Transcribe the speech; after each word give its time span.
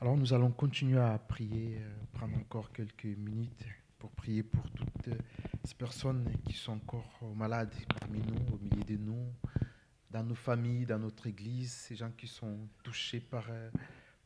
Alors 0.00 0.16
nous 0.16 0.32
allons 0.32 0.52
continuer 0.52 1.00
à 1.00 1.18
prier, 1.18 1.78
euh, 1.80 1.90
prendre 2.12 2.36
encore 2.38 2.70
quelques 2.70 3.04
minutes 3.04 3.66
pour 3.98 4.12
prier 4.12 4.44
pour 4.44 4.70
toutes 4.70 5.08
ces 5.64 5.74
personnes 5.74 6.24
qui 6.44 6.52
sont 6.52 6.74
encore 6.74 7.20
malades 7.34 7.74
parmi 7.98 8.20
nous, 8.20 8.54
au 8.54 8.58
milieu 8.58 8.84
de 8.84 8.96
nous, 8.96 9.26
dans 10.08 10.22
nos 10.22 10.36
familles, 10.36 10.86
dans 10.86 11.00
notre 11.00 11.26
église, 11.26 11.72
ces 11.72 11.96
gens 11.96 12.12
qui 12.16 12.28
sont 12.28 12.68
touchés 12.84 13.18
par, 13.18 13.46
euh, 13.50 13.70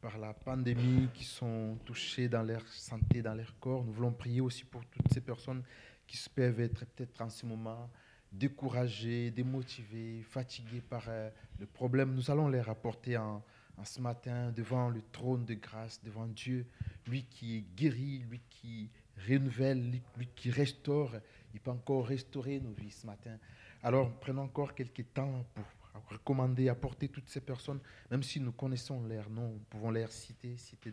par 0.02 0.18
la 0.18 0.34
pandémie, 0.34 1.08
qui 1.14 1.24
sont 1.24 1.78
touchés 1.86 2.28
dans 2.28 2.42
leur 2.42 2.68
santé, 2.68 3.22
dans 3.22 3.34
leur 3.34 3.58
corps. 3.58 3.82
Nous 3.82 3.92
voulons 3.92 4.12
prier 4.12 4.42
aussi 4.42 4.64
pour 4.64 4.84
toutes 4.84 5.10
ces 5.10 5.22
personnes 5.22 5.62
qui 6.06 6.18
peuvent 6.34 6.60
être 6.60 6.84
peut-être 6.84 7.22
en 7.22 7.30
ce 7.30 7.46
moment 7.46 7.88
découragées, 8.30 9.30
démotivées, 9.30 10.22
fatiguées 10.22 10.82
par 10.82 11.04
euh, 11.08 11.30
le 11.58 11.64
problème. 11.64 12.12
Nous 12.14 12.30
allons 12.30 12.48
les 12.48 12.60
rapporter 12.60 13.16
en 13.16 13.42
en 13.76 13.84
ce 13.84 14.00
matin 14.00 14.52
devant 14.52 14.88
le 14.88 15.02
trône 15.12 15.44
de 15.44 15.54
grâce, 15.54 16.02
devant 16.02 16.26
Dieu, 16.26 16.66
lui 17.06 17.24
qui 17.24 17.64
guérit, 17.76 18.18
lui 18.28 18.40
qui 18.48 18.90
renouvelle, 19.28 20.00
lui 20.16 20.28
qui 20.34 20.50
restaure. 20.50 21.12
Il 21.54 21.60
peut 21.60 21.70
encore 21.70 22.06
restaurer 22.06 22.60
nos 22.60 22.72
vies 22.72 22.90
ce 22.90 23.06
matin. 23.06 23.38
Alors 23.82 24.10
prenons 24.20 24.42
encore 24.42 24.74
quelques 24.74 25.12
temps 25.12 25.44
pour 25.54 25.64
recommander, 26.08 26.68
apporter 26.68 27.08
toutes 27.08 27.28
ces 27.28 27.40
personnes, 27.40 27.80
même 28.10 28.22
si 28.22 28.40
nous 28.40 28.52
connaissons 28.52 29.02
leurs 29.02 29.28
noms, 29.28 29.52
nous 29.52 29.64
pouvons 29.68 29.90
les 29.90 30.06
citer, 30.08 30.56
citer 30.56 30.92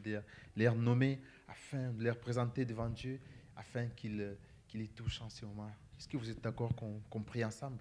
les 0.56 0.70
nommer, 0.72 1.20
afin 1.48 1.92
de 1.92 2.04
les 2.04 2.14
présenter 2.14 2.66
devant 2.66 2.90
Dieu, 2.90 3.20
afin 3.56 3.88
qu'il 3.88 4.36
les 4.74 4.88
touche 4.88 5.22
en 5.22 5.30
ce 5.30 5.46
moment. 5.46 5.72
Est-ce 5.98 6.08
que 6.08 6.18
vous 6.18 6.30
êtes 6.30 6.42
d'accord 6.42 6.74
qu'on 6.76 7.22
prie 7.22 7.44
ensemble? 7.44 7.80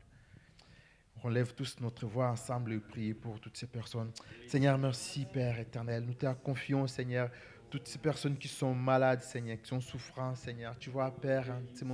On 1.24 1.28
lève 1.28 1.54
tous 1.54 1.77
notre 1.80 2.06
voix 2.06 2.28
ensemble 2.28 2.72
et 2.72 2.78
prier 2.78 3.14
pour 3.14 3.40
toutes 3.40 3.56
ces 3.56 3.66
personnes. 3.66 4.10
Seigneur, 4.46 4.78
merci 4.78 5.27
Père 5.27 5.58
éternel. 5.58 6.04
Nous 6.06 6.14
te 6.14 6.27
confions, 6.34 6.86
Seigneur, 6.86 7.30
toutes 7.70 7.86
ces 7.86 7.98
personnes 7.98 8.36
qui 8.36 8.48
sont 8.48 8.74
malades, 8.74 9.22
Seigneur, 9.22 9.60
qui 9.60 9.68
sont 9.68 9.80
souffrants, 9.80 10.34
Seigneur. 10.34 10.78
Tu 10.78 10.91
vois, 10.91 11.11
Père, 11.11 11.50
en 11.50 11.61
ces 11.74 11.84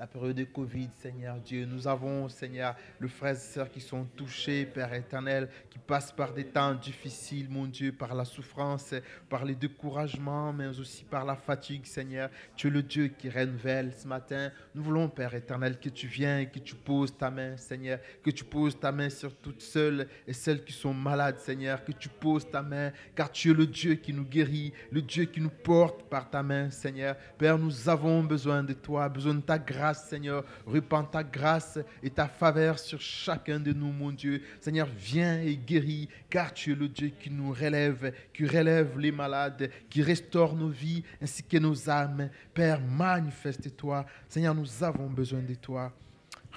la 0.00 0.06
période 0.06 0.34
de 0.34 0.44
Covid, 0.44 0.88
Seigneur 1.02 1.36
Dieu. 1.36 1.66
Nous 1.66 1.86
avons, 1.86 2.26
Seigneur, 2.30 2.74
le 2.98 3.06
frères 3.06 3.34
et 3.34 3.36
sœurs 3.36 3.70
qui 3.70 3.82
sont 3.82 4.06
touchés, 4.16 4.64
Père 4.64 4.94
éternel, 4.94 5.50
qui 5.68 5.78
passent 5.78 6.10
par 6.10 6.32
des 6.32 6.46
temps 6.46 6.72
difficiles, 6.72 7.48
mon 7.50 7.66
Dieu, 7.66 7.92
par 7.92 8.14
la 8.14 8.24
souffrance, 8.24 8.94
par 9.28 9.44
les 9.44 9.54
découragements, 9.54 10.54
mais 10.54 10.68
aussi 10.80 11.04
par 11.04 11.26
la 11.26 11.36
fatigue, 11.36 11.84
Seigneur. 11.84 12.30
Tu 12.56 12.68
es 12.68 12.70
le 12.70 12.82
Dieu 12.82 13.08
qui 13.08 13.28
renouvelle 13.28 13.92
ce 13.92 14.08
matin. 14.08 14.50
Nous 14.74 14.82
voulons, 14.82 15.06
Père 15.06 15.34
éternel, 15.34 15.78
que 15.78 15.90
tu 15.90 16.06
viennes 16.06 16.40
et 16.40 16.48
que 16.48 16.60
tu 16.60 16.76
poses 16.76 17.14
ta 17.14 17.30
main, 17.30 17.58
Seigneur, 17.58 17.98
que 18.24 18.30
tu 18.30 18.44
poses 18.44 18.80
ta 18.80 18.92
main 18.92 19.10
sur 19.10 19.36
toutes 19.36 19.60
celles 19.60 20.08
et 20.26 20.32
celles 20.32 20.64
qui 20.64 20.72
sont 20.72 20.94
malades, 20.94 21.38
Seigneur, 21.40 21.84
que 21.84 21.92
tu 21.92 22.08
poses 22.08 22.50
ta 22.50 22.62
main, 22.62 22.90
car 23.14 23.30
tu 23.30 23.50
es 23.50 23.54
le 23.54 23.66
Dieu 23.66 23.96
qui 23.96 24.14
nous 24.14 24.24
guérit, 24.24 24.72
le 24.90 25.02
Dieu 25.02 25.26
qui 25.26 25.42
nous 25.42 25.50
porte 25.50 26.04
par 26.04 26.30
ta 26.30 26.42
main, 26.42 26.70
Seigneur. 26.70 27.16
Père, 27.36 27.58
nous 27.58 27.86
avons 27.86 28.22
besoin 28.22 28.62
de 28.62 28.72
toi, 28.72 29.06
besoin 29.06 29.34
de 29.34 29.40
ta 29.40 29.58
grâce 29.58 29.89
Seigneur. 29.94 30.44
Repends 30.66 31.04
ta 31.04 31.22
grâce 31.22 31.78
et 32.02 32.10
ta 32.10 32.26
faveur 32.26 32.78
sur 32.78 33.00
chacun 33.00 33.60
de 33.60 33.72
nous, 33.72 33.92
mon 33.92 34.10
Dieu. 34.10 34.42
Seigneur, 34.60 34.88
viens 34.96 35.40
et 35.40 35.56
guéris, 35.56 36.08
car 36.28 36.52
tu 36.52 36.72
es 36.72 36.74
le 36.74 36.88
Dieu 36.88 37.12
qui 37.20 37.30
nous 37.30 37.52
relève, 37.52 38.12
qui 38.32 38.46
relève 38.46 38.98
les 38.98 39.12
malades, 39.12 39.70
qui 39.88 40.02
restaure 40.02 40.54
nos 40.54 40.68
vies 40.68 41.02
ainsi 41.20 41.42
que 41.42 41.58
nos 41.58 41.88
âmes. 41.88 42.30
Père, 42.54 42.80
manifeste-toi. 42.80 44.06
Seigneur, 44.28 44.54
nous 44.54 44.84
avons 44.84 45.08
besoin 45.08 45.40
de 45.40 45.54
toi. 45.54 45.92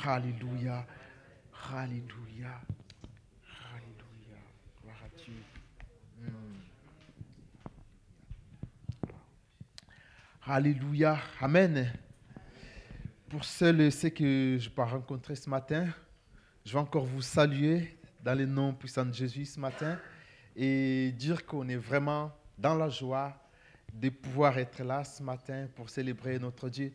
Alléluia. 0.04 0.86
Alléluia. 1.72 2.60
Alléluia. 3.74 4.40
Gloire. 4.82 4.98
Hmm. 5.28 6.54
Alléluia. 10.46 11.18
Amen. 11.42 11.94
Pour 13.34 13.46
celles 13.46 13.82
et 13.82 13.90
ceux 13.90 14.10
que 14.10 14.58
je 14.60 14.70
peux 14.70 14.84
rencontrer 14.84 15.36
ce 15.36 15.50
matin, 15.50 15.88
je 16.64 16.72
vais 16.72 16.78
encore 16.78 17.06
vous 17.06 17.24
saluer 17.24 17.98
dans 18.24 18.38
le 18.38 18.46
nom 18.46 18.76
puissant 18.76 19.04
de 19.04 19.12
Jésus 19.12 19.46
ce 19.46 19.60
matin 19.60 19.98
et 20.56 21.12
dire 21.18 21.44
qu'on 21.44 21.68
est 21.68 21.78
vraiment 21.78 22.32
dans 22.60 22.76
la 22.76 22.90
joie 22.90 23.36
de 23.92 24.10
pouvoir 24.10 24.56
être 24.60 24.84
là 24.84 25.04
ce 25.04 25.24
matin 25.24 25.68
pour 25.76 25.90
célébrer 25.90 26.38
notre 26.38 26.70
Dieu. 26.70 26.94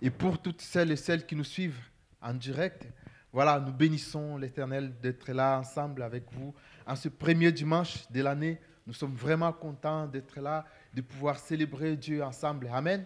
Et 0.00 0.10
pour 0.10 0.40
toutes 0.40 0.60
celles 0.62 0.92
et 0.92 0.96
celles 0.96 1.26
qui 1.26 1.34
nous 1.34 1.42
suivent 1.42 1.82
en 2.22 2.34
direct, 2.34 2.86
voilà, 3.32 3.58
nous 3.58 3.72
bénissons 3.72 4.36
l'Éternel 4.36 4.94
d'être 5.02 5.32
là 5.32 5.58
ensemble 5.58 6.04
avec 6.04 6.22
vous 6.30 6.54
en 6.86 6.94
ce 6.94 7.08
premier 7.08 7.50
dimanche 7.50 8.08
de 8.12 8.22
l'année. 8.22 8.60
Nous 8.86 8.94
sommes 8.94 9.16
vraiment 9.16 9.52
contents 9.52 10.06
d'être 10.06 10.38
là, 10.38 10.64
de 10.94 11.00
pouvoir 11.00 11.40
célébrer 11.40 11.96
Dieu 11.96 12.22
ensemble. 12.22 12.70
Amen. 12.72 13.04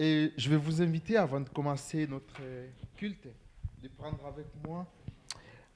Et 0.00 0.32
je 0.36 0.48
vais 0.48 0.56
vous 0.56 0.80
inviter, 0.80 1.16
avant 1.16 1.40
de 1.40 1.48
commencer 1.48 2.06
notre 2.06 2.40
culte, 2.96 3.26
de 3.82 3.88
prendre 3.88 4.24
avec 4.26 4.46
moi 4.64 4.86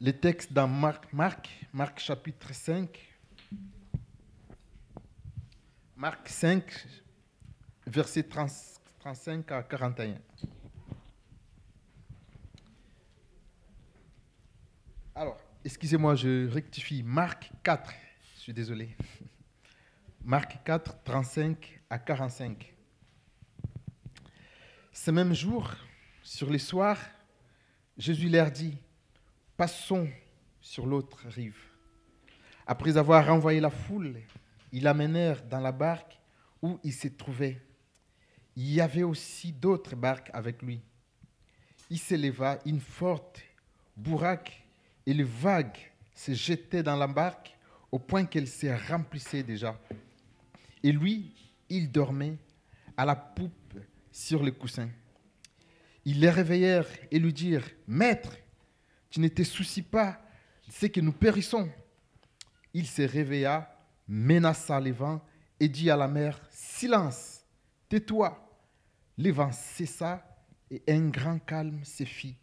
les 0.01 0.13
textes 0.13 0.53
dans 0.53 0.69
Marc, 0.69 1.13
Marc, 1.13 1.49
Marc 1.73 1.99
chapitre 1.99 2.55
5. 2.55 3.19
Marc 5.97 6.29
5, 6.29 6.87
versets 7.89 8.23
35 8.23 9.51
à 9.51 9.65
41. 9.65 10.15
Alors, 15.17 15.37
excusez-moi, 15.65 16.15
je 16.15 16.49
rectifie. 16.49 17.03
Marc 17.03 17.51
4, 17.65 17.93
je 18.37 18.41
suis 18.41 18.55
désolé. 18.55 18.97
Marc 20.25 20.63
4, 20.63 21.03
35 21.03 21.81
à 21.91 21.99
45. 21.99 22.72
Ce 24.93 25.11
même 25.11 25.33
jour, 25.33 25.73
sur 26.23 26.51
les 26.51 26.59
soirs, 26.59 27.01
Jésus 27.97 28.29
leur 28.29 28.51
dit, 28.51 28.77
passons 29.57 30.09
sur 30.61 30.87
l'autre 30.87 31.27
rive. 31.29 31.57
Après 32.67 32.97
avoir 32.97 33.27
renvoyé 33.27 33.59
la 33.59 33.71
foule, 33.71 34.21
ils 34.71 34.83
l'amenèrent 34.83 35.43
dans 35.45 35.61
la 35.61 35.73
barque 35.73 36.21
où 36.61 36.79
il 36.85 36.93
se 36.93 37.09
trouvait. 37.09 37.61
Il 38.55 38.71
y 38.71 38.81
avait 38.83 39.03
aussi 39.03 39.53
d'autres 39.53 39.97
barques 39.97 40.31
avec 40.35 40.61
lui. 40.61 40.81
Il 41.89 41.99
s'éleva 41.99 42.59
une 42.67 42.81
forte 42.81 43.43
bourraque 43.97 44.63
et 45.07 45.15
les 45.15 45.25
vagues 45.25 45.91
se 46.15 46.35
jetaient 46.35 46.83
dans 46.83 46.97
la 46.97 47.07
barque 47.07 47.57
au 47.91 47.99
point 47.99 48.27
qu'elle 48.27 48.49
se 48.49 48.67
remplissait 48.91 49.43
déjà. 49.43 49.79
Et 50.83 50.93
lui, 50.93 51.35
il 51.71 51.91
dormait 51.91 52.37
à 52.97 53.07
la 53.07 53.17
poupe 53.17 53.53
sur 54.13 54.43
le 54.43 54.53
coussin. 54.53 54.89
Ils 56.05 56.21
les 56.21 56.31
réveillèrent 56.31 56.89
et 57.11 57.19
lui 57.19 57.33
dirent, 57.33 57.69
Maître, 57.87 58.37
tu 59.11 59.21
ne 59.21 59.29
te 59.29 59.43
soucies 59.43 59.83
pas 59.83 60.21
de 60.67 60.73
ce 60.73 60.87
que 60.87 61.01
nous 61.01 61.13
périssons. 61.13 61.69
Il 62.75 62.87
se 62.87 63.03
réveilla, 63.03 63.75
menaça 64.07 64.79
les 64.81 64.93
vents 64.93 65.25
et 65.59 65.69
dit 65.69 65.91
à 65.91 65.97
la 65.97 66.09
mer, 66.09 66.41
Silence, 66.51 67.45
tais-toi. 67.89 68.39
Les 69.19 69.31
vents 69.31 69.53
cessa 69.53 70.25
et 70.71 70.83
un 70.89 71.09
grand 71.09 71.39
calme 71.39 71.85
se 71.85 72.05
fit. 72.05 72.37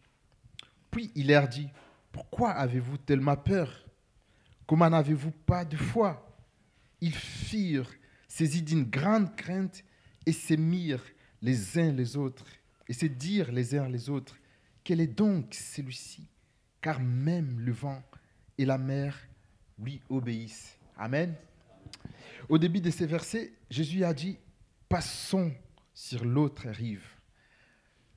Puis 0.90 1.10
il 1.14 1.28
leur 1.28 1.48
dit, 1.48 1.68
Pourquoi 2.12 2.50
avez-vous 2.50 2.98
tellement 2.98 3.36
peur? 3.36 3.86
Comment 4.66 4.88
n'avez-vous 4.88 5.32
pas 5.32 5.64
de 5.64 5.76
foi? 5.76 6.26
Ils 7.00 7.14
firent 7.14 7.90
saisis 8.28 8.62
d'une 8.62 8.84
grande 8.84 9.34
crainte 9.34 9.84
et 10.24 10.32
se 10.32 10.54
mirent 10.54 11.04
les 11.42 11.78
uns 11.78 11.92
les 11.92 12.16
autres 12.16 12.46
et 12.88 12.92
se 12.92 13.06
dire 13.06 13.52
les 13.52 13.74
uns 13.74 13.88
les 13.88 14.10
autres, 14.10 14.36
quel 14.82 15.00
est 15.00 15.06
donc 15.06 15.54
celui-ci 15.54 16.26
Car 16.80 17.00
même 17.00 17.60
le 17.60 17.72
vent 17.72 18.02
et 18.58 18.64
la 18.64 18.78
mer 18.78 19.18
lui 19.78 20.02
obéissent. 20.08 20.78
Amen. 20.96 21.34
Au 22.48 22.58
début 22.58 22.80
de 22.80 22.90
ces 22.90 23.06
versets, 23.06 23.52
Jésus 23.70 24.04
a 24.04 24.12
dit, 24.12 24.36
passons 24.88 25.52
sur 25.94 26.24
l'autre 26.24 26.68
rive. 26.68 27.04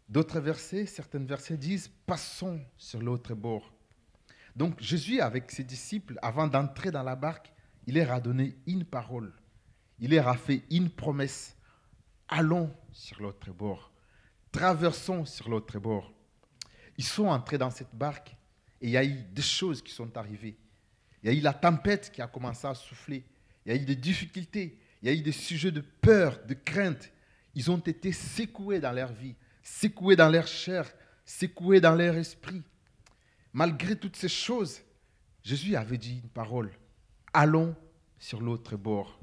D'autres 0.10 0.40
versets, 0.40 0.86
certains 0.86 1.24
versets 1.24 1.58
disent, 1.58 1.90
passons 2.06 2.60
sur 2.78 3.02
l'autre 3.02 3.36
bord. 3.36 3.74
Donc 4.56 4.82
Jésus, 4.82 5.20
avec 5.20 5.50
ses 5.52 5.64
disciples, 5.64 6.20
avant 6.22 6.48
d'entrer 6.48 6.92
dans 6.92 7.04
la 7.04 7.16
barque, 7.16 7.52
il 7.88 7.96
leur 7.96 8.12
a 8.12 8.20
donné 8.20 8.56
une 8.68 8.86
parole. 8.86 9.34
Il 10.00 10.12
leur 10.12 10.28
a 10.28 10.38
fait 10.38 10.64
une 10.70 10.90
promesse 10.90 11.56
allons 12.34 12.74
sur 12.92 13.22
l'autre 13.22 13.52
bord, 13.52 13.92
traversons 14.52 15.26
sur 15.26 15.50
l'autre 15.50 15.78
bord. 15.80 16.12
Ils 16.98 17.04
sont 17.04 17.28
entrés 17.28 17.60
dans 17.60 17.70
cette 17.70 17.94
barque 17.94 18.36
et 18.82 18.88
il 18.88 18.90
y 18.90 18.98
a 18.98 19.04
eu 19.04 19.24
des 19.32 19.42
choses 19.44 19.84
qui 19.84 19.94
sont 19.94 20.18
arrivées. 20.18 20.58
Il 21.22 21.32
y 21.32 21.36
a 21.36 21.38
eu 21.38 21.42
la 21.42 21.54
tempête 21.54 22.12
qui 22.12 22.22
a 22.22 22.28
commencé 22.28 22.66
à 22.66 22.74
souffler. 22.74 23.24
Il 23.66 23.72
y 23.72 23.78
a 23.78 23.80
eu 23.80 23.86
des 23.86 23.96
difficultés. 23.96 24.80
Il 25.02 25.08
y 25.08 25.12
a 25.12 25.14
eu 25.14 25.22
des 25.22 25.32
sujets 25.32 25.72
de 25.72 25.82
peur, 25.82 26.44
de 26.46 26.56
crainte. 26.56 27.12
Ils 27.56 27.70
ont 27.70 27.78
été 27.78 28.12
secoués 28.12 28.80
dans 28.80 28.92
leur 28.92 29.14
vie, 29.14 29.36
secoués 29.62 30.16
dans 30.16 30.30
leur 30.30 30.48
chair, 30.48 30.92
secoués 31.26 31.82
dans 31.82 31.96
leur 31.96 32.16
esprit. 32.16 32.64
Malgré 33.54 33.96
toutes 33.96 34.16
ces 34.16 34.30
choses, 34.30 34.82
Jésus 35.44 35.76
avait 35.76 36.00
dit 36.00 36.20
une 36.24 36.30
parole. 36.30 36.72
Allons 37.32 37.76
sur 38.18 38.42
l'autre 38.42 38.76
bord. 38.76 39.23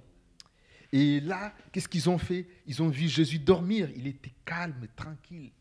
Et 0.92 1.20
là, 1.20 1.54
qu'est-ce 1.70 1.88
qu'ils 1.88 2.10
ont 2.10 2.18
fait? 2.18 2.46
Ils 2.66 2.82
ont 2.82 2.88
vu 2.88 3.08
Jésus 3.08 3.38
dormir. 3.38 3.88
Il 3.94 4.06
était 4.06 4.34
calme, 4.44 4.86
tranquille. 4.96 5.52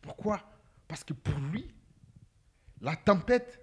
Pourquoi? 0.00 0.42
Parce 0.88 1.04
que 1.04 1.12
pour 1.12 1.38
lui, 1.38 1.66
la 2.80 2.96
tempête 2.96 3.60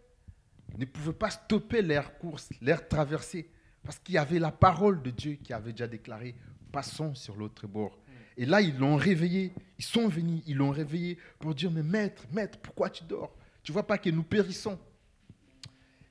ne 0.78 0.86
pouvait 0.86 1.13
pas 1.13 1.30
stopper 1.30 1.81
leur 1.81 2.18
course, 2.18 2.50
leur 2.62 2.88
traversée. 2.88 3.50
Parce 3.84 4.00
qu'il 4.00 4.16
y 4.16 4.18
avait 4.18 4.40
la 4.40 4.51
parole 4.51 5.01
de 5.01 5.10
Dieu 5.10 5.34
qui 5.44 5.51
avait 5.51 5.72
déjà 5.72 5.88
déclaré, 5.88 6.36
passons 6.72 7.16
sur 7.16 7.36
l'autre 7.36 7.68
bord. 7.68 8.00
Et 8.38 8.45
là, 8.45 8.62
ils 8.62 8.78
l'ont 8.78 8.95
réveillé. 8.95 9.54
Ils 9.78 9.86
sont 9.86 10.07
venus, 10.07 10.42
ils 10.48 10.57
l'ont 10.57 10.72
réveillé 10.72 11.18
pour 11.40 11.54
dire, 11.54 11.72
mais 11.72 11.84
maître, 11.84 12.24
maître, 12.31 12.57
pourquoi 12.60 12.90
tu 12.90 13.04
dors? 13.04 13.36
Tu 13.63 13.72
vois 13.72 13.86
pas 13.86 13.98
que 13.98 14.10
nous 14.10 14.24
périssons. 14.24 14.80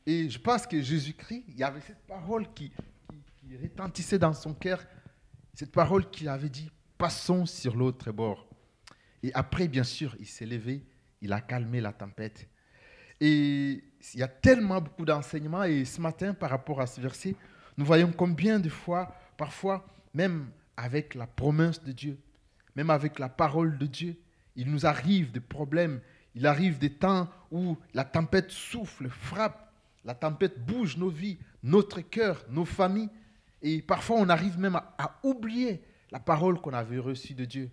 Et 0.06 0.28
je 0.28 0.38
pense 0.38 0.66
que 0.66 0.80
Jésus-Christ, 0.80 1.44
il 1.48 1.56
y 1.56 1.62
avait 1.62 1.80
cette 1.80 2.04
parole 2.06 2.52
qui, 2.54 2.72
qui, 3.52 3.62
retentissait 3.62 4.18
dans 4.18 4.32
son 4.32 4.54
cœur, 4.54 4.82
cette 5.54 5.72
parole 5.72 6.08
qu'il 6.10 6.28
avait 6.28 6.48
dit, 6.48 6.70
passons 6.96 7.46
sur 7.46 7.76
l'autre 7.76 8.10
bord. 8.12 8.46
Et 9.22 9.32
après, 9.34 9.68
bien 9.68 9.84
sûr, 9.84 10.16
il 10.18 10.26
s'est 10.26 10.46
levé, 10.46 10.84
il 11.20 11.32
a 11.32 11.40
calmé 11.40 11.80
la 11.80 11.92
tempête. 11.92 12.48
Et 13.20 13.84
il 14.14 14.20
y 14.20 14.22
a 14.22 14.28
tellement 14.28 14.80
beaucoup 14.80 15.04
d'enseignements. 15.04 15.64
Et 15.64 15.84
ce 15.84 16.00
matin, 16.00 16.34
par 16.34 16.50
rapport 16.50 16.80
à 16.80 16.86
ce 16.86 17.00
verset, 17.00 17.36
nous 17.76 17.84
voyons 17.84 18.12
combien 18.12 18.58
de 18.58 18.68
fois, 18.68 19.14
parfois, 19.36 19.86
même 20.14 20.50
avec 20.76 21.14
la 21.14 21.26
promesse 21.26 21.82
de 21.82 21.92
Dieu, 21.92 22.18
même 22.74 22.90
avec 22.90 23.18
la 23.18 23.28
parole 23.28 23.78
de 23.78 23.86
Dieu, 23.86 24.16
il 24.56 24.70
nous 24.70 24.86
arrive 24.86 25.30
des 25.30 25.40
problèmes, 25.40 26.00
il 26.34 26.46
arrive 26.46 26.78
des 26.78 26.92
temps 26.92 27.28
où 27.50 27.76
la 27.94 28.04
tempête 28.04 28.50
souffle, 28.50 29.08
frappe, 29.08 29.72
la 30.04 30.14
tempête 30.14 30.64
bouge 30.64 30.96
nos 30.96 31.10
vies, 31.10 31.38
notre 31.62 32.00
cœur, 32.00 32.44
nos 32.48 32.64
familles, 32.64 33.10
et 33.62 33.80
parfois 33.80 34.16
on 34.18 34.28
arrive 34.28 34.58
même 34.58 34.76
à, 34.76 34.94
à 34.98 35.20
oublier 35.22 35.82
la 36.10 36.20
parole 36.20 36.60
qu'on 36.60 36.72
avait 36.72 36.98
reçue 36.98 37.34
de 37.34 37.44
Dieu. 37.44 37.70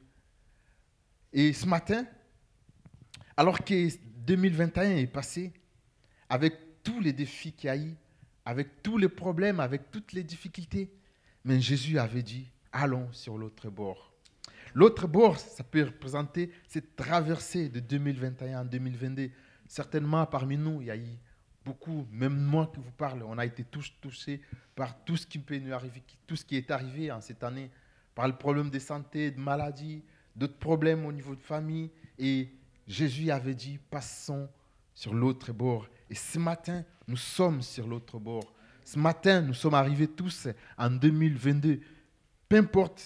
Et 1.33 1.53
ce 1.53 1.65
matin, 1.67 2.05
alors 3.35 3.63
que 3.63 3.89
2021 4.25 4.97
est 4.97 5.07
passé, 5.07 5.53
avec 6.29 6.83
tous 6.83 6.99
les 6.99 7.13
défis 7.13 7.51
qu'il 7.51 7.67
y 7.67 7.71
a 7.71 7.77
eu, 7.77 7.95
avec 8.45 8.81
tous 8.81 8.97
les 8.97 9.09
problèmes, 9.09 9.59
avec 9.59 9.91
toutes 9.91 10.13
les 10.13 10.23
difficultés. 10.23 10.91
Mais 11.43 11.59
Jésus 11.59 11.99
avait 11.99 12.23
dit, 12.23 12.51
allons 12.71 13.11
sur 13.11 13.37
l'autre 13.37 13.69
bord. 13.69 14.13
L'autre 14.73 15.07
bord, 15.07 15.39
ça 15.39 15.63
peut 15.63 15.83
représenter 15.83 16.51
cette 16.67 16.95
traversée 16.95 17.69
de 17.69 17.79
2021 17.79 18.61
en 18.61 18.65
2022. 18.65 19.31
Certainement, 19.67 20.25
parmi 20.25 20.57
nous, 20.57 20.81
il 20.81 20.87
y 20.87 20.91
a 20.91 20.97
eu 20.97 21.17
même 22.11 22.37
moi 22.37 22.71
qui 22.73 22.79
vous 22.79 22.91
parle, 22.91 23.23
on 23.23 23.37
a 23.37 23.45
été 23.45 23.63
tous 23.63 23.93
touchés 24.01 24.41
par 24.75 25.03
tout 25.03 25.17
ce 25.17 25.25
qui 25.25 25.39
peut 25.39 25.57
nous 25.57 25.73
arriver, 25.73 26.03
tout 26.25 26.35
ce 26.35 26.45
qui 26.45 26.55
est 26.55 26.71
arrivé 26.71 27.11
en 27.11 27.21
cette 27.21 27.43
année, 27.43 27.69
par 28.15 28.27
le 28.27 28.35
problème 28.35 28.69
de 28.69 28.79
santé, 28.79 29.31
de 29.31 29.39
maladie, 29.39 30.03
d'autres 30.35 30.57
problèmes 30.57 31.05
au 31.05 31.11
niveau 31.11 31.35
de 31.35 31.41
famille. 31.41 31.89
Et 32.17 32.49
Jésus 32.87 33.29
avait 33.31 33.55
dit, 33.55 33.79
passons 33.89 34.49
sur 34.93 35.13
l'autre 35.13 35.51
bord. 35.53 35.87
Et 36.09 36.15
ce 36.15 36.39
matin, 36.39 36.83
nous 37.07 37.17
sommes 37.17 37.61
sur 37.61 37.87
l'autre 37.87 38.19
bord. 38.19 38.53
Ce 38.83 38.97
matin, 38.97 39.41
nous 39.41 39.53
sommes 39.53 39.75
arrivés 39.75 40.07
tous 40.07 40.47
en 40.77 40.89
2022. 40.89 41.79
Peu 42.47 42.57
importe 42.57 43.03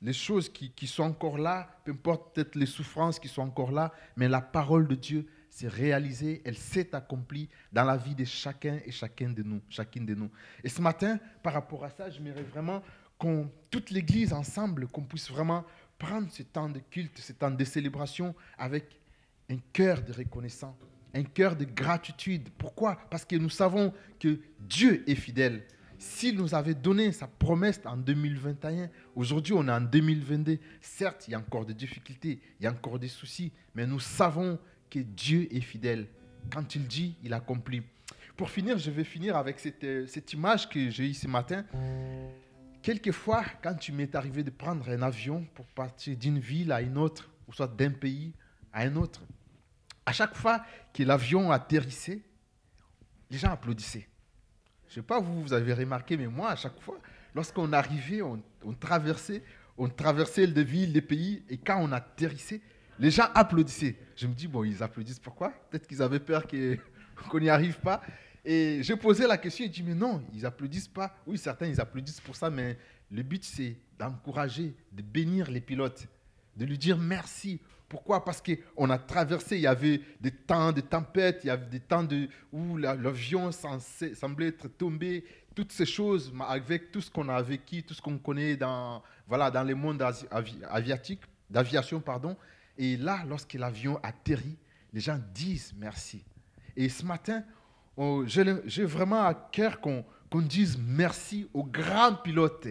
les 0.00 0.12
choses 0.12 0.48
qui, 0.48 0.70
qui 0.70 0.86
sont 0.86 1.02
encore 1.02 1.38
là, 1.38 1.68
peu 1.84 1.92
importe 1.92 2.34
peut-être 2.34 2.54
les 2.54 2.66
souffrances 2.66 3.18
qui 3.18 3.28
sont 3.28 3.42
encore 3.42 3.72
là, 3.72 3.92
mais 4.16 4.28
la 4.28 4.40
parole 4.40 4.86
de 4.88 4.94
Dieu 4.94 5.26
s'est 5.58 5.68
réalisée, 5.68 6.42
elle 6.44 6.56
s'est 6.56 6.94
accomplie 6.94 7.48
dans 7.72 7.84
la 7.84 7.96
vie 7.96 8.14
de 8.14 8.24
chacun 8.24 8.78
et 8.84 8.90
chacun 8.90 9.30
de 9.30 9.42
nous, 9.42 9.60
chacune 9.68 10.06
de 10.06 10.14
nous. 10.14 10.30
Et 10.62 10.68
ce 10.68 10.80
matin, 10.80 11.18
par 11.42 11.52
rapport 11.52 11.84
à 11.84 11.90
ça, 11.90 12.08
je 12.10 12.16
j'aimerais 12.16 12.42
vraiment 12.42 12.82
qu'on, 13.18 13.50
toute 13.70 13.90
l'Église 13.90 14.32
ensemble, 14.32 14.86
qu'on 14.86 15.02
puisse 15.02 15.30
vraiment 15.30 15.64
prendre 15.98 16.30
ce 16.30 16.42
temps 16.42 16.68
de 16.68 16.78
culte, 16.78 17.18
ce 17.18 17.32
temps 17.32 17.50
de 17.50 17.64
célébration 17.64 18.34
avec 18.56 19.00
un 19.50 19.56
cœur 19.72 20.02
de 20.02 20.12
reconnaissance 20.12 20.76
un 21.14 21.24
cœur 21.24 21.56
de 21.56 21.64
gratitude. 21.64 22.48
Pourquoi? 22.56 22.98
Parce 23.10 23.24
que 23.24 23.36
nous 23.36 23.50
savons 23.50 23.92
que 24.20 24.38
Dieu 24.60 25.04
est 25.08 25.14
fidèle. 25.14 25.64
S'il 25.98 26.36
nous 26.36 26.54
avait 26.54 26.74
donné 26.74 27.10
sa 27.10 27.26
promesse 27.26 27.80
en 27.84 27.96
2021, 27.96 28.88
aujourd'hui 29.16 29.52
on 29.54 29.66
est 29.66 29.72
en 29.72 29.80
2022, 29.80 30.58
certes 30.80 31.26
il 31.26 31.32
y 31.32 31.34
a 31.34 31.38
encore 31.38 31.66
des 31.66 31.74
difficultés, 31.74 32.40
il 32.60 32.64
y 32.64 32.66
a 32.68 32.70
encore 32.70 33.00
des 33.00 33.08
soucis, 33.08 33.50
mais 33.74 33.84
nous 33.84 33.98
savons 33.98 34.60
que 34.90 34.98
Dieu 34.98 35.48
est 35.54 35.60
fidèle. 35.60 36.06
Quand 36.52 36.74
il 36.74 36.86
dit, 36.86 37.16
il 37.22 37.32
accomplit. 37.32 37.82
Pour 38.36 38.50
finir, 38.50 38.78
je 38.78 38.90
vais 38.90 39.04
finir 39.04 39.36
avec 39.36 39.58
cette, 39.58 39.84
euh, 39.84 40.06
cette 40.06 40.32
image 40.32 40.68
que 40.68 40.90
j'ai 40.90 41.10
eue 41.10 41.14
ce 41.14 41.26
matin. 41.26 41.64
Quelquefois, 42.82 43.44
quand 43.62 43.74
tu 43.74 43.92
m'es 43.92 44.14
arrivé 44.14 44.42
de 44.42 44.50
prendre 44.50 44.88
un 44.88 45.02
avion 45.02 45.44
pour 45.54 45.66
partir 45.66 46.16
d'une 46.16 46.38
ville 46.38 46.72
à 46.72 46.80
une 46.80 46.96
autre, 46.96 47.28
ou 47.46 47.52
soit 47.52 47.66
d'un 47.66 47.90
pays 47.90 48.32
à 48.72 48.82
un 48.82 48.96
autre, 48.96 49.22
à 50.06 50.12
chaque 50.12 50.34
fois 50.34 50.64
que 50.94 51.02
l'avion 51.02 51.50
atterrissait, 51.50 52.22
les 53.30 53.38
gens 53.38 53.50
applaudissaient. 53.50 54.08
Je 54.86 54.92
ne 54.92 54.94
sais 54.94 55.02
pas, 55.02 55.20
vous, 55.20 55.42
vous 55.42 55.52
avez 55.52 55.74
remarqué, 55.74 56.16
mais 56.16 56.28
moi, 56.28 56.50
à 56.50 56.56
chaque 56.56 56.80
fois, 56.80 56.98
lorsqu'on 57.34 57.72
arrivait, 57.72 58.22
on, 58.22 58.40
traversait, 58.72 59.42
on 59.76 59.88
traversait 59.88 60.46
de 60.46 60.62
villes, 60.62 60.92
des 60.92 61.02
pays, 61.02 61.42
et 61.50 61.58
quand 61.58 61.78
on 61.80 61.92
atterrissait, 61.92 62.62
les 62.98 63.10
gens 63.10 63.26
applaudissaient. 63.34 63.96
Je 64.16 64.26
me 64.26 64.34
dis, 64.34 64.48
bon, 64.48 64.64
ils 64.64 64.82
applaudissent 64.82 65.18
pourquoi? 65.18 65.50
Peut-être 65.70 65.86
qu'ils 65.86 66.02
avaient 66.02 66.20
peur 66.20 66.44
qu'on 67.30 67.40
n'y 67.40 67.48
arrive 67.48 67.78
pas. 67.80 68.02
Et 68.44 68.80
j'ai 68.82 68.96
posé 68.96 69.26
la 69.26 69.36
question 69.36 69.64
et 69.64 69.68
dit, 69.68 69.82
mais 69.82 69.94
non, 69.94 70.22
ils 70.32 70.46
applaudissent 70.46 70.88
pas. 70.88 71.16
Oui, 71.26 71.38
certains, 71.38 71.66
ils 71.66 71.80
applaudissent 71.80 72.20
pour 72.20 72.36
ça, 72.36 72.50
mais 72.50 72.78
le 73.10 73.22
but, 73.22 73.44
c'est 73.44 73.76
d'encourager, 73.98 74.74
de 74.92 75.02
bénir 75.02 75.50
les 75.50 75.60
pilotes, 75.60 76.06
de 76.56 76.64
lui 76.64 76.78
dire 76.78 76.98
merci 76.98 77.60
pourquoi? 77.88 78.22
Parce 78.22 78.42
qu'on 78.42 78.90
a 78.90 78.98
traversé, 78.98 79.56
il 79.56 79.62
y 79.62 79.66
avait 79.66 80.02
des 80.20 80.30
temps 80.30 80.72
de 80.72 80.82
tempête, 80.82 81.40
il 81.44 81.46
y 81.46 81.50
avait 81.50 81.66
des 81.66 81.80
temps 81.80 82.02
de, 82.02 82.28
où 82.52 82.76
l'avion 82.76 83.50
semblait 83.50 84.48
être 84.48 84.68
tombé, 84.68 85.24
toutes 85.54 85.72
ces 85.72 85.86
choses, 85.86 86.32
avec 86.46 86.92
tout 86.92 87.00
ce 87.00 87.10
qu'on 87.10 87.28
a 87.28 87.40
vécu, 87.40 87.82
tout 87.82 87.94
ce 87.94 88.02
qu'on 88.02 88.18
connaît 88.18 88.56
dans, 88.56 89.02
voilà, 89.26 89.50
dans 89.50 89.64
le 89.64 89.74
monde 89.74 90.04
aviatique, 90.70 91.22
d'aviation, 91.48 92.00
pardon. 92.00 92.36
Et 92.78 92.96
là, 92.96 93.24
lorsque 93.28 93.54
l'avion 93.54 93.98
atterrit, 94.02 94.56
les 94.92 95.00
gens 95.00 95.20
disent 95.34 95.74
merci. 95.76 96.24
Et 96.76 96.88
ce 96.88 97.04
matin, 97.04 97.42
j'ai 98.26 98.84
vraiment 98.84 99.24
à 99.24 99.34
cœur 99.34 99.80
qu'on 99.80 100.04
dise 100.42 100.78
merci 100.78 101.48
aux 101.52 101.64
grands 101.64 102.14
pilotes, 102.14 102.68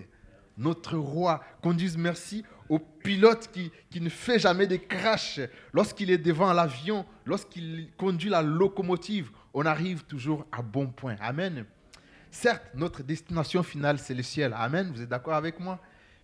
notre 0.57 0.97
roi, 0.97 1.43
qu'on 1.61 1.73
dise 1.73 1.97
merci 1.97 2.43
au 2.69 2.79
pilote 2.79 3.49
qui, 3.51 3.71
qui, 3.89 4.01
ne 4.01 4.09
fait 4.09 4.39
jamais 4.39 4.65
de 4.65 4.77
crash. 4.77 5.39
Lorsqu'il 5.73 6.09
est 6.09 6.17
devant 6.17 6.51
l'avion, 6.53 7.05
lorsqu'il 7.25 7.89
conduit 7.97 8.29
la 8.29 8.41
locomotive, 8.41 9.29
on 9.53 9.65
arrive 9.65 10.03
toujours 10.05 10.45
à 10.51 10.61
bon 10.61 10.87
point. 10.87 11.15
Amen. 11.19 11.65
Certes, 12.31 12.63
notre 12.75 13.03
destination 13.03 13.63
finale, 13.63 13.99
c'est 13.99 14.13
le 14.13 14.23
ciel. 14.23 14.53
Amen. 14.55 14.91
Vous 14.93 15.01
êtes 15.01 15.09
d'accord 15.09 15.35
avec 15.35 15.59
moi? 15.59 15.79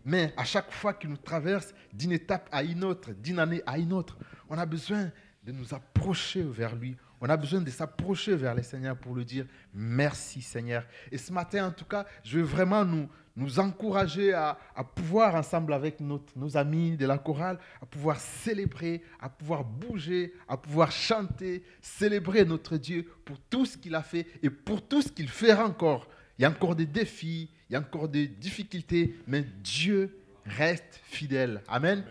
Mais 0.06 0.34
à 0.36 0.44
chaque 0.44 0.72
fois 0.72 0.94
qu'il 0.94 1.10
nous 1.10 1.18
traverse 1.18 1.74
d'une 1.94 2.12
étape 2.12 2.50
à 2.52 2.64
une 2.64 2.84
autre, 2.84 3.12
d'une 3.14 3.40
année 3.40 3.62
à 3.66 3.78
une 3.78 3.94
autre, 3.94 4.18
on 4.50 4.58
a 4.58 4.66
besoin 4.66 5.12
de 5.44 5.52
nous 5.52 5.74
approcher 5.74 6.44
vers 6.44 6.76
lui. 6.76 6.96
On 7.22 7.30
a 7.30 7.38
besoin 7.38 7.62
de 7.62 7.70
s'approcher 7.70 8.36
vers 8.36 8.54
le 8.54 8.64
Seigneur 8.64 8.98
pour 8.98 9.16
lui 9.16 9.24
dire 9.24 9.46
merci 9.74 10.42
Seigneur. 10.42 10.86
Et 11.10 11.18
ce 11.18 11.32
matin, 11.32 11.68
en 11.68 11.72
tout 11.72 11.86
cas, 11.86 12.06
je 12.22 12.40
veux 12.40 12.44
vraiment 12.44 12.84
nous, 12.84 13.08
nous 13.38 13.60
encourager 13.60 14.34
à, 14.34 14.58
pouvoir, 14.94 15.36
ensemble 15.36 15.72
avec 15.72 16.02
nos 16.02 16.58
amis 16.58 16.98
de 16.98 17.06
la 17.06 17.18
chorale, 17.18 17.60
à 17.82 17.86
pouvoir 17.86 18.20
célébrer, 18.20 19.04
à 19.22 19.30
pouvoir 19.30 19.64
bouger, 19.64 20.34
à 20.50 20.58
pouvoir 20.58 20.92
chanter, 20.92 21.64
célébrer 21.82 22.44
notre 22.44 22.76
Dieu 22.76 23.10
pour 23.24 23.40
tout 23.50 23.66
ce 23.66 23.78
qu'il 23.78 23.96
a 23.96 24.04
fait 24.04 24.28
et 24.44 24.50
pour 24.50 24.86
tout 24.86 25.02
ce 25.02 25.10
qu'il 25.10 25.30
fera 25.30 25.66
encore. 25.66 26.10
Il 26.38 26.42
y 26.42 26.46
a 26.46 26.50
encore 26.50 26.76
des 26.76 26.86
défis, 26.86 27.50
il 27.70 27.74
y 27.74 27.76
a 27.76 27.80
encore 27.80 28.08
des 28.08 28.28
difficultés, 28.28 29.16
mais 29.28 29.46
Dieu 29.64 30.18
reste 30.46 31.02
fidèle. 31.06 31.62
Amen. 31.68 32.04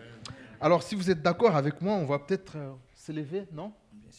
Alors, 0.59 0.81
si 0.81 0.95
vous 0.95 1.09
êtes 1.09 1.21
d'accord 1.21 1.55
avec 1.55 1.81
moi, 1.81 1.93
on 1.93 2.05
va 2.05 2.19
peut-être 2.19 2.53
euh, 2.55 2.71
s'élever, 2.95 3.43
non? 3.51 3.71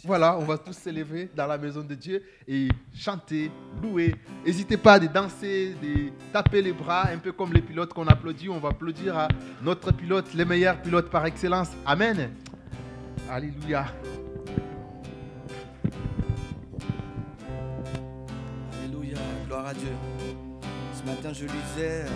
Voilà, 0.03 0.37
on 0.37 0.45
va 0.45 0.59
tous 0.59 0.75
s'élever 0.75 1.31
dans 1.35 1.47
la 1.47 1.57
maison 1.57 1.83
de 1.83 1.95
Dieu 1.95 2.23
et 2.47 2.69
chanter, 2.93 3.51
louer. 3.83 4.15
N'hésitez 4.45 4.77
pas 4.77 4.95
à 4.95 4.99
danser, 4.99 5.75
de 5.81 6.11
taper 6.33 6.61
les 6.61 6.73
bras, 6.73 7.09
un 7.09 7.19
peu 7.19 7.33
comme 7.33 7.53
les 7.53 7.63
pilotes 7.63 7.95
qu'on 7.95 8.07
applaudit. 8.07 8.51
On 8.51 8.59
va 8.59 8.71
applaudir 8.71 9.17
à 9.17 9.29
notre 9.63 9.93
pilote, 9.93 10.35
les 10.35 10.45
meilleurs 10.45 10.83
pilotes 10.83 11.09
par 11.09 11.25
excellence. 11.25 11.71
Amen. 11.87 12.31
Alléluia. 13.31 13.87
Alléluia, 18.83 19.19
gloire 19.47 19.67
à 19.69 19.75
Dieu. 19.75 19.89
Ce 21.05 21.11
matin 21.11 21.33
je 21.35 21.45
lisais 21.45 22.07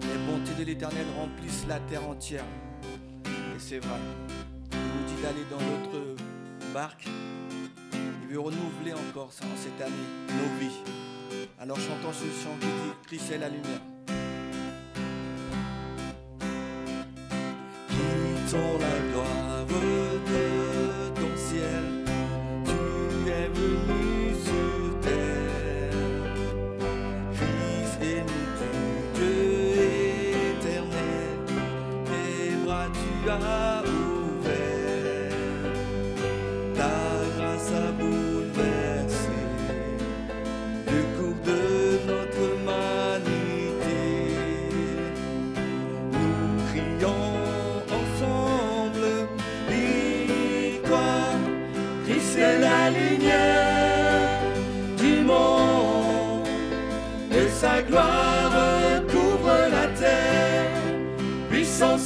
Les 0.00 0.18
bontés 0.26 0.54
de 0.58 0.64
l'Éternel 0.64 1.04
remplissent 1.14 1.66
la 1.68 1.78
terre 1.80 2.08
entière. 2.08 2.44
Et 3.26 3.58
c'est 3.58 3.80
vrai. 3.80 3.98
Il 4.72 4.78
nous 4.78 5.14
dit 5.14 5.22
d'aller 5.22 5.44
dans 5.50 5.58
notre 5.58 6.16
barque. 6.72 7.06
Il 7.92 8.32
veut 8.32 8.40
renouveler 8.40 8.94
encore 8.94 9.30
ça, 9.30 9.44
cette 9.56 9.78
année 9.82 9.94
nos 10.30 10.58
vies. 10.58 10.80
Alors 11.60 11.76
chantons 11.76 12.12
ce 12.14 12.24
chant 12.42 12.56
qui 12.58 12.66
dit 12.66 13.18
Christ 13.18 13.38
la 13.38 13.50
lumière. 13.50 13.82
Quittons 17.88 18.78
la 18.78 19.07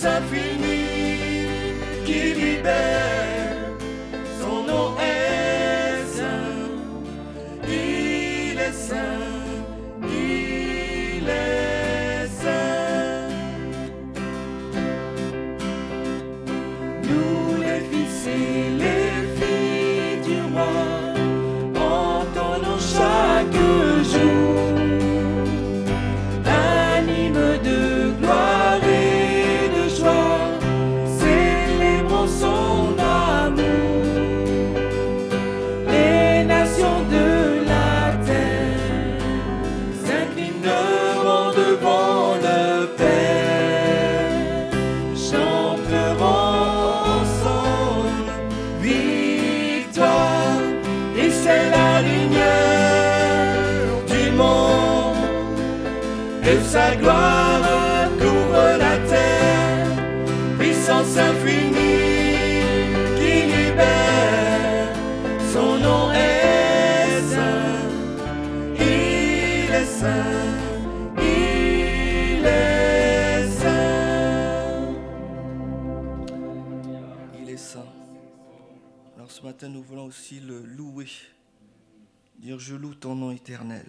infinies 0.04 1.74
qui 2.04 2.34
libèrent. 2.34 3.01
voulons 79.92 80.06
aussi 80.06 80.40
le 80.40 80.62
louer. 80.64 81.06
Dire 82.38 82.58
je 82.58 82.74
loue 82.76 82.94
ton 82.94 83.14
nom 83.14 83.30
éternel. 83.30 83.84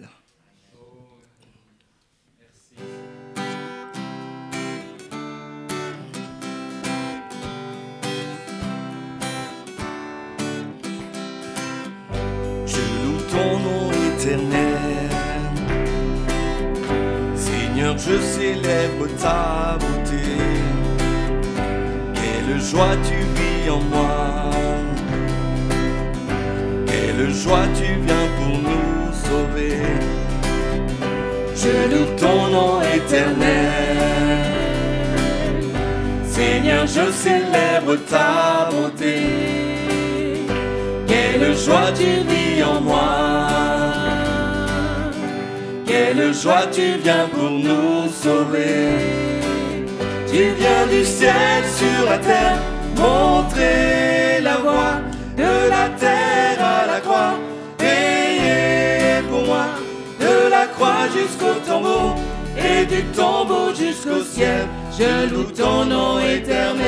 Seigneur, 17.37 17.97
je 17.97 18.19
célèbre 18.19 19.07
ta 19.21 19.77
beauté. 19.79 20.21
Quelle 22.13 22.59
joie 22.59 22.97
tu 23.05 23.15
vis 23.15 23.69
en 23.69 23.79
moi 23.83 24.72
le 27.17 27.29
joie, 27.31 27.67
tu 27.75 27.85
viens 28.05 28.27
pour 28.37 28.57
nous 28.57 29.11
sauver. 29.25 29.77
Je 31.55 31.73
loue 31.91 32.09
ton 32.17 32.47
nom 32.47 32.81
éternel. 32.81 34.43
Seigneur, 36.25 36.85
je 36.87 37.11
célèbre 37.11 37.95
ta 38.09 38.69
bonté. 38.71 39.21
Quelle 41.07 41.55
joie 41.55 41.91
tu 41.95 42.09
vis 42.29 42.63
en 42.63 42.81
moi. 42.81 43.47
Quelle 45.85 46.33
joie 46.33 46.65
tu 46.71 46.97
viens 47.03 47.27
pour 47.33 47.51
nous 47.51 48.09
sauver. 48.09 48.89
Tu 50.27 50.43
viens 50.57 50.87
du 50.91 51.05
ciel 51.05 51.63
sur 51.77 52.09
la 52.09 52.17
terre 52.17 52.57
montrer. 52.97 54.22
jusqu'au 61.15 61.55
tombeau 61.67 62.15
et 62.57 62.85
du 62.85 63.03
tombeau 63.15 63.73
jusqu'au 63.73 64.21
ciel. 64.21 64.67
Je 64.97 65.29
loue 65.29 65.51
ton 65.51 65.85
nom 65.85 66.19
éternel. 66.19 66.83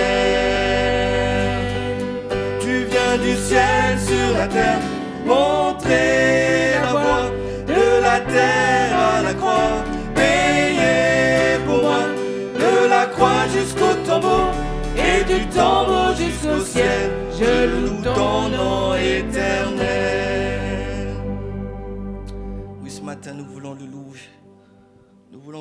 Tu 2.59 2.85
viens 2.85 3.17
du 3.17 3.35
ciel 3.35 3.99
sur 3.99 4.37
la 4.37 4.47
terre, 4.47 4.79
montrer 5.25 6.73
la 6.81 6.91
voie 6.91 7.31
de 7.67 8.01
la 8.01 8.19
terre 8.19 8.97
à 9.13 9.21
la 9.23 9.33
croix. 9.33 9.83
Payez 10.13 11.59
pour 11.65 11.81
moi 11.81 12.03
de 12.61 12.89
la 12.89 13.05
croix 13.07 13.47
jusqu'au 13.53 13.93
tombeau 14.05 14.45
et 14.95 15.23
du 15.23 15.45
tombeau 15.47 16.13
jusqu'au 16.15 16.59
ciel. 16.63 17.11
Je 17.39 17.65
loue 17.67 18.01
ton 18.03 18.49
nom 18.49 18.95
éternel. 18.95 20.15
Oui, 22.83 22.89
ce 22.89 23.01
matin 23.01 23.33
nous 23.35 23.45
voulons 23.45 23.73
le 23.73 23.85
louer 23.85 24.14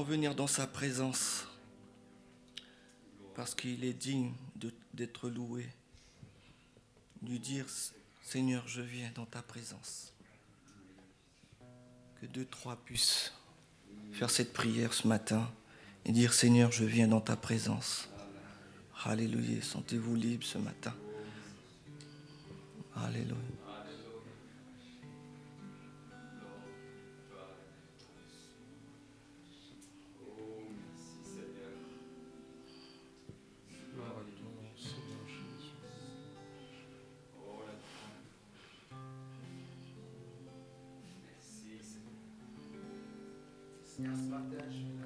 venir 0.03 0.35
dans 0.35 0.47
sa 0.47 0.67
présence 0.67 1.47
parce 3.35 3.55
qu'il 3.55 3.85
est 3.85 3.93
digne 3.93 4.33
d'être 4.93 5.29
loué, 5.29 5.67
lui 7.23 7.39
dire 7.39 7.67
Seigneur, 8.23 8.67
je 8.67 8.81
viens 8.81 9.11
dans 9.15 9.27
ta 9.27 9.43
présence. 9.43 10.13
Que 12.21 12.27
deux, 12.27 12.45
trois 12.45 12.77
puissent 12.77 13.33
faire 14.13 14.31
cette 14.31 14.53
prière 14.53 14.95
ce 14.95 15.07
matin 15.09 15.51
et 16.05 16.13
dire 16.13 16.33
Seigneur, 16.33 16.71
je 16.73 16.85
viens 16.85 17.09
dans 17.09 17.21
ta 17.21 17.37
présence. 17.37 18.09
Alléluia, 19.05 19.61
sentez-vous 19.61 20.15
libre 20.15 20.45
ce 20.45 20.59
matin. 20.59 20.95
Alléluia. 22.97 23.54
Yes, 43.97 45.04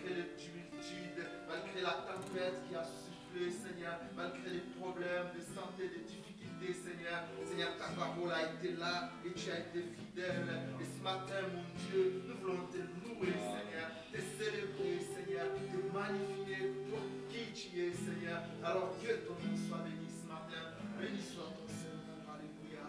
malgré 0.00 0.22
les 0.22 0.28
tumultudes, 0.36 1.26
malgré 1.48 1.82
la 1.82 1.96
tempête 2.08 2.54
qui 2.68 2.74
a 2.74 2.84
soufflé, 2.84 3.50
Seigneur, 3.50 4.00
malgré 4.16 4.50
les 4.50 4.64
problèmes 4.80 5.28
de 5.36 5.40
santé, 5.40 5.88
de 5.88 6.00
difficultés, 6.08 6.72
Seigneur. 6.72 7.24
Seigneur, 7.44 7.76
ta 7.76 7.92
parole 7.92 8.32
a 8.32 8.52
été 8.52 8.76
là 8.76 9.10
et 9.24 9.32
tu 9.32 9.50
as 9.50 9.60
été 9.60 9.84
fidèle. 9.92 10.48
Et 10.80 10.84
ce 10.84 11.02
matin, 11.02 11.44
mon 11.52 11.64
Dieu, 11.84 12.22
nous 12.28 12.36
voulons 12.40 12.66
te 12.72 12.80
louer, 12.80 13.32
Seigneur, 13.32 13.88
te 14.12 14.20
célébrer, 14.20 15.00
Seigneur, 15.00 15.46
te 15.52 15.78
magnifier 15.92 16.72
pour 16.88 17.04
qui 17.28 17.52
tu 17.52 17.80
es, 17.80 17.92
Seigneur. 17.92 18.40
Alors 18.64 18.96
que 19.00 19.12
ton 19.26 19.34
nom 19.36 19.56
soit 19.68 19.84
béni 19.84 20.08
ce 20.08 20.26
matin. 20.28 20.80
Béni 20.98 21.20
soit 21.20 21.52
ton 21.52 21.68
Seigneur. 21.68 22.24
Alléluia. 22.24 22.88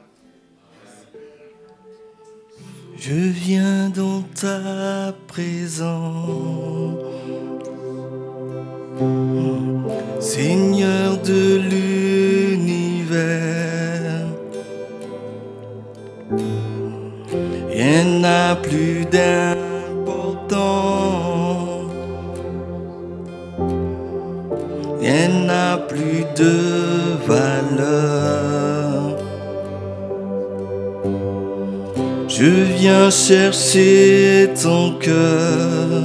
Merci. 0.84 1.61
Je 3.04 3.16
viens 3.16 3.90
dans 3.90 4.22
ta 4.40 5.12
présence, 5.26 7.00
Seigneur 10.20 11.18
de 11.26 11.58
l'univers. 12.52 13.18
Rien 17.72 18.04
n'a 18.20 18.56
plus 18.56 19.06
d'important, 19.12 20.60
rien 25.00 25.28
n'a 25.48 25.80
plus 25.80 26.24
de 26.36 26.54
valeur. 27.28 29.11
Je 32.42 32.50
viens 32.50 33.12
chercher 33.12 34.50
ton 34.64 34.94
cœur, 34.94 36.02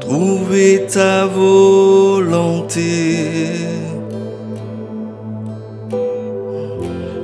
trouver 0.00 0.86
ta 0.92 1.26
volonté, 1.26 2.80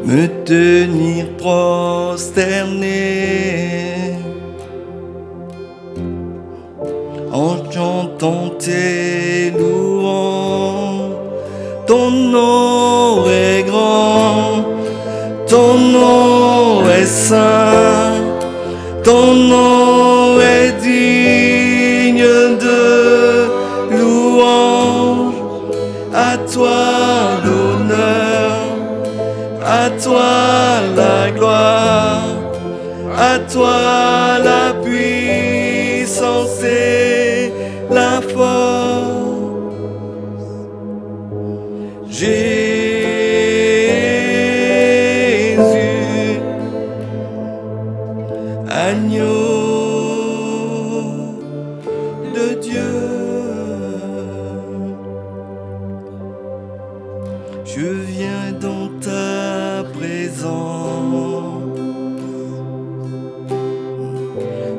me 0.05 0.29
tenir 0.45 1.27
prosterné 1.39 2.85
en 7.33 7.57
chantant 7.69 8.51
tes 8.61 9.51
louanges. 9.59 11.17
Ton 11.89 12.11
nom 12.13 13.27
est 13.27 13.65
grand. 13.67 14.78
Ton 15.49 15.79
nom 15.79 16.87
est 16.91 17.07
saint, 17.07 18.13
ton 19.03 19.33
nom 19.35 20.39
est 20.41 20.73
digne 20.83 22.27
de 22.67 23.49
louange. 23.91 25.35
À 26.15 26.37
toi 26.53 26.81
l'honneur, 27.45 28.59
à 29.65 29.89
toi 30.05 30.33
la 30.95 31.31
gloire, 31.31 32.29
à 33.17 33.39
toi 33.51 34.28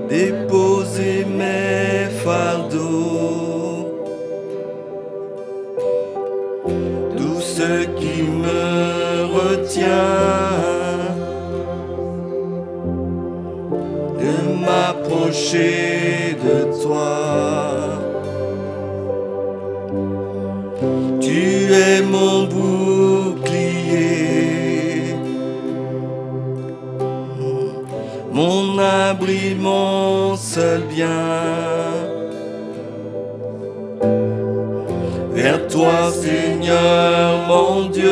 déposer 0.10 1.26
mes 1.26 2.10
fardeaux. 2.24 3.20
tout 7.18 7.42
ce 7.42 7.86
qui 8.00 8.24
me 8.24 9.26
retient 9.38 10.49
Vers 35.34 35.68
toi, 35.68 36.12
Seigneur 36.12 37.48
mon 37.48 37.90
Dieu, 37.90 38.12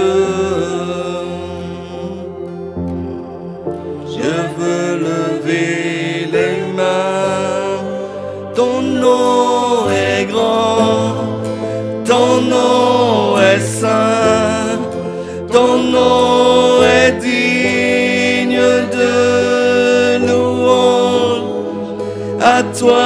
À 22.58 22.64
toi 22.64 23.06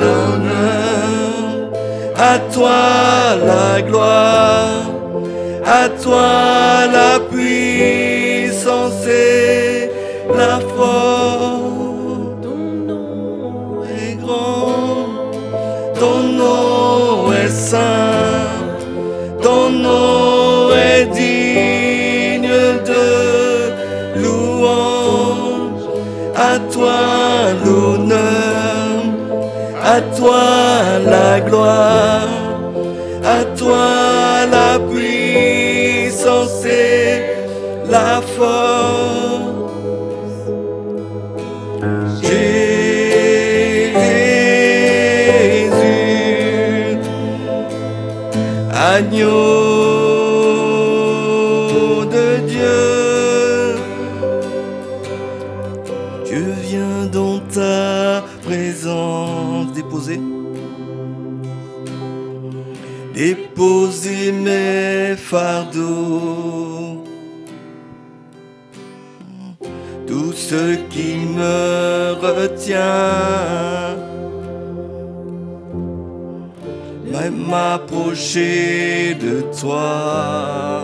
l'honneur, 0.00 1.72
à 2.16 2.38
toi 2.54 2.70
la 3.44 3.82
gloire, 3.82 4.82
à 5.64 5.88
toi 5.88 6.86
la 6.92 7.15
toi 30.26 30.98
la 31.04 31.40
gloire, 31.40 32.28
à 33.24 33.44
toi 33.56 34.46
la 34.50 34.78
puissance 34.90 36.64
et 36.64 37.22
la 37.88 38.20
force. 38.36 39.46
Jésus, 42.20 42.56
agneau 48.74 49.55
mes 65.26 65.38
fardeaux, 65.38 67.04
tout 70.06 70.32
ce 70.32 70.76
qui 70.90 71.16
me 71.16 72.14
retient 72.20 73.96
m'approcher 77.30 79.14
de 79.14 79.42
toi. 79.58 80.82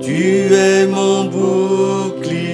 Tu 0.00 0.54
es 0.54 0.86
mon 0.86 1.24
bouclier, 1.24 2.46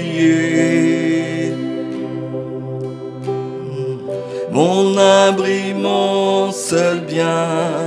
mon 4.53 4.97
abri, 4.97 5.75
mon 5.75 6.51
seul 6.53 7.01
bien. 7.01 7.78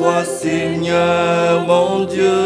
Toi, 0.00 0.24
Seigneur, 0.24 1.66
mon 1.66 2.04
Dieu. 2.04 2.40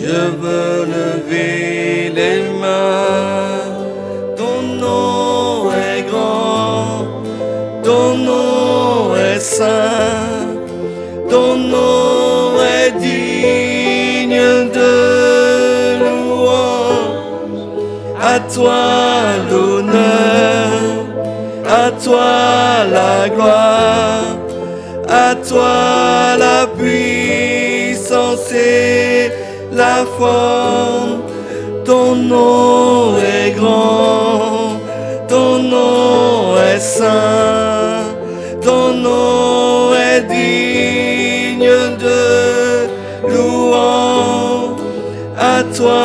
Je 0.00 0.18
veux 0.42 0.76
lever 0.96 2.10
les 2.18 2.40
mains. 2.62 3.64
Ton 4.40 4.58
nom 4.84 5.70
est 5.90 6.02
grand, 6.10 7.04
ton 7.88 8.06
nom 8.30 9.14
est 9.28 9.40
saint, 9.40 10.46
ton 11.28 11.50
nom 11.56 12.58
est 12.78 12.92
digne 13.06 14.44
de 14.78 14.94
louange. 16.02 17.60
À 18.32 18.34
toi 18.54 18.82
l'honneur, 19.50 20.41
toi 22.12 22.84
la 22.92 23.28
gloire, 23.34 24.36
à 25.08 25.34
toi 25.48 26.36
la 26.46 26.66
puissance 26.78 28.52
et 28.52 29.30
la 29.72 30.04
forme. 30.18 31.22
Ton 31.86 32.14
nom 32.14 33.16
est 33.16 33.52
grand, 33.52 34.76
ton 35.26 35.58
nom 35.74 36.56
est 36.70 36.80
saint, 36.80 38.04
ton 38.60 38.92
nom 38.92 39.94
est 39.94 40.22
digne 40.36 41.72
de 42.06 42.22
louange. 43.32 44.80
À 45.38 45.62
toi 45.78 46.04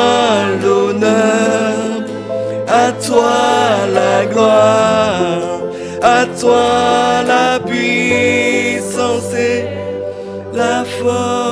l'honneur, 0.63 1.75
à 2.85 2.91
toi 3.05 3.35
la 3.93 4.25
gloire, 4.25 5.66
toi 6.39 7.23
la 7.25 7.59
puissance 7.59 9.33
et 9.33 9.65
la 10.53 10.83
force. 10.85 11.46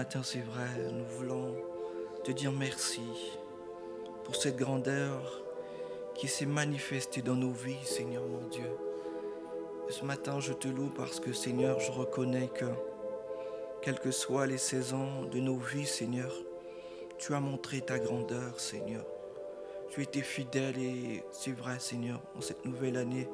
Matin, 0.00 0.22
c'est 0.22 0.40
vrai, 0.40 0.90
nous 0.94 1.04
voulons 1.18 1.54
te 2.24 2.32
dire 2.32 2.52
merci 2.52 3.02
pour 4.24 4.34
cette 4.34 4.56
grandeur 4.56 5.42
qui 6.14 6.26
s'est 6.26 6.46
manifestée 6.46 7.20
dans 7.20 7.34
nos 7.34 7.50
vies, 7.50 7.84
Seigneur 7.84 8.22
mon 8.26 8.48
Dieu. 8.48 8.70
Ce 9.90 10.02
matin, 10.02 10.40
je 10.40 10.54
te 10.54 10.68
loue 10.68 10.88
parce 10.96 11.20
que, 11.20 11.34
Seigneur, 11.34 11.80
je 11.80 11.92
reconnais 11.92 12.48
que, 12.48 12.64
quelles 13.82 14.00
que 14.00 14.10
soient 14.10 14.46
les 14.46 14.56
saisons 14.56 15.24
de 15.30 15.38
nos 15.38 15.58
vies, 15.58 15.84
Seigneur, 15.84 16.32
tu 17.18 17.34
as 17.34 17.40
montré 17.40 17.82
ta 17.82 17.98
grandeur, 17.98 18.58
Seigneur. 18.58 19.04
Tu 19.90 20.02
étais 20.02 20.22
fidèle 20.22 20.78
et 20.78 21.22
c'est 21.30 21.52
vrai, 21.52 21.78
Seigneur, 21.78 22.22
en 22.38 22.40
cette 22.40 22.64
nouvelle 22.64 22.96
année, 22.96 23.28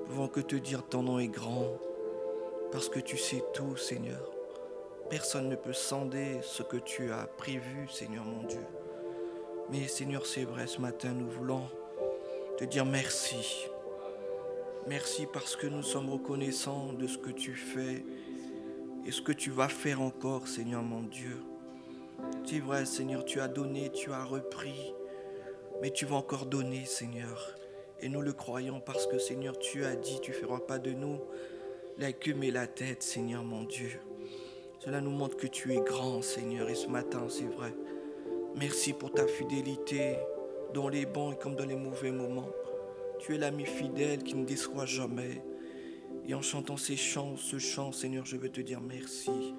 nous 0.00 0.04
pouvons 0.04 0.28
que 0.28 0.40
te 0.40 0.56
dire 0.56 0.86
ton 0.86 1.02
nom 1.02 1.18
est 1.18 1.28
grand, 1.28 1.78
parce 2.72 2.90
que 2.90 3.00
tu 3.00 3.16
sais 3.16 3.42
tout, 3.54 3.78
Seigneur. 3.78 4.35
Personne 5.08 5.48
ne 5.48 5.54
peut 5.54 5.72
sonder 5.72 6.40
ce 6.42 6.64
que 6.64 6.76
tu 6.76 7.12
as 7.12 7.28
prévu, 7.38 7.86
Seigneur 7.88 8.24
mon 8.24 8.42
Dieu. 8.42 8.66
Mais 9.70 9.86
Seigneur, 9.86 10.26
c'est 10.26 10.44
vrai, 10.44 10.66
ce 10.66 10.80
matin, 10.80 11.12
nous 11.12 11.28
voulons 11.28 11.62
te 12.58 12.64
dire 12.64 12.84
merci. 12.84 13.68
Merci 14.88 15.26
parce 15.32 15.54
que 15.54 15.68
nous 15.68 15.82
sommes 15.82 16.10
reconnaissants 16.10 16.92
de 16.92 17.06
ce 17.06 17.18
que 17.18 17.30
tu 17.30 17.54
fais 17.54 18.04
et 19.04 19.12
ce 19.12 19.22
que 19.22 19.32
tu 19.32 19.50
vas 19.50 19.68
faire 19.68 20.00
encore, 20.00 20.48
Seigneur 20.48 20.82
mon 20.82 21.02
Dieu. 21.02 21.40
C'est 22.44 22.58
vrai, 22.58 22.84
Seigneur, 22.84 23.24
tu 23.24 23.40
as 23.40 23.48
donné, 23.48 23.90
tu 23.90 24.12
as 24.12 24.24
repris, 24.24 24.92
mais 25.82 25.90
tu 25.90 26.04
vas 26.04 26.16
encore 26.16 26.46
donner, 26.46 26.84
Seigneur. 26.84 27.54
Et 28.00 28.08
nous 28.08 28.22
le 28.22 28.32
croyons 28.32 28.80
parce 28.80 29.06
que 29.06 29.18
Seigneur, 29.18 29.56
tu 29.58 29.84
as 29.84 29.94
dit, 29.94 30.20
tu 30.20 30.32
feras 30.32 30.60
pas 30.60 30.78
de 30.78 30.90
nous 30.90 31.20
la 31.98 32.12
queue 32.12 32.34
mais 32.34 32.50
la 32.50 32.66
tête, 32.66 33.02
Seigneur 33.02 33.44
mon 33.44 33.62
Dieu. 33.62 34.00
Cela 34.86 35.00
nous 35.00 35.10
montre 35.10 35.36
que 35.36 35.48
tu 35.48 35.74
es 35.74 35.80
grand, 35.80 36.22
Seigneur. 36.22 36.70
Et 36.70 36.76
ce 36.76 36.86
matin, 36.86 37.26
c'est 37.28 37.48
vrai. 37.48 37.74
Merci 38.54 38.92
pour 38.92 39.10
ta 39.10 39.26
fidélité 39.26 40.16
dans 40.74 40.88
les 40.88 41.06
bons 41.06 41.32
et 41.32 41.36
comme 41.36 41.56
dans 41.56 41.66
les 41.66 41.74
mauvais 41.74 42.12
moments. 42.12 42.48
Tu 43.18 43.34
es 43.34 43.38
l'ami 43.38 43.66
fidèle 43.66 44.22
qui 44.22 44.36
ne 44.36 44.44
déçoit 44.44 44.86
jamais. 44.86 45.42
Et 46.28 46.34
en 46.34 46.40
chantant 46.40 46.76
ces 46.76 46.94
chants, 46.94 47.36
ce 47.36 47.58
chant, 47.58 47.90
Seigneur, 47.90 48.24
je 48.26 48.36
veux 48.36 48.48
te 48.48 48.60
dire 48.60 48.80
merci. 48.80 49.56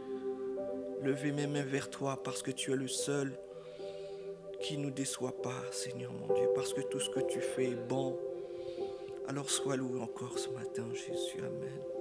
Levez 1.04 1.34
mes 1.34 1.46
mains 1.46 1.66
vers 1.66 1.90
toi 1.90 2.24
parce 2.24 2.42
que 2.42 2.52
tu 2.52 2.72
es 2.72 2.78
le 2.78 2.88
seul 2.88 3.38
qui 4.62 4.78
ne 4.78 4.90
déçoit 4.90 5.42
pas, 5.42 5.62
Seigneur 5.74 6.14
mon 6.14 6.34
Dieu, 6.34 6.48
parce 6.56 6.74
que 6.74 6.82
tout 6.82 7.02
ce 7.02 7.10
que 7.10 7.20
tu 7.20 7.42
fais 7.42 7.66
est 7.66 7.88
bon. 7.90 8.18
Alors 9.28 9.50
sois 9.50 9.76
loué 9.76 10.00
encore 10.00 10.40
ce 10.40 10.50
matin, 10.52 10.86
Jésus. 10.94 11.40
Amen. 11.40 11.97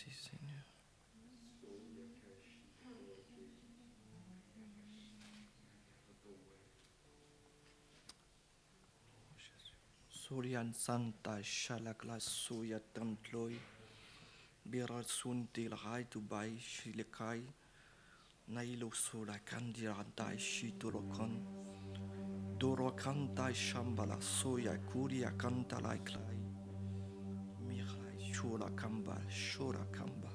Merci 0.00 0.30
Seigneur. 0.30 0.64
Surian 10.08 10.72
Santa 10.72 11.42
Shalakla 11.42 12.18
Suya 12.18 12.80
Tantloi 12.94 13.58
Birar 14.70 15.04
Sunti 15.04 15.68
Lhai 15.68 16.06
Dubai 16.08 16.58
Shilikai 16.58 17.42
Nailo 18.52 18.94
Sura 18.94 19.38
Kandi 19.44 19.84
Rantai 19.84 20.38
Shitulokon 20.38 22.56
Duro 22.56 22.92
Kanta 22.92 23.52
Shambala 23.52 24.16
Suya 24.22 24.78
Kuria 24.86 25.32
Kanta 25.36 25.78
Laiklai 25.82 26.39
Shura 28.40 28.74
Kamba, 28.74 29.20
Shura 29.28 29.84
Kamba. 29.92 30.29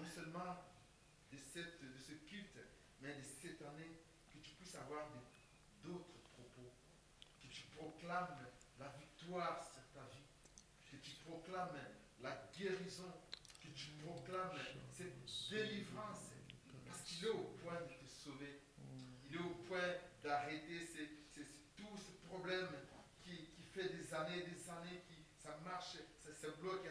non 0.00 0.08
seulement 0.08 0.56
de, 1.30 1.36
cette, 1.36 1.80
de 1.82 1.98
ce 1.98 2.12
culte, 2.28 2.56
mais 3.02 3.14
de 3.14 3.22
cette 3.22 3.60
année, 3.62 4.00
que 4.32 4.38
tu 4.38 4.54
puisses 4.54 4.74
avoir 4.76 5.06
d'autres 5.84 6.16
propos, 6.32 6.72
que 7.42 7.48
tu 7.48 7.64
proclames 7.76 8.38
la 8.78 8.88
victoire 8.98 9.62
sur 9.62 9.82
ta 9.92 10.06
vie, 10.08 10.24
que 10.90 10.96
tu 10.96 11.16
proclames 11.24 11.76
la 12.22 12.48
guérison, 12.56 13.12
que 13.62 13.68
tu 13.68 13.90
proclames 14.02 14.56
cette 14.96 15.50
délivrance, 15.50 16.30
parce 16.86 17.02
qu'il 17.02 17.26
est 17.26 17.30
au 17.30 17.56
point 17.62 17.80
de 17.82 18.06
te 18.06 18.10
sauver, 18.10 18.62
il 19.28 19.36
est 19.36 19.40
au 19.40 19.54
point 19.68 19.96
d'arrêter 20.22 20.88
tout 21.76 21.96
ce 21.96 22.26
problème 22.26 22.68
qui, 23.22 23.36
qui, 23.36 23.62
fait 23.74 23.88
des 23.88 24.14
années, 24.14 24.42
des 24.44 24.70
années, 24.70 25.02
qui 25.08 25.20
ça 25.42 25.56
marche, 25.64 25.96
ça 26.18 26.34
se 26.34 26.46
bloque, 26.60 26.86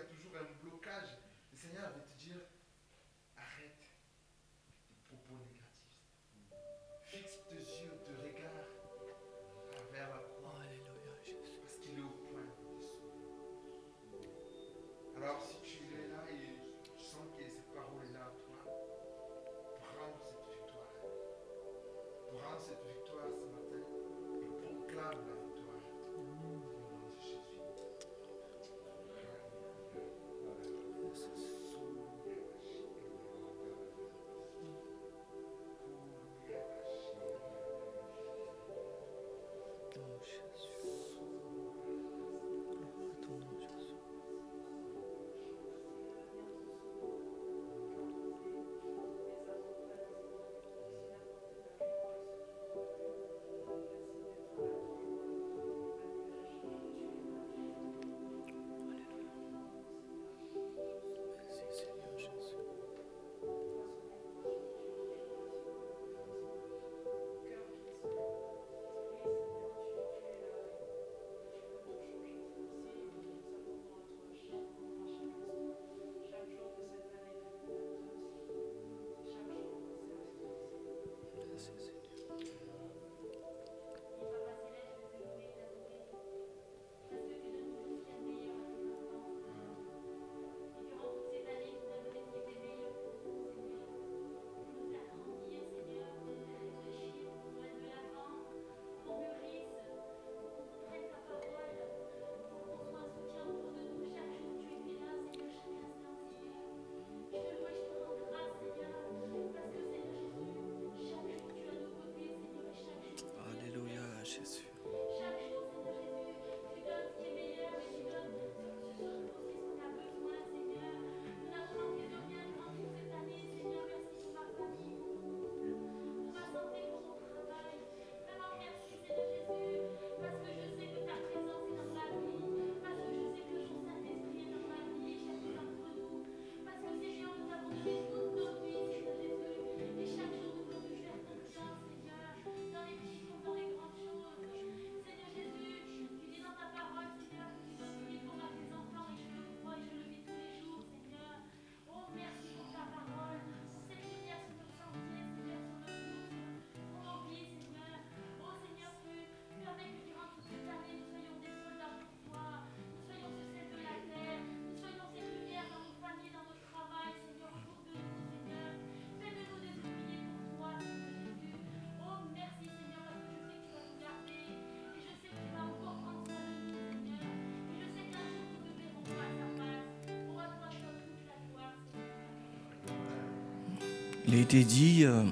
Il 184.32 184.36
a 184.36 184.42
été 184.42 184.64
dit 184.64 185.06
euh, 185.06 185.24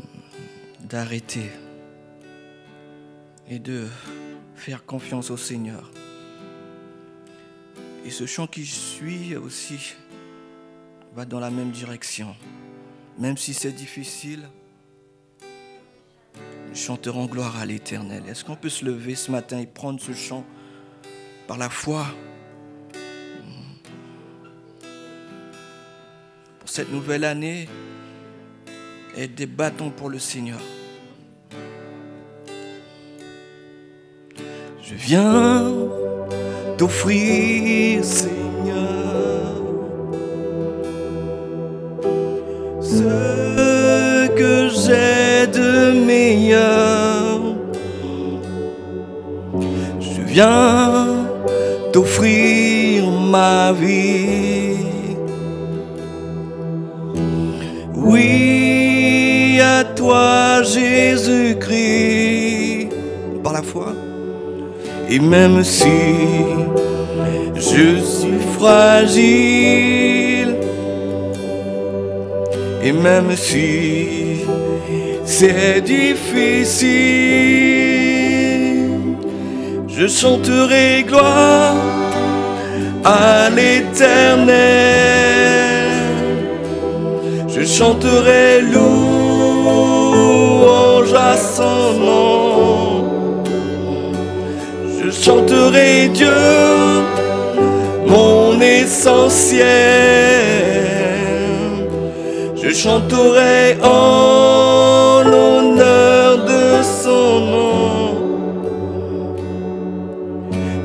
d'arrêter 0.79 1.51
et 3.47 3.59
de 3.59 3.85
faire 4.55 4.87
confiance 4.87 5.29
au 5.29 5.37
Seigneur. 5.37 5.91
Et 8.03 8.09
ce 8.09 8.25
chant 8.25 8.47
qui 8.47 8.65
suit 8.65 9.35
aussi 9.35 9.93
va 11.13 11.25
dans 11.25 11.39
la 11.39 11.51
même 11.51 11.69
direction. 11.69 12.35
Même 13.19 13.37
si 13.37 13.53
c'est 13.53 13.71
difficile, 13.71 14.49
nous 16.69 16.75
chanterons 16.75 17.27
gloire 17.27 17.55
à 17.57 17.67
l'Éternel. 17.67 18.23
Est-ce 18.27 18.43
qu'on 18.43 18.55
peut 18.55 18.67
se 18.67 18.83
lever 18.83 19.13
ce 19.13 19.29
matin 19.29 19.59
et 19.59 19.67
prendre 19.67 20.01
ce 20.01 20.13
chant 20.13 20.43
par 21.45 21.59
la 21.59 21.69
foi? 21.69 22.07
Pour 26.57 26.67
cette 26.67 26.91
nouvelle 26.91 27.25
année, 27.25 27.69
et 29.17 29.27
des 29.27 29.47
bâtons 29.47 29.89
pour 29.89 30.09
le 30.09 30.19
Seigneur. 30.19 30.59
Je 34.81 34.93
viens 34.93 35.73
d'offrir, 36.77 38.05
Seigneur, 38.05 39.55
ce 42.79 44.27
que 44.27 44.69
j'ai 44.69 45.47
de 45.47 46.05
meilleur. 46.05 47.39
Je 49.99 50.21
viens 50.21 51.07
d'offrir 51.91 53.09
ma 53.09 53.73
vie. 53.73 54.56
Jésus-Christ, 61.17 62.89
par 63.43 63.53
la 63.53 63.63
foi. 63.63 63.87
Et 65.09 65.19
même 65.19 65.63
si 65.63 65.87
je 67.55 67.99
suis 67.99 68.39
fragile, 68.57 70.53
et 72.83 72.91
même 72.91 73.35
si 73.35 74.43
c'est 75.25 75.81
difficile, 75.81 76.87
je 79.87 80.07
chanterai 80.07 81.03
gloire 81.07 81.77
à 83.03 83.49
l'éternel. 83.49 84.57
Je 87.47 87.63
chanterai 87.65 88.61
nom. 91.99 93.03
Je 94.99 95.11
chanterai 95.11 96.09
Dieu, 96.09 96.27
mon 98.05 98.59
essentiel. 98.59 99.65
Je 102.55 102.69
chanterai 102.73 103.77
en 103.83 105.21
l'honneur 105.23 106.37
de 106.45 106.83
son 107.03 107.39
nom. 107.53 108.15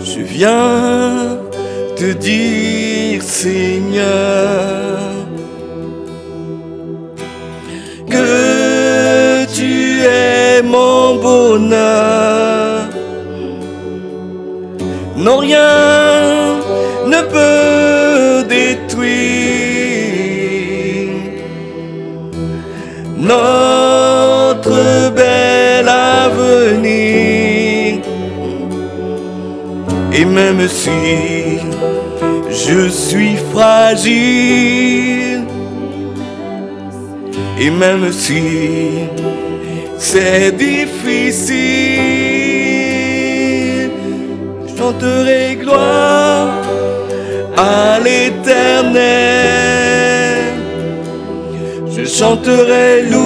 Je 0.01 0.21
viens 0.21 1.39
te 1.97 2.13
dire, 2.13 3.23
Seigneur, 3.23 4.82
Non, 15.23 15.39
rien 15.39 16.59
ne 17.07 17.23
peut 17.35 18.43
détruire 18.49 19.13
notre 23.17 25.13
bel 25.15 25.89
avenir. 25.89 26.43
Et 30.13 30.25
même 30.25 30.67
si 30.67 30.91
je 32.51 32.89
suis 32.89 33.37
fragile, 33.53 35.45
et 37.61 37.71
même 37.71 38.11
si 38.11 38.43
c'est 39.99 40.51
difficile, 40.57 41.92
chanterai 44.93 45.57
gloire 45.57 46.53
à 47.57 47.99
l'éternel. 48.01 49.01
Je 51.97 52.05
chanterai 52.05 53.03
louange 53.03 53.23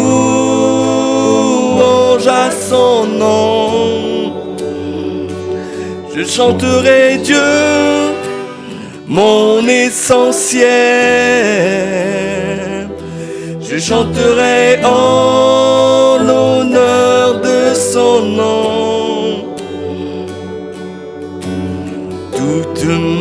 à 2.27 2.51
son 2.51 3.07
nom. 3.07 4.33
Je 6.15 6.25
chanterai 6.25 7.19
Dieu, 7.19 7.37
mon 9.07 9.67
essentiel. 9.67 10.67
Je 13.61 13.79
chanterai 13.79 14.85
en 14.85 16.19
l'honneur 16.27 17.41
de 17.41 17.75
son 17.75 18.23
nom. 18.23 18.96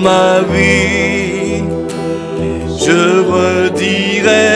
Ma 0.06 0.42
vie, 0.52 1.64
je 2.86 3.02
redirai 3.34 4.54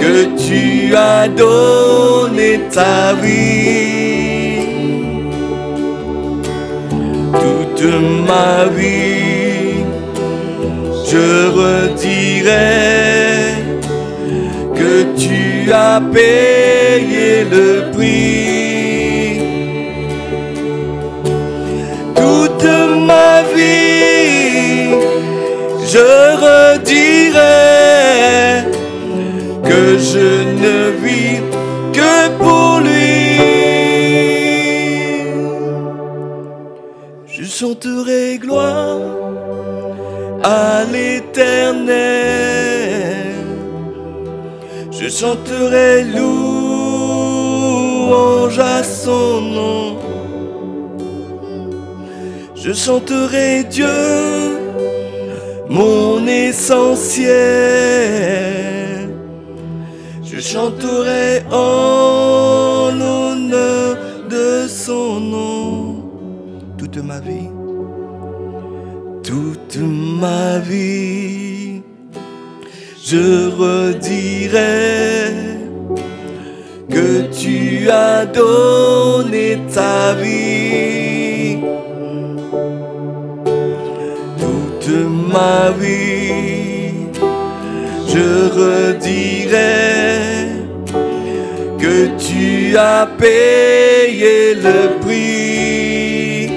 que 0.00 0.14
tu 0.44 0.94
as 0.94 1.28
donné 1.28 2.50
ta 2.76 3.14
vie. 3.22 4.58
Toute 7.42 7.88
ma 8.28 8.54
vie, 8.76 9.84
je 11.10 11.28
redirai 11.60 12.58
que 14.78 14.92
tu 15.22 15.72
as 15.72 16.00
payé 16.12 17.28
le 17.54 17.66
prix. 17.92 17.97
Je 25.92 26.06
redirai 26.44 27.64
que 29.68 29.82
je 30.10 30.28
ne 30.62 30.78
vis 31.02 31.40
que 31.96 32.14
pour 32.38 32.70
lui. 32.86 33.20
Je 37.26 37.44
chanterai 37.44 38.38
gloire 38.38 38.98
à 40.44 40.84
l'éternel. 40.92 41.88
Je 44.90 45.08
chanterai 45.08 46.04
louange 46.04 46.98
à 48.58 48.82
son 48.82 49.40
nom. 49.40 49.96
Je 52.54 52.72
chanterai 52.72 53.64
Dieu, 53.64 54.57
mon 55.78 56.26
essentiel. 56.26 57.28
Je 60.30 60.38
chanterai 60.40 61.42
en 61.52 62.90
l'honneur 62.98 63.96
de 64.28 64.66
son 64.68 65.20
nom 65.20 66.02
toute 66.78 66.98
ma 67.10 67.20
vie, 67.20 67.50
toute 69.22 69.78
ma 70.22 70.58
vie. 70.58 71.82
Je 73.10 73.26
redirai 73.62 74.68
que 76.94 77.08
tu 77.40 77.88
as 77.90 78.26
donné 78.26 79.46
ta 79.74 80.14
vie. 80.14 80.37
Ma 85.32 85.70
vie, 85.80 86.92
je 88.12 88.28
redirai 88.60 89.68
que 91.78 91.94
tu 92.24 92.76
as 92.76 93.06
payé 93.18 94.54
le 94.54 94.78
prix. 95.02 96.50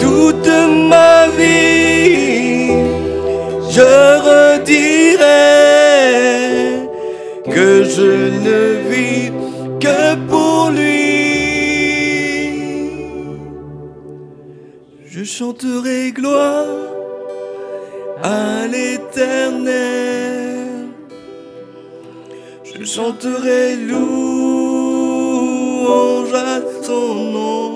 Toute 0.00 0.52
ma 0.92 1.28
vie, 1.38 2.68
je 3.76 3.92
redirai 4.28 5.44
que 7.54 7.84
je 7.84 8.12
ne 8.46 8.60
vis 8.90 9.32
que 9.80 10.14
pour 10.28 10.70
lui. 10.70 10.93
Chanterai 15.38 16.12
gloire 16.12 16.68
à 18.22 18.68
l'éternel. 18.68 19.66
Je 22.62 22.84
chanterai 22.84 23.74
louange 23.90 24.74
à 26.34 26.60
ton 26.86 27.14
nom. 27.36 27.70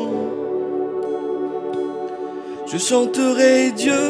Je 2.71 2.79
chanterai 2.79 3.73
Dieu, 3.73 4.07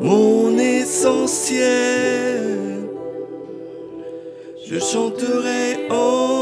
mon 0.00 0.56
essentiel. 0.58 1.66
Je 4.68 4.78
chanterai 4.78 5.88
en 5.90 6.41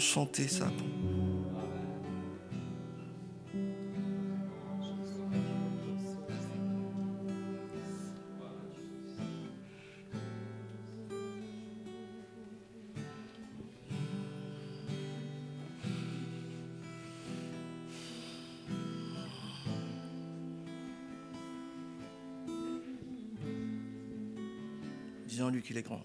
vraiment 0.00 0.26
chanter 0.26 0.48
ça. 0.48 0.70
Jean-Luc, 25.28 25.70
il 25.70 25.78
est 25.78 25.82
grand. 25.82 26.02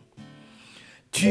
Tu 1.12 1.28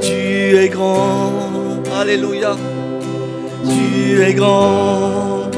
Tu 0.00 0.58
es 0.58 0.68
grand. 0.68 1.82
Alléluia. 2.00 2.56
Tu 3.64 4.22
es 4.22 4.34
grand. 4.34 5.50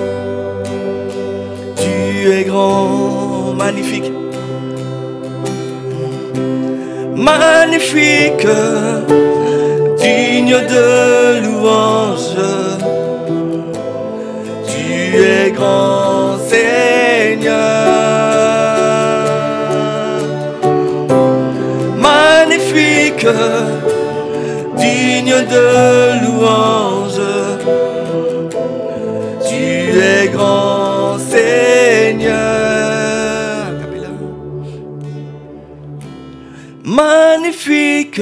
Tu 1.76 2.32
es 2.32 2.44
grand. 2.44 3.54
Magnifique. 3.57 4.12
Magnifique. 7.14 8.46
Digne 9.98 10.59
de 10.72 11.40
louange. 11.44 12.50
Tu 14.68 15.16
es 15.16 15.50
grand 15.52 16.38
Seigneur. 16.50 17.86
Digne 24.76 25.42
de 25.54 25.66
louange. 26.24 27.20
Tu 29.48 29.98
es 29.98 30.28
grand 30.28 31.18
Seigneur. 31.18 32.56
Magnifique, 36.84 38.20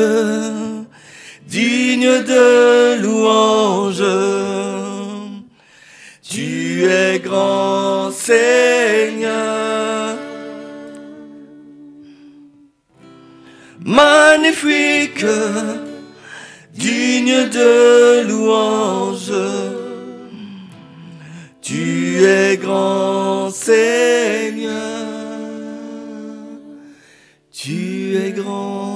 digne 1.46 2.22
de 2.22 2.96
louange. 3.02 4.02
Tu 6.22 6.86
es 6.88 7.18
grand 7.20 8.10
Seigneur. 8.10 9.63
Magnifique, 14.36 15.24
digne 16.74 17.48
de 17.50 18.26
louange. 18.26 19.32
Tu 21.62 22.24
es 22.24 22.56
grand 22.56 23.50
Seigneur. 23.50 24.72
Tu 27.52 28.16
es 28.16 28.32
grand. 28.32 28.93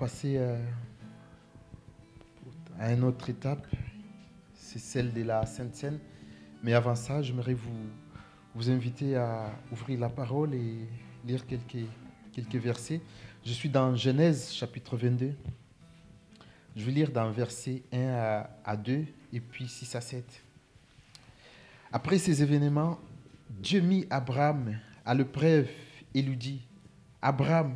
Passer 0.00 0.38
euh, 0.38 0.56
à 2.78 2.90
une 2.90 3.04
autre 3.04 3.28
étape. 3.28 3.66
C'est 4.54 4.78
celle 4.78 5.12
de 5.12 5.22
la 5.22 5.44
Sainte 5.44 5.74
Seine. 5.74 5.98
Mais 6.62 6.72
avant 6.72 6.94
ça, 6.94 7.20
j'aimerais 7.20 7.52
vous, 7.52 7.90
vous 8.54 8.70
inviter 8.70 9.16
à 9.16 9.50
ouvrir 9.70 10.00
la 10.00 10.08
parole 10.08 10.54
et 10.54 10.88
lire 11.26 11.46
quelques, 11.46 11.86
quelques 12.32 12.54
versets. 12.54 13.02
Je 13.44 13.52
suis 13.52 13.68
dans 13.68 13.94
Genèse 13.94 14.50
chapitre 14.52 14.96
22. 14.96 15.34
Je 16.76 16.84
vais 16.86 16.92
lire 16.92 17.10
dans 17.10 17.30
versets 17.30 17.82
1 17.92 17.98
à, 18.08 18.50
à 18.64 18.76
2 18.78 19.04
et 19.34 19.40
puis 19.40 19.68
6 19.68 19.96
à 19.96 20.00
7. 20.00 20.24
Après 21.92 22.16
ces 22.16 22.42
événements, 22.42 22.98
Dieu 23.50 23.82
mit 23.82 24.06
Abraham 24.08 24.78
à 25.04 25.12
l'épreuve 25.14 25.68
et 26.14 26.22
lui 26.22 26.38
dit, 26.38 26.62
Abraham, 27.20 27.74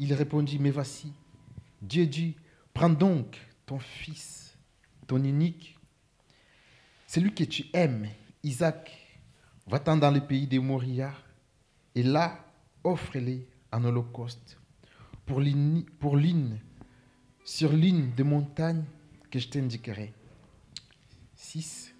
il 0.00 0.14
répondit, 0.14 0.58
mais 0.58 0.70
voici, 0.70 1.12
Dieu 1.82 2.06
dit, 2.06 2.34
prends 2.74 2.90
donc 2.90 3.38
ton 3.66 3.78
fils, 3.78 4.58
ton 5.06 5.22
unique, 5.22 5.78
celui 7.06 7.34
que 7.34 7.44
tu 7.44 7.66
aimes, 7.74 8.08
Isaac, 8.42 8.90
va-t'en 9.66 9.98
dans 9.98 10.10
le 10.10 10.20
pays 10.20 10.46
des 10.46 10.58
Moria, 10.58 11.12
et 11.94 12.02
là, 12.02 12.44
offre-les 12.82 13.46
en 13.70 13.84
holocauste 13.84 14.58
pour 15.26 15.40
l'une, 15.40 16.58
sur 17.44 17.72
l'une 17.72 18.10
des 18.14 18.24
montagnes 18.24 18.84
que 19.30 19.38
je 19.38 19.48
t'indiquerai. 19.48 20.12
6. 21.36 21.94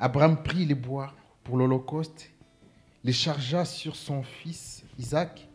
Abraham 0.00 0.42
prit 0.42 0.64
les 0.64 0.74
bois 0.74 1.14
pour 1.44 1.58
l'holocauste, 1.58 2.30
les 3.04 3.12
chargea 3.12 3.64
sur 3.64 3.94
son 3.94 4.22
fils 4.22 4.84
Isaac 4.98 5.48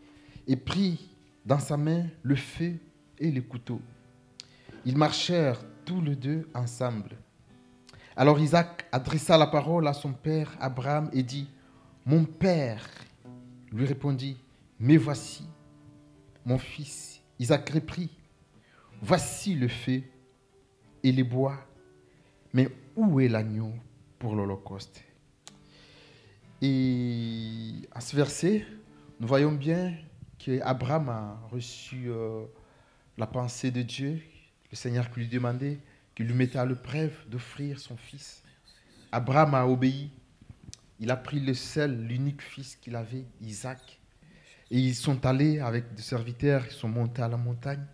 et 0.46 0.56
prit 0.56 1.11
dans 1.44 1.58
sa 1.58 1.76
main 1.76 2.06
le 2.22 2.36
feu 2.36 2.74
et 3.18 3.30
le 3.30 3.42
couteau. 3.42 3.80
Ils 4.84 4.96
marchèrent 4.96 5.60
tous 5.84 6.00
les 6.00 6.16
deux 6.16 6.48
ensemble. 6.54 7.16
Alors 8.16 8.38
Isaac 8.38 8.86
adressa 8.92 9.38
la 9.38 9.46
parole 9.46 9.88
à 9.88 9.92
son 9.92 10.12
père 10.12 10.56
Abraham 10.60 11.08
et 11.12 11.22
dit, 11.22 11.48
Mon 12.04 12.24
père, 12.24 12.86
lui 13.70 13.86
répondit, 13.86 14.36
Mais 14.78 14.96
voici, 14.96 15.46
mon 16.44 16.58
fils. 16.58 17.20
Isaac 17.38 17.68
reprit, 17.70 18.10
Voici 19.00 19.54
le 19.54 19.68
feu 19.68 20.02
et 21.02 21.10
les 21.10 21.24
bois, 21.24 21.56
mais 22.52 22.68
où 22.94 23.18
est 23.18 23.28
l'agneau 23.28 23.72
pour 24.18 24.36
l'Holocauste? 24.36 25.02
Et 26.60 27.72
à 27.90 28.00
ce 28.00 28.14
verset, 28.14 28.64
nous 29.18 29.26
voyons 29.26 29.50
bien 29.50 29.92
qu'Abraham 30.44 31.08
a 31.08 31.40
reçu 31.50 32.06
euh, 32.08 32.44
la 33.16 33.26
pensée 33.26 33.70
de 33.70 33.82
Dieu, 33.82 34.20
le 34.70 34.76
Seigneur 34.76 35.10
qui 35.10 35.20
lui 35.20 35.28
demandait, 35.28 35.78
qui 36.14 36.24
lui 36.24 36.34
mettait 36.34 36.58
à 36.58 36.66
l'épreuve 36.66 37.12
d'offrir 37.28 37.78
son 37.78 37.96
fils. 37.96 38.42
Abraham 39.12 39.54
a 39.54 39.66
obéi. 39.66 40.10
Il 40.98 41.10
a 41.10 41.16
pris 41.16 41.40
le 41.40 41.54
seul, 41.54 42.06
l'unique 42.06 42.42
fils 42.42 42.76
qu'il 42.76 42.96
avait, 42.96 43.24
Isaac. 43.40 44.00
Et 44.70 44.78
ils 44.78 44.94
sont 44.94 45.24
allés 45.26 45.60
avec 45.60 45.94
des 45.94 46.02
serviteurs, 46.02 46.64
ils 46.66 46.72
sont 46.72 46.88
montés 46.88 47.22
à 47.22 47.28
la 47.28 47.36
montagne. 47.36 47.84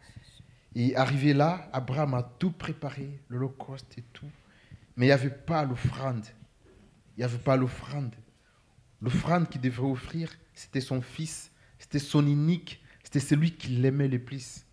Et 0.75 0.95
arrivé 0.97 1.35
là, 1.35 1.69
Abraham 1.73 2.15
a 2.15 2.23
tout 2.23 2.53
préparé, 2.53 3.21
l'holocauste 3.29 3.99
et 3.99 4.05
tout. 4.13 4.31
Mais 4.97 5.07
il 5.07 5.09
n'y 5.09 5.13
avait 5.13 5.31
pas 5.31 5.65
l'offrande. 5.65 6.25
Il 7.17 7.21
n'y 7.21 7.25
avait 7.25 7.39
pas 7.39 7.57
l'offrande. 7.57 8.15
L'offrande 9.01 9.49
qu'il 9.49 9.61
devait 9.61 9.83
offrir, 9.83 10.31
c'était 10.55 10.81
son 10.81 11.01
fils, 11.01 11.51
c'était 11.89 12.05
son 12.05 12.27
unique, 12.27 12.83
c'était 13.03 13.19
celui 13.19 13.53
qu'il 13.53 13.83
aimait 13.87 14.09
le 14.09 14.19
plus. 14.19 14.67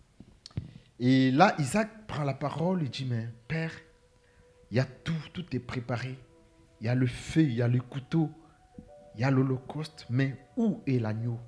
Et 1.00 1.30
là, 1.30 1.54
Isaac 1.58 2.06
prend 2.06 2.24
la 2.24 2.34
parole 2.34 2.82
et 2.82 2.88
dit, 2.88 3.06
mais 3.06 3.30
Père, 3.48 3.72
il 4.70 4.76
y 4.76 4.80
a 4.80 4.84
tout, 4.84 5.14
tout 5.32 5.44
est 5.56 5.60
préparé. 5.60 6.18
Il 6.80 6.86
y 6.86 6.90
a 6.90 6.94
le 6.94 7.06
feu, 7.06 7.40
il 7.40 7.54
y 7.54 7.62
a 7.62 7.68
le 7.68 7.80
couteau, 7.80 8.30
il 9.14 9.22
y 9.22 9.24
a 9.24 9.30
l'holocauste, 9.30 10.04
mais 10.10 10.36
où 10.58 10.82
est 10.86 10.98
l'agneau? 10.98 11.38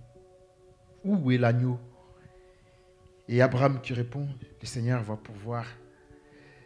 Où 1.04 1.30
est 1.30 1.36
l'agneau? 1.36 1.78
Et 3.28 3.42
Abraham 3.42 3.82
qui 3.82 3.92
répond, 3.92 4.26
le 4.62 4.66
Seigneur 4.66 5.02
va 5.02 5.16
pouvoir. 5.16 5.66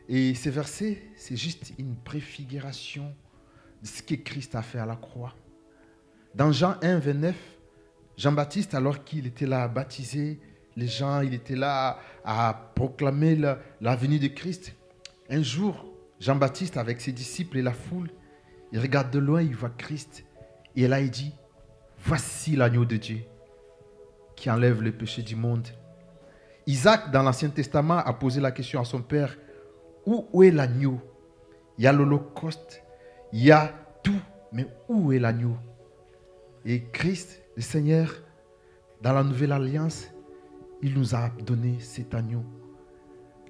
Et 0.08 0.32
ces 0.36 0.50
versets, 0.50 1.02
c'est 1.16 1.36
juste 1.36 1.72
une 1.76 1.96
préfiguration 1.96 3.12
de 3.82 3.86
ce 3.88 4.00
que 4.00 4.14
Christ 4.14 4.54
a 4.54 4.62
fait 4.62 4.78
à 4.78 4.86
la 4.86 4.94
croix. 4.94 5.34
Dans 6.36 6.52
Jean 6.52 6.76
1, 6.82 7.00
29, 7.00 7.51
Jean-Baptiste, 8.22 8.74
alors 8.76 9.02
qu'il 9.02 9.26
était 9.26 9.46
là 9.46 9.64
à 9.64 9.68
baptiser 9.68 10.38
les 10.76 10.86
gens, 10.86 11.22
il 11.22 11.34
était 11.34 11.56
là 11.56 11.98
à 12.24 12.70
proclamer 12.76 13.34
la, 13.34 13.96
venue 13.96 14.20
de 14.20 14.28
Christ. 14.28 14.76
Un 15.28 15.42
jour, 15.42 15.84
Jean-Baptiste, 16.20 16.76
avec 16.76 17.00
ses 17.00 17.10
disciples 17.10 17.58
et 17.58 17.62
la 17.62 17.72
foule, 17.72 18.10
il 18.70 18.78
regarde 18.78 19.10
de 19.10 19.18
loin, 19.18 19.42
il 19.42 19.56
voit 19.56 19.72
Christ. 19.76 20.24
Et 20.76 20.86
là, 20.86 21.00
il 21.00 21.10
dit, 21.10 21.32
voici 21.98 22.54
l'agneau 22.54 22.84
de 22.84 22.96
Dieu 22.96 23.22
qui 24.36 24.48
enlève 24.48 24.82
le 24.82 24.92
péché 24.92 25.22
du 25.22 25.34
monde. 25.34 25.66
Isaac, 26.68 27.10
dans 27.10 27.24
l'Ancien 27.24 27.48
Testament, 27.48 27.98
a 27.98 28.12
posé 28.12 28.40
la 28.40 28.52
question 28.52 28.80
à 28.80 28.84
son 28.84 29.02
père, 29.02 29.36
où, 30.06 30.28
où 30.32 30.44
est 30.44 30.52
l'agneau? 30.52 31.00
Il 31.76 31.82
y 31.82 31.86
a 31.88 31.92
l'Holocauste, 31.92 32.84
il 33.32 33.42
y 33.42 33.50
a 33.50 33.74
tout, 34.04 34.22
mais 34.52 34.68
où 34.88 35.10
est 35.10 35.18
l'agneau? 35.18 35.56
Et 36.64 36.84
Christ, 36.92 37.41
le 37.56 37.62
Seigneur, 37.62 38.14
dans 39.02 39.12
la 39.12 39.22
nouvelle 39.22 39.52
alliance, 39.52 40.08
il 40.82 40.94
nous 40.94 41.14
a 41.14 41.30
donné 41.44 41.78
cet 41.80 42.14
agneau. 42.14 42.44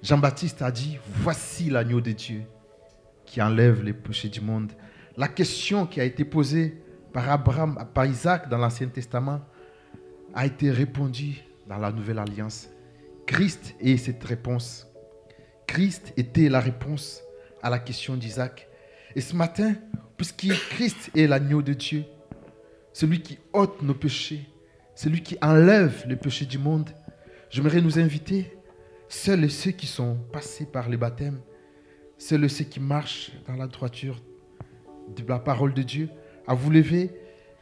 Jean-Baptiste 0.01 0.61
a 0.61 0.71
dit, 0.71 0.97
voici 1.21 1.69
l'agneau 1.69 2.01
de 2.01 2.11
Dieu 2.11 2.43
qui 3.25 3.41
enlève 3.41 3.81
les 3.83 3.93
péchés 3.93 4.29
du 4.29 4.41
monde. 4.41 4.71
La 5.15 5.27
question 5.27 5.87
qui 5.87 6.01
a 6.01 6.03
été 6.03 6.25
posée 6.25 6.81
par 7.13 7.29
Abraham, 7.29 7.87
par 7.93 8.05
Isaac 8.05 8.49
dans 8.49 8.57
l'Ancien 8.57 8.87
Testament 8.87 9.41
a 10.33 10.45
été 10.45 10.71
répondue 10.71 11.41
dans 11.67 11.77
la 11.77 11.91
Nouvelle 11.91 12.19
Alliance. 12.19 12.69
Christ 13.25 13.75
est 13.79 13.97
cette 13.97 14.23
réponse. 14.23 14.87
Christ 15.67 16.13
était 16.17 16.49
la 16.49 16.59
réponse 16.59 17.21
à 17.61 17.69
la 17.69 17.79
question 17.79 18.15
d'Isaac. 18.17 18.67
Et 19.15 19.21
ce 19.21 19.35
matin, 19.35 19.75
puisque 20.17 20.47
Christ 20.71 21.11
est 21.15 21.27
l'agneau 21.27 21.61
de 21.61 21.73
Dieu, 21.73 22.03
celui 22.93 23.21
qui 23.21 23.39
ôte 23.51 23.81
nos 23.81 23.93
péchés, 23.93 24.47
celui 24.95 25.21
qui 25.21 25.37
enlève 25.41 26.05
les 26.07 26.15
péchés 26.15 26.45
du 26.45 26.57
monde, 26.57 26.89
j'aimerais 27.49 27.81
nous 27.81 27.99
inviter, 27.99 28.55
seuls 29.09 29.49
ceux 29.49 29.71
qui 29.71 29.87
sont 29.87 30.17
passés 30.31 30.65
par 30.65 30.89
le 30.89 30.97
baptême, 30.97 31.41
seuls 32.17 32.49
ceux 32.49 32.65
qui 32.65 32.79
marchent 32.79 33.31
dans 33.47 33.55
la 33.55 33.67
droiture 33.67 34.21
de 35.15 35.27
la 35.27 35.39
parole 35.39 35.73
de 35.73 35.81
Dieu, 35.81 36.09
à 36.47 36.53
vous 36.53 36.69
lever 36.69 37.11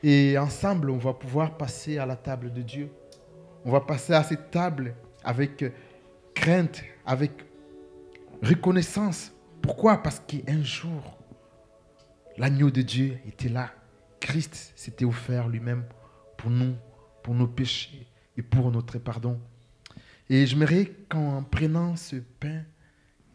et 0.04 0.38
ensemble, 0.38 0.90
on 0.90 0.98
va 0.98 1.14
pouvoir 1.14 1.58
passer 1.58 1.98
à 1.98 2.06
la 2.06 2.16
table 2.16 2.52
de 2.52 2.62
Dieu. 2.62 2.90
On 3.66 3.72
va 3.72 3.82
passer 3.82 4.14
à 4.14 4.24
cette 4.24 4.50
table 4.50 4.96
avec 5.24 5.64
crainte, 6.34 6.84
avec 7.06 7.32
reconnaissance. 8.42 9.32
Pourquoi? 9.62 10.02
Parce 10.02 10.20
qu'un 10.20 10.64
jour, 10.64 11.20
l'agneau 12.38 12.72
de 12.72 12.82
Dieu 12.82 13.20
était 13.28 13.50
là. 13.50 13.72
Christ 14.22 14.72
s'était 14.76 15.04
offert 15.04 15.50
lui-même 15.50 15.84
pour 16.38 16.50
nous, 16.50 16.76
pour 17.24 17.34
nos 17.34 17.48
péchés 17.48 18.08
et 18.38 18.42
pour 18.42 18.72
notre 18.72 18.98
pardon. 19.00 19.38
Et 20.30 20.46
j'aimerais 20.46 20.90
qu'en 21.10 21.44
prenant 21.44 21.98
ce 21.98 22.16
pain 22.16 22.64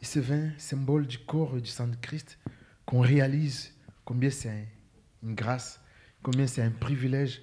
et 0.01 0.05
ce 0.05 0.20
vin, 0.20 0.51
symbole 0.57 1.07
du 1.07 1.18
corps 1.18 1.59
et 1.59 1.61
du 1.61 1.68
sang 1.68 1.89
de 1.89 1.97
Christ, 1.97 2.39
qu'on 2.87 3.01
réalise 3.01 3.74
combien 4.05 4.30
c'est 4.30 4.68
une 5.22 5.34
grâce, 5.34 5.80
combien 6.22 6.47
c'est 6.47 6.62
un 6.62 6.70
privilège, 6.70 7.43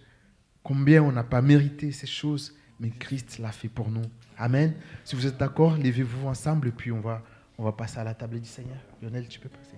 combien 0.63 1.03
on 1.03 1.11
n'a 1.11 1.23
pas 1.23 1.41
mérité 1.41 1.91
ces 1.91 2.07
choses, 2.07 2.55
mais 2.79 2.89
Christ 2.89 3.37
l'a 3.39 3.51
fait 3.51 3.69
pour 3.69 3.91
nous. 3.91 4.01
Amen. 4.37 4.73
Si 5.03 5.15
vous 5.15 5.27
êtes 5.27 5.37
d'accord, 5.37 5.77
levez-vous 5.77 6.27
ensemble 6.27 6.69
et 6.69 6.71
puis 6.71 6.91
on 6.91 7.01
va, 7.01 7.23
on 7.57 7.63
va 7.63 7.73
passer 7.73 7.99
à 7.99 8.03
la 8.03 8.13
table 8.13 8.39
du 8.39 8.49
Seigneur. 8.49 8.79
Lionel, 9.01 9.27
tu 9.27 9.39
peux 9.39 9.49
passer. 9.49 9.77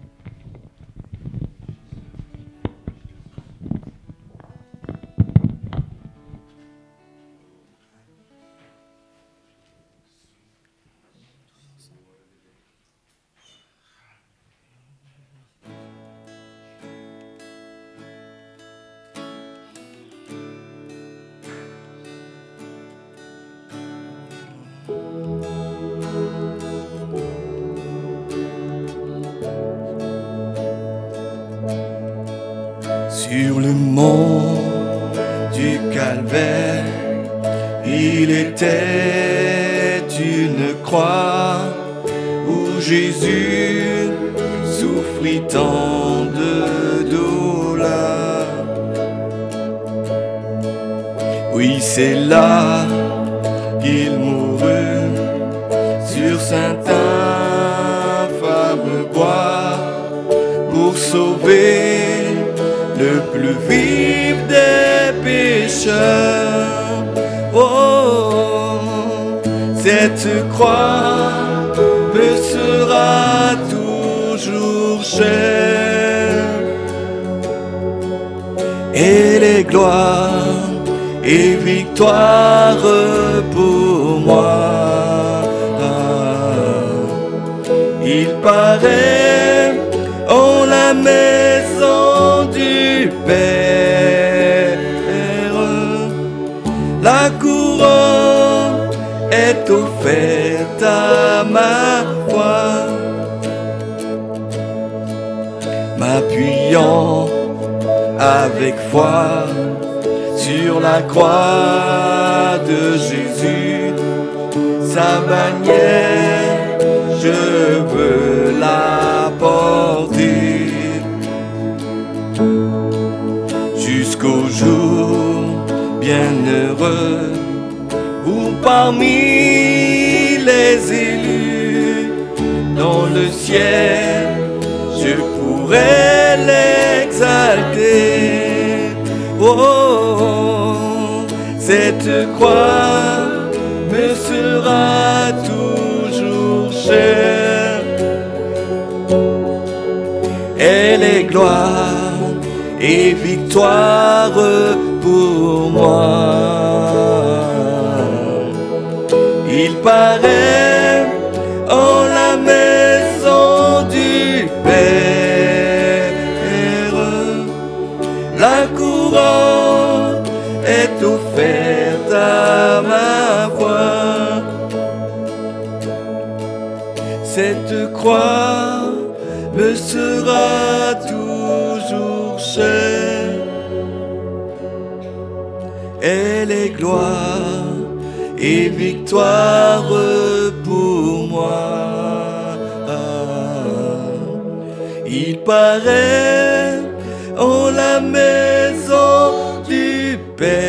En 197.38 197.70
la 197.72 198.00
maison 198.00 199.62
du 199.68 200.18
Père, 200.38 200.62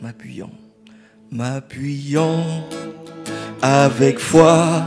M'appuyant, 0.00 0.50
m'appuyant 1.30 2.44
avec 3.62 4.18
foi 4.18 4.84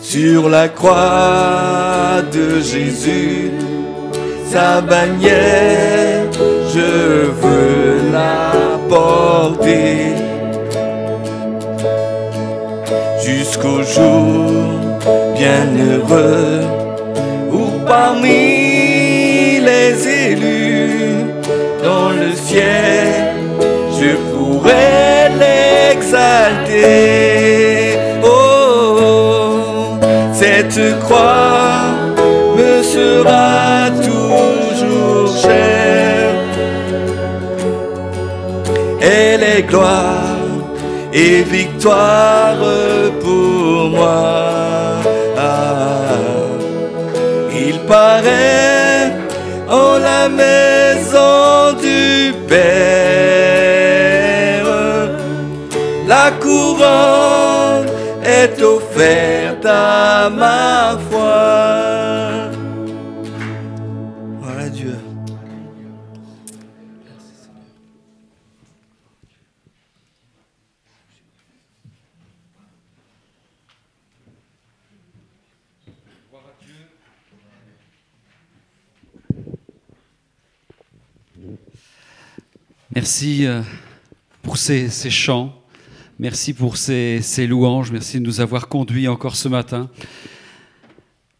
sur 0.00 0.48
la 0.48 0.68
croix 0.68 2.22
de 2.32 2.60
Jésus 2.60 3.50
sa 4.52 4.82
bannière, 4.82 6.21
je 6.74 7.26
veux 7.42 8.10
la 8.12 8.52
porter 8.88 10.14
jusqu'au 13.22 13.82
jour 13.82 14.50
bienheureux 15.36 16.60
où 17.52 17.62
parmi 17.86 19.60
les 19.68 20.08
élus 20.08 21.26
dans 21.84 22.10
le 22.10 22.32
ciel 22.34 23.34
je 24.00 24.10
pourrais 24.30 25.30
l'exalter. 25.42 26.78
Oh, 28.24 29.98
cette 30.32 30.80
croix 31.00 31.82
me 32.56 32.82
sera 32.82 33.61
est 39.56 39.62
gloire 39.62 40.36
et 41.12 41.42
victoire 41.42 42.56
pour 43.20 43.90
moi. 43.90 45.00
Il 47.54 47.78
paraît 47.80 49.12
en 49.68 49.98
la 49.98 50.28
maison 50.28 51.72
du 51.80 52.34
Père, 52.48 52.62
la 56.06 56.30
couronne 56.42 57.86
est 58.24 58.60
offerte 58.62 59.64
à 59.66 60.28
ma 60.30 60.98
foi. 61.10 61.71
Merci 82.94 83.46
euh, 83.46 83.62
pour 84.42 84.58
ces, 84.58 84.90
chants. 85.08 85.58
Merci 86.18 86.52
pour 86.52 86.76
ces, 86.76 87.22
louanges. 87.48 87.90
Merci 87.90 88.20
de 88.20 88.26
nous 88.26 88.42
avoir 88.42 88.68
conduits 88.68 89.08
encore 89.08 89.34
ce 89.34 89.48
matin. 89.48 89.90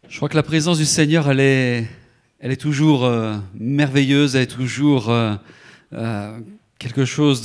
Je 0.09 0.17
crois 0.17 0.29
que 0.29 0.35
la 0.35 0.41
présence 0.41 0.79
du 0.79 0.85
Seigneur, 0.85 1.29
elle 1.29 1.39
est, 1.39 2.57
toujours 2.59 3.05
euh, 3.05 3.37
merveilleuse, 3.53 4.35
elle 4.35 4.43
est 4.43 4.47
toujours 4.47 5.11
euh, 5.11 6.39
quelque 6.79 7.05
chose 7.05 7.43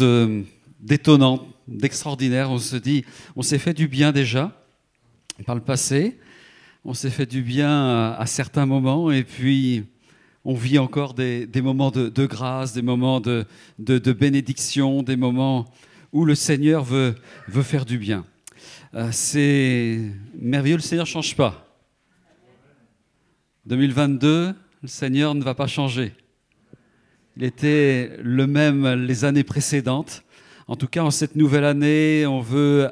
d'étonnant, 0.80 1.46
d'extraordinaire. 1.66 2.50
On 2.50 2.56
se 2.56 2.76
dit, 2.76 3.04
on 3.36 3.42
s'est 3.42 3.58
fait 3.58 3.74
du 3.74 3.88
bien 3.88 4.10
déjà 4.12 4.58
par 5.44 5.54
le 5.54 5.60
passé, 5.60 6.18
on 6.82 6.94
s'est 6.94 7.10
fait 7.10 7.26
du 7.26 7.42
bien 7.42 7.68
à, 7.70 8.16
à 8.18 8.24
certains 8.24 8.64
moments, 8.64 9.10
et 9.10 9.22
puis 9.22 9.84
on 10.48 10.54
vit 10.54 10.78
encore 10.78 11.12
des, 11.12 11.46
moments 11.56 11.90
de, 11.90 12.26
grâce, 12.26 12.72
des 12.72 12.80
moments 12.80 13.20
de, 13.20 13.44
bénédiction, 13.78 15.02
des 15.02 15.14
moments 15.14 15.66
où 16.10 16.24
le 16.24 16.34
Seigneur 16.34 16.82
veut, 16.84 17.16
veut 17.48 17.62
faire 17.62 17.84
du 17.84 17.98
bien. 17.98 18.24
Euh, 18.94 19.10
c'est 19.12 20.00
merveilleux, 20.40 20.76
le 20.76 20.82
Seigneur 20.82 21.04
ne 21.04 21.10
change 21.10 21.36
pas. 21.36 21.78
2022, 23.66 24.54
le 24.80 24.88
Seigneur 24.88 25.34
ne 25.34 25.44
va 25.44 25.54
pas 25.54 25.66
changer. 25.66 26.14
Il 27.36 27.44
était 27.44 28.16
le 28.22 28.46
même 28.46 29.04
les 29.04 29.26
années 29.26 29.44
précédentes. 29.44 30.24
En 30.66 30.76
tout 30.76 30.88
cas, 30.88 31.02
en 31.02 31.10
cette 31.10 31.36
nouvelle 31.36 31.64
année, 31.64 32.24
on 32.26 32.40
veut 32.40 32.88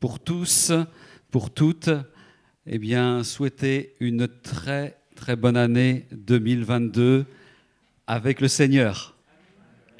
pour 0.00 0.18
tous, 0.18 0.72
pour 1.30 1.52
toutes, 1.52 1.90
eh 2.64 2.78
bien, 2.78 3.22
souhaiter 3.22 3.96
une 4.00 4.26
très 4.28 4.96
très 5.16 5.34
bonne 5.34 5.56
année 5.56 6.04
2022 6.12 7.24
avec 8.06 8.42
le 8.42 8.48
Seigneur. 8.48 9.14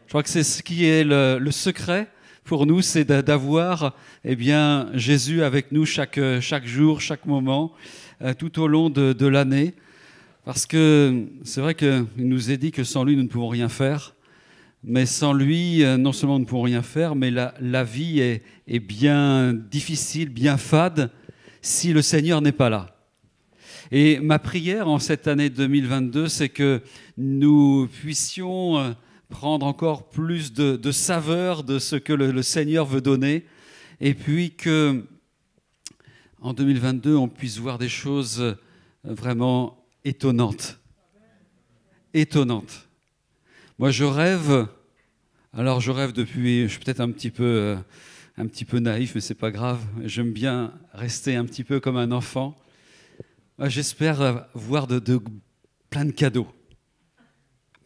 Je 0.04 0.10
crois 0.10 0.22
que 0.22 0.28
c'est 0.28 0.44
ce 0.44 0.62
qui 0.62 0.84
est 0.84 1.04
le, 1.04 1.48
secret 1.50 2.06
pour 2.44 2.66
nous, 2.66 2.82
c'est 2.82 3.04
d'a- 3.04 3.22
d'avoir 3.22 3.96
eh 4.24 4.36
bien, 4.36 4.90
Jésus 4.92 5.42
avec 5.42 5.72
nous 5.72 5.86
chaque, 5.86 6.20
chaque 6.40 6.66
jour, 6.66 7.00
chaque 7.00 7.24
moment, 7.24 7.72
euh, 8.22 8.34
tout 8.34 8.60
au 8.60 8.68
long 8.68 8.90
de, 8.90 9.14
de 9.14 9.26
l'année. 9.26 9.74
Parce 10.44 10.66
que 10.66 11.24
c'est 11.44 11.62
vrai 11.62 11.74
qu'il 11.74 12.04
nous 12.18 12.50
est 12.50 12.58
dit 12.58 12.70
que 12.70 12.84
sans 12.84 13.02
lui, 13.02 13.16
nous 13.16 13.22
ne 13.24 13.28
pouvons 13.28 13.48
rien 13.48 13.70
faire. 13.70 14.14
Mais 14.84 15.06
sans 15.06 15.32
lui, 15.32 15.82
euh, 15.82 15.96
non 15.96 16.12
seulement 16.12 16.34
nous 16.38 16.44
ne 16.44 16.48
pouvons 16.48 16.62
rien 16.62 16.82
faire, 16.82 17.16
mais 17.16 17.30
la, 17.30 17.54
la 17.60 17.82
vie 17.84 18.20
est, 18.20 18.42
est 18.68 18.80
bien 18.80 19.54
difficile, 19.54 20.28
bien 20.28 20.58
fade, 20.58 21.10
si 21.62 21.92
le 21.94 22.02
Seigneur 22.02 22.42
n'est 22.42 22.52
pas 22.52 22.68
là. 22.70 22.95
Et 23.92 24.18
ma 24.20 24.38
prière 24.38 24.88
en 24.88 24.98
cette 24.98 25.28
année 25.28 25.50
2022, 25.50 26.28
c'est 26.28 26.48
que 26.48 26.82
nous 27.16 27.88
puissions 28.00 28.78
euh, 28.78 28.92
prendre 29.28 29.66
encore 29.66 30.08
plus 30.08 30.52
de, 30.52 30.90
saveur 30.90 31.62
de 31.64 31.78
ce 31.78 31.96
que 31.96 32.12
le, 32.12 32.32
le 32.32 32.42
Seigneur 32.42 32.86
veut 32.86 33.00
donner, 33.00 33.44
et 34.00 34.14
puis 34.14 34.52
que 34.52 35.04
en 36.40 36.52
2022, 36.52 37.16
on 37.16 37.28
puisse 37.28 37.58
voir 37.58 37.78
des 37.78 37.88
choses 37.88 38.40
euh, 38.40 38.54
vraiment 39.04 39.84
étonnantes. 40.04 40.78
Étonnantes. 42.14 42.88
Moi, 43.78 43.90
je 43.90 44.04
rêve. 44.04 44.68
Alors, 45.52 45.80
je 45.80 45.90
rêve 45.90 46.12
depuis. 46.12 46.62
Je 46.62 46.68
suis 46.68 46.78
peut-être 46.78 47.00
un 47.00 47.10
petit 47.10 47.30
peu, 47.30 47.44
euh, 47.44 47.76
un 48.36 48.46
petit 48.46 48.64
peu 48.64 48.78
naïf, 48.78 49.14
mais 49.14 49.20
c'est 49.20 49.34
pas 49.34 49.50
grave. 49.50 49.80
J'aime 50.04 50.32
bien 50.32 50.72
rester 50.92 51.36
un 51.36 51.44
petit 51.44 51.64
peu 51.64 51.80
comme 51.80 51.96
un 51.96 52.12
enfant. 52.12 52.56
Moi, 53.58 53.70
J'espère 53.70 54.20
euh, 54.20 54.34
voir 54.52 54.86
de, 54.86 55.00
plein 55.88 56.04
de 56.04 56.10
cadeaux, 56.10 56.46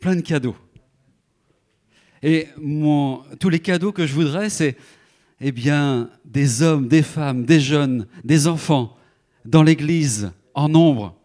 plein 0.00 0.16
de 0.16 0.20
cadeaux. 0.20 0.56
Et 2.24 2.48
tous 3.38 3.48
les 3.48 3.60
cadeaux 3.60 3.92
que 3.92 4.04
je 4.04 4.12
voudrais, 4.12 4.50
c'est 4.50 4.76
eh 5.40 5.52
bien 5.52 6.10
des 6.24 6.62
hommes, 6.62 6.88
des 6.88 7.04
femmes, 7.04 7.44
des 7.44 7.60
jeunes, 7.60 8.08
des 8.24 8.48
enfants 8.48 8.96
dans 9.44 9.62
l'Église 9.62 10.32
en 10.54 10.68
nombre. 10.68 11.16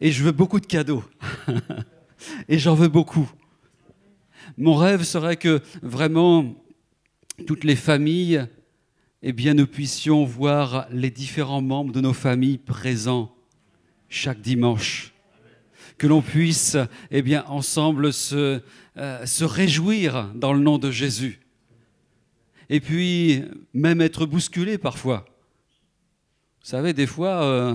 Et 0.00 0.12
je 0.12 0.22
veux 0.22 0.32
beaucoup 0.32 0.60
de 0.60 0.66
cadeaux. 0.66 1.02
Et 2.48 2.60
j'en 2.60 2.76
veux 2.76 2.88
beaucoup. 2.88 3.28
Mon 4.56 4.76
rêve 4.76 5.02
serait 5.02 5.36
que 5.36 5.60
vraiment 5.82 6.54
toutes 7.48 7.64
les 7.64 7.76
familles, 7.76 8.46
eh 9.22 9.32
bien, 9.32 9.54
nous 9.54 9.66
puissions 9.66 10.24
voir 10.24 10.86
les 10.92 11.10
différents 11.10 11.62
membres 11.62 11.92
de 11.92 12.00
nos 12.00 12.14
familles 12.14 12.58
présents 12.58 13.35
chaque 14.08 14.40
dimanche. 14.40 15.12
Que 15.98 16.06
l'on 16.06 16.22
puisse, 16.22 16.76
eh 17.10 17.22
bien, 17.22 17.44
ensemble 17.46 18.12
se, 18.12 18.60
euh, 18.98 19.26
se 19.26 19.44
réjouir 19.44 20.30
dans 20.34 20.52
le 20.52 20.60
nom 20.60 20.78
de 20.78 20.90
Jésus. 20.90 21.40
Et 22.68 22.80
puis, 22.80 23.42
même 23.72 24.00
être 24.00 24.26
bousculé 24.26 24.76
parfois. 24.76 25.24
Vous 26.62 26.68
savez, 26.68 26.92
des 26.92 27.06
fois, 27.06 27.44
euh, 27.44 27.74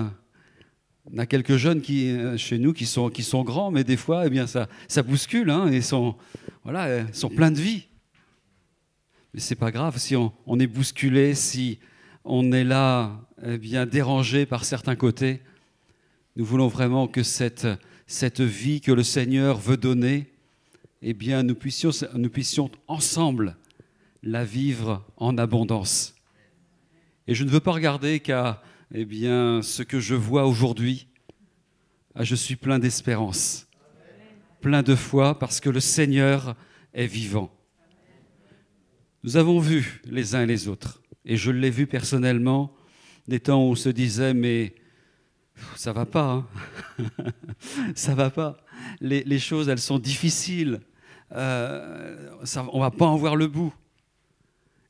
on 1.06 1.18
a 1.18 1.26
quelques 1.26 1.56
jeunes 1.56 1.82
qui, 1.82 2.10
euh, 2.10 2.38
chez 2.38 2.60
nous 2.60 2.74
qui 2.74 2.86
sont, 2.86 3.10
qui 3.10 3.24
sont 3.24 3.44
grands, 3.44 3.72
mais 3.72 3.84
des 3.84 3.98
fois, 3.98 4.28
eh 4.28 4.30
bien, 4.30 4.46
ça, 4.48 4.68
ça 4.88 5.02
bouscule, 5.02 5.50
hein, 5.50 5.68
et 5.72 5.82
sont, 5.82 6.16
voilà, 6.64 7.12
sont 7.14 7.30
pleins 7.30 7.52
de 7.52 7.60
vie. 7.60 7.88
Mais 9.34 9.40
c'est 9.40 9.56
pas 9.56 9.72
grave 9.72 9.98
si 9.98 10.16
on, 10.16 10.34
on 10.46 10.60
est 10.60 10.68
bousculé, 10.68 11.34
si 11.34 11.80
on 12.24 12.52
est 12.52 12.66
là, 12.66 13.20
eh 13.44 13.58
bien, 13.58 13.86
dérangé 13.86 14.46
par 14.46 14.66
certains 14.66 14.96
côtés. 14.96 15.42
Nous 16.38 16.46
voulons 16.46 16.70
vraiment 16.70 17.10
que 17.10 17.24
cette, 17.24 17.68
vie 18.40 18.80
que 18.80 18.92
le 18.94 19.04
Seigneur 19.04 19.58
veut 19.58 19.76
donner, 19.76 20.32
eh 21.02 21.14
bien, 21.14 21.44
nous 21.44 21.56
puissions, 21.56 22.72
ensemble 22.88 23.58
la 24.24 24.46
vivre 24.46 25.06
en 25.18 25.38
abondance. 25.38 26.16
Et 27.28 27.36
je 27.36 27.44
ne 27.44 27.50
veux 27.50 27.60
pas 27.60 27.74
regarder 27.74 28.22
qu'à 28.22 28.64
eh 28.94 29.04
bien, 29.04 29.62
ce 29.62 29.84
que 29.84 30.00
je 30.00 30.16
vois 30.16 30.46
aujourd'hui. 30.46 31.08
Ah, 32.16 32.24
je 32.24 32.36
suis 32.36 32.56
plein 32.56 32.80
d'espérance, 32.80 33.68
plein 34.62 34.84
de 34.84 34.96
foi, 34.96 35.38
parce 35.38 35.60
que 35.60 35.70
le 35.70 35.80
Seigneur 35.80 36.56
est 36.94 37.08
vivant. 37.08 37.52
Nous 39.24 39.38
avons 39.38 39.60
vu 39.60 40.02
les 40.06 40.36
uns 40.36 40.44
et 40.44 40.48
les 40.48 40.68
autres, 40.68 41.02
et 41.26 41.36
je 41.36 41.52
l'ai 41.52 41.70
vu 41.70 41.88
personnellement, 41.88 42.74
des 43.28 43.40
temps 43.40 43.62
où 43.62 43.72
on 43.72 43.76
se 43.76 43.90
disait, 43.90 44.34
mais 44.34 44.76
ça 45.76 45.94
va 45.94 46.06
pas, 46.06 46.32
hein 46.32 46.48
ça 47.96 48.16
va 48.16 48.30
pas. 48.30 48.58
Les, 49.00 49.40
choses, 49.40 49.70
elles 49.70 49.80
sont 49.80 50.00
difficiles, 50.00 50.82
euh, 51.34 52.30
ça, 52.44 52.66
on 52.74 52.80
va 52.80 52.92
pas 52.92 53.06
en 53.06 53.18
voir 53.18 53.36
le 53.36 53.48
bout. 53.48 53.74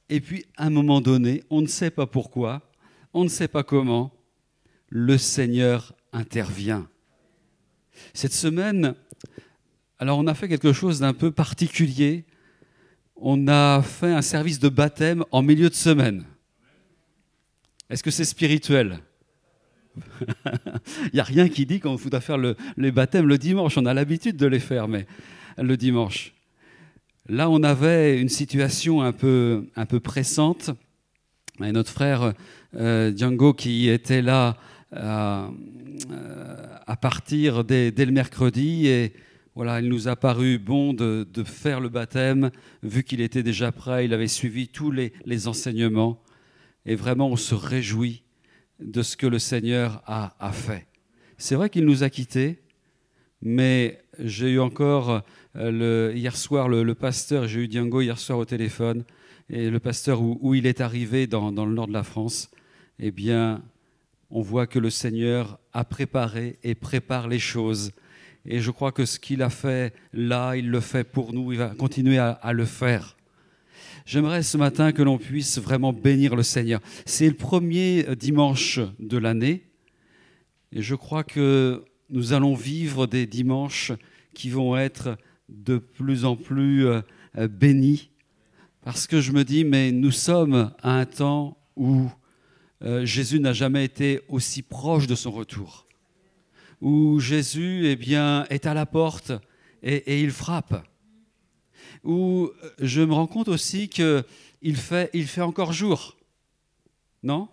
Et 0.09 0.19
puis, 0.19 0.45
à 0.57 0.65
un 0.65 0.69
moment 0.69 1.01
donné, 1.01 1.43
on 1.49 1.61
ne 1.61 1.67
sait 1.67 1.91
pas 1.91 2.05
pourquoi, 2.05 2.61
on 3.13 3.23
ne 3.23 3.29
sait 3.29 3.47
pas 3.47 3.63
comment, 3.63 4.11
le 4.89 5.17
Seigneur 5.17 5.93
intervient. 6.11 6.87
Cette 8.13 8.33
semaine, 8.33 8.95
alors 9.99 10.17
on 10.17 10.27
a 10.27 10.33
fait 10.33 10.49
quelque 10.49 10.73
chose 10.73 10.99
d'un 10.99 11.13
peu 11.13 11.31
particulier. 11.31 12.25
On 13.15 13.47
a 13.47 13.81
fait 13.83 14.11
un 14.11 14.23
service 14.23 14.59
de 14.59 14.67
baptême 14.67 15.23
en 15.31 15.43
milieu 15.43 15.69
de 15.69 15.75
semaine. 15.75 16.25
Est-ce 17.89 18.01
que 18.01 18.09
c'est 18.09 18.25
spirituel? 18.25 18.99
Il 21.05 21.11
n'y 21.13 21.19
a 21.19 21.23
rien 21.23 21.49
qui 21.49 21.65
dit 21.65 21.79
qu'on 21.79 21.95
doit 21.95 22.21
faire 22.21 22.37
le, 22.37 22.55
les 22.77 22.91
baptêmes 22.91 23.27
le 23.27 23.37
dimanche. 23.37 23.77
On 23.77 23.85
a 23.85 23.93
l'habitude 23.93 24.37
de 24.37 24.47
les 24.47 24.59
faire, 24.59 24.87
mais 24.87 25.05
le 25.57 25.77
dimanche. 25.77 26.33
Là, 27.29 27.49
on 27.49 27.63
avait 27.63 28.19
une 28.19 28.29
situation 28.29 29.01
un 29.01 29.11
peu, 29.11 29.67
un 29.75 29.85
peu 29.85 29.99
pressante. 29.99 30.71
Et 31.63 31.71
notre 31.71 31.91
frère 31.91 32.33
euh, 32.75 33.15
Django, 33.15 33.53
qui 33.53 33.89
était 33.89 34.21
là 34.21 34.57
euh, 34.93 35.47
à 36.87 36.95
partir 36.97 37.63
dès, 37.63 37.91
le 37.91 38.11
mercredi, 38.11 38.87
et 38.87 39.13
voilà, 39.55 39.79
il 39.79 39.89
nous 39.89 40.07
a 40.07 40.15
paru 40.15 40.57
bon 40.57 40.93
de, 40.93 41.25
faire 41.45 41.79
le 41.79 41.89
baptême, 41.89 42.51
vu 42.83 43.03
qu'il 43.03 43.21
était 43.21 43.43
déjà 43.43 43.71
prêt, 43.71 44.05
il 44.05 44.13
avait 44.13 44.27
suivi 44.27 44.67
tous 44.67 44.91
les, 44.91 45.47
enseignements, 45.47 46.21
et 46.85 46.95
vraiment 46.95 47.29
on 47.29 47.35
se 47.35 47.55
réjouit 47.55 48.23
de 48.81 49.01
ce 49.01 49.17
que 49.17 49.27
le 49.27 49.39
Seigneur 49.39 50.01
a, 50.05 50.51
fait. 50.51 50.87
C'est 51.37 51.55
vrai 51.55 51.69
qu'il 51.69 51.85
nous 51.85 52.03
a 52.03 52.09
quittés, 52.09 52.59
mais 53.41 54.01
j'ai 54.19 54.51
eu 54.51 54.59
encore 54.59 55.23
le, 55.55 56.11
hier 56.15 56.35
soir 56.35 56.69
le, 56.69 56.95
pasteur, 56.95 57.47
j'ai 57.47 57.61
eu 57.61 57.71
Django 57.71 58.01
hier 58.01 58.19
soir 58.19 58.39
au 58.39 58.45
téléphone, 58.45 59.03
et 59.49 59.69
le 59.69 59.79
pasteur 59.79 60.21
où, 60.21 60.55
il 60.55 60.65
est 60.65 60.81
arrivé 60.81 61.27
dans, 61.27 61.49
le 61.49 61.73
nord 61.73 61.87
de 61.87 61.93
la 61.93 62.03
France, 62.03 62.51
eh 62.99 63.11
bien, 63.11 63.61
on 64.29 64.41
voit 64.41 64.67
que 64.67 64.79
le 64.79 64.89
Seigneur 64.89 65.59
a 65.73 65.83
préparé 65.83 66.57
et 66.63 66.75
prépare 66.75 67.27
les 67.27 67.39
choses. 67.39 67.91
Et 68.45 68.59
je 68.59 68.71
crois 68.71 68.91
que 68.91 69.05
ce 69.05 69.19
qu'il 69.19 69.41
a 69.43 69.49
fait 69.49 69.93
là, 70.13 70.55
il 70.55 70.69
le 70.69 70.79
fait 70.79 71.03
pour 71.03 71.33
nous, 71.33 71.51
il 71.51 71.57
va 71.57 71.69
continuer 71.69 72.17
à 72.17 72.53
le 72.53 72.65
faire. 72.65 73.17
J'aimerais 74.11 74.43
ce 74.43 74.57
matin 74.57 74.91
que 74.91 75.01
l'on 75.01 75.17
puisse 75.17 75.57
vraiment 75.57 75.93
bénir 75.93 76.35
le 76.35 76.43
Seigneur. 76.43 76.81
C'est 77.05 77.29
le 77.29 77.33
premier 77.33 78.13
dimanche 78.17 78.81
de 78.99 79.17
l'année, 79.17 79.63
et 80.73 80.81
je 80.81 80.95
crois 80.95 81.23
que 81.23 81.85
nous 82.09 82.33
allons 82.33 82.53
vivre 82.53 83.07
des 83.07 83.25
dimanches 83.25 83.93
qui 84.33 84.49
vont 84.49 84.75
être 84.75 85.17
de 85.47 85.77
plus 85.77 86.25
en 86.25 86.35
plus 86.35 86.87
euh, 86.87 87.01
bénis. 87.47 88.09
Parce 88.81 89.07
que 89.07 89.21
je 89.21 89.31
me 89.31 89.45
dis, 89.45 89.63
mais 89.63 89.93
nous 89.93 90.11
sommes 90.11 90.73
à 90.83 90.99
un 90.99 91.05
temps 91.05 91.57
où 91.77 92.09
euh, 92.83 93.05
Jésus 93.05 93.39
n'a 93.39 93.53
jamais 93.53 93.85
été 93.85 94.19
aussi 94.27 94.61
proche 94.61 95.07
de 95.07 95.15
son 95.15 95.31
retour, 95.31 95.87
où 96.81 97.21
Jésus 97.21 97.85
eh 97.85 98.53
est 98.53 98.65
à 98.65 98.73
la 98.73 98.85
porte 98.85 99.31
et 99.83 100.21
il 100.21 100.31
frappe, 100.31 100.85
où 102.03 102.49
je 102.79 103.01
me 103.01 103.13
rends 103.13 103.27
compte 103.27 103.47
aussi 103.47 103.89
qu'il 103.89 104.75
fait, 104.75 105.09
il 105.13 105.27
fait 105.27 105.41
encore 105.41 105.73
jour. 105.73 106.17
Non? 107.23 107.47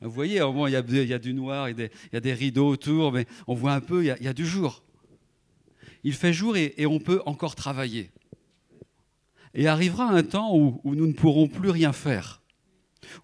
Vous 0.00 0.10
voyez, 0.10 0.40
au 0.42 0.52
moins, 0.52 0.68
il 0.68 0.72
y, 0.72 0.76
a, 0.76 0.82
il 0.86 1.08
y 1.08 1.14
a 1.14 1.18
du 1.18 1.34
noir, 1.34 1.68
il 1.68 1.72
y 1.72 1.82
a, 1.82 1.88
des, 1.88 1.92
il 2.12 2.14
y 2.14 2.16
a, 2.16 2.20
des, 2.20 2.32
rideaux 2.32 2.68
autour, 2.68 3.12
mais 3.12 3.26
on 3.46 3.54
voit 3.54 3.72
un 3.72 3.80
peu, 3.80 4.04
il 4.04 4.06
y 4.06 4.28
a, 4.28 4.32
du 4.32 4.46
jour. 4.46 4.82
Il 6.04 6.14
fait 6.14 6.32
jour 6.32 6.56
et, 6.56 6.86
on 6.86 7.00
peut 7.00 7.20
encore 7.26 7.56
travailler. 7.56 8.10
Et 9.54 9.66
arrivera 9.66 10.04
un 10.04 10.22
temps 10.22 10.56
où, 10.56 10.80
nous 10.84 11.06
ne 11.06 11.12
pourrons 11.12 11.48
plus 11.48 11.70
rien 11.70 11.92
faire, 11.92 12.42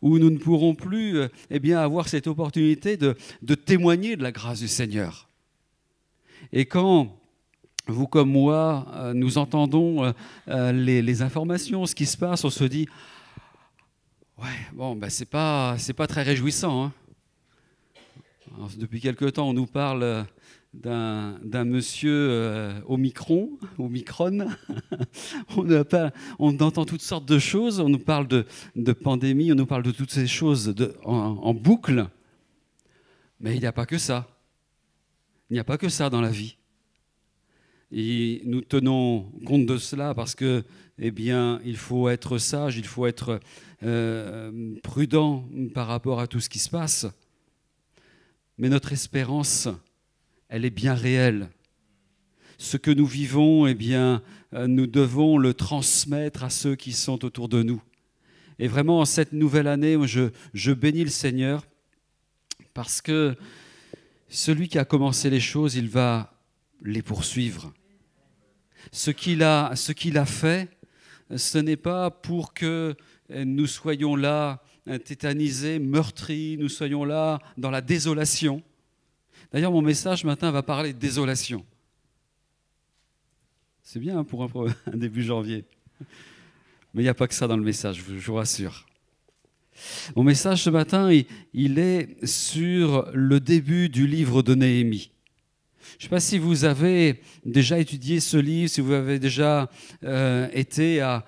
où 0.02 0.18
nous 0.18 0.30
ne 0.30 0.38
pourrons 0.38 0.74
plus 0.74 1.18
euh, 1.18 1.28
eh 1.50 1.60
bien, 1.60 1.78
avoir 1.78 2.08
cette 2.08 2.26
opportunité 2.26 2.96
de 2.96 3.14
témoigner 3.54 4.16
de 4.16 4.22
la 4.22 4.32
grâce 4.32 4.60
du 4.60 4.68
Seigneur. 4.68 5.28
Et 6.52 6.66
quand 6.66 7.16
vous 7.86 8.06
comme 8.06 8.30
moi, 8.30 8.86
euh, 8.94 9.12
nous 9.14 9.38
entendons 9.38 10.04
euh, 10.04 10.12
euh, 10.48 10.72
les, 10.72 11.22
informations, 11.22 11.86
ce 11.86 11.94
qui 11.94 12.06
se 12.06 12.16
passe, 12.16 12.44
on 12.44 12.50
se 12.50 12.64
dit, 12.64 12.86
ouais, 14.38 14.48
bon, 14.72 14.96
ben, 14.96 15.10
c'est 15.10 15.28
pas, 15.28 15.76
pas 15.96 16.06
très 16.06 16.22
réjouissant. 16.22 16.84
hein. 16.84 16.92
Depuis 18.76 19.00
quelque 19.00 19.24
temps, 19.26 19.48
on 19.48 19.52
nous 19.52 19.66
parle 19.66 20.26
d'un, 20.72 21.64
monsieur 21.64 22.28
euh, 22.30 22.80
au 22.86 22.96
micron, 22.96 23.50
au 23.78 23.88
micron. 23.88 24.46
on, 25.56 25.84
pas- 25.84 26.12
on 26.38 26.56
entend 26.60 26.84
toutes 26.84 27.02
sortes 27.02 27.26
de 27.26 27.38
choses. 27.38 27.80
On 27.80 27.88
nous 27.88 27.98
parle 27.98 28.28
de, 28.28 28.46
de 28.76 28.92
pandémie, 28.92 29.52
on 29.52 29.56
nous 29.56 29.66
parle 29.66 29.82
de 29.82 29.90
toutes 29.90 30.12
ces 30.12 30.26
choses 30.26 30.74
en 31.04 31.52
boucle. 31.52 32.06
Mais 33.40 33.54
il 33.56 33.60
n'y 33.60 33.66
a 33.66 33.72
pas 33.72 33.86
que 33.86 33.98
ça. 33.98 34.28
Il 35.50 35.54
n'y 35.54 35.60
a 35.60 35.64
pas 35.64 35.76
que 35.76 35.88
ça 35.88 36.08
dans 36.08 36.20
la 36.20 36.30
vie. 36.30 36.56
Et 37.96 38.42
nous 38.44 38.60
tenons 38.60 39.30
compte 39.46 39.66
de 39.66 39.78
cela 39.78 40.14
parce 40.14 40.34
que, 40.34 40.64
eh 40.98 41.12
bien, 41.12 41.60
il 41.64 41.76
faut 41.76 42.08
être 42.08 42.38
sage, 42.38 42.76
il 42.76 42.86
faut 42.86 43.06
être 43.06 43.38
euh, 43.84 44.74
prudent 44.82 45.48
par 45.74 45.86
rapport 45.86 46.18
à 46.18 46.26
tout 46.26 46.40
ce 46.40 46.48
qui 46.48 46.58
se 46.58 46.68
passe. 46.68 47.06
Mais 48.58 48.68
notre 48.68 48.92
espérance, 48.92 49.68
elle 50.48 50.64
est 50.64 50.70
bien 50.70 50.94
réelle. 50.94 51.50
Ce 52.58 52.76
que 52.76 52.90
nous 52.90 53.06
vivons, 53.06 53.68
eh 53.68 53.74
bien, 53.74 54.24
euh, 54.54 54.66
nous 54.66 54.88
devons 54.88 55.38
le 55.38 55.54
transmettre 55.54 56.42
à 56.42 56.50
ceux 56.50 56.74
qui 56.74 56.92
sont 56.92 57.24
autour 57.24 57.48
de 57.48 57.62
nous. 57.62 57.80
Et 58.58 58.66
vraiment, 58.66 58.98
en 58.98 59.04
cette 59.04 59.32
nouvelle 59.32 59.68
année, 59.68 59.96
je 60.04 60.72
bénis 60.72 61.04
le 61.04 61.10
Seigneur 61.10 61.64
parce 62.72 63.00
que 63.00 63.36
celui 64.28 64.66
qui 64.66 64.80
a 64.80 64.84
commencé 64.84 65.30
les 65.30 65.38
choses, 65.38 65.76
il 65.76 65.88
va 65.88 66.32
les 66.82 67.02
poursuivre. 67.02 67.72
Ce 68.92 69.10
qu'il 69.10 69.42
a, 69.42 69.74
fait, 70.26 70.68
ce 71.36 71.58
n'est 71.58 71.76
pas 71.76 72.10
pour 72.10 72.54
que 72.54 72.94
nous 73.30 73.66
soyons 73.66 74.16
là 74.16 74.62
euh, 74.86 74.98
tétanisés, 74.98 75.78
meurtris, 75.78 76.58
nous 76.58 76.68
soyons 76.68 77.04
là 77.04 77.38
dans 77.56 77.70
la 77.70 77.80
désolation. 77.80 78.62
D'ailleurs, 79.50 79.72
mon 79.72 79.80
message 79.80 80.24
matin 80.24 80.50
va 80.50 80.62
parler 80.62 80.92
de 80.92 80.98
désolation. 80.98 81.64
C'est 83.82 83.98
bien 83.98 84.18
hein, 84.18 84.24
pour 84.24 84.44
un, 84.86 84.96
début 84.96 85.22
janvier. 85.22 85.64
Mais 86.92 87.00
il 87.00 87.04
n'y 87.04 87.08
a 87.08 87.14
pas 87.14 87.26
que 87.26 87.34
ça 87.34 87.46
dans 87.46 87.56
le 87.56 87.62
message, 87.62 88.04
je 88.06 88.26
vous, 88.26 88.34
rassure. 88.34 88.84
Mon 90.16 90.22
message 90.22 90.62
ce 90.62 90.70
matin, 90.70 91.10
il 91.54 91.78
est 91.78 92.26
sur 92.26 93.10
le 93.14 93.40
début 93.40 93.88
du 93.88 94.06
livre 94.06 94.42
de 94.42 94.54
Néhémie. 94.54 95.13
Je 95.98 95.98
ne 95.98 96.02
sais 96.02 96.08
pas 96.08 96.20
si 96.20 96.38
vous 96.38 96.64
avez 96.64 97.20
déjà 97.44 97.78
étudié 97.78 98.18
ce 98.18 98.36
livre, 98.36 98.68
si 98.68 98.80
vous 98.80 98.92
avez 98.92 99.18
déjà 99.18 99.70
euh, 100.02 100.48
été 100.52 101.00
à, 101.00 101.24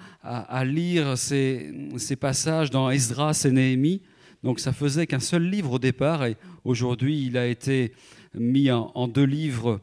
lire 0.65 1.17
ces, 1.17 1.73
passages 2.19 2.71
dans 2.71 2.91
Esdras 2.91 3.45
et 3.45 3.53
Néhémie. 3.53 4.03
Donc 4.43 4.59
ça 4.59 4.73
faisait 4.73 5.07
qu'un 5.07 5.21
seul 5.21 5.49
livre 5.49 5.73
au 5.73 5.79
départ 5.79 6.25
et 6.25 6.37
aujourd'hui 6.65 7.27
il 7.27 7.37
a 7.37 7.47
été 7.47 7.93
mis 8.35 8.71
en, 8.71 9.09
deux 9.09 9.25
livres 9.25 9.81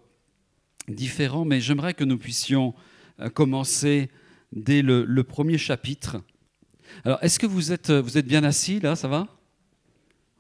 différents. 0.90 1.46
Mais 1.46 1.62
j'aimerais 1.62 1.94
que 1.94 2.04
nous 2.04 2.18
puissions 2.18 2.74
euh, 3.22 3.30
commencer 3.30 4.10
dès 4.52 4.82
le, 4.82 5.06
le 5.06 5.24
premier 5.24 5.58
chapitre. 5.58 6.22
Alors 7.06 7.20
est-ce 7.22 7.40
que 7.40 7.48
vous 7.48 7.72
êtes, 7.72 7.90
vous 7.90 8.18
êtes 8.18 8.28
bien 8.28 8.44
assis 8.44 8.82
là? 8.82 8.96
Ça 8.98 9.08
va? 9.08 9.28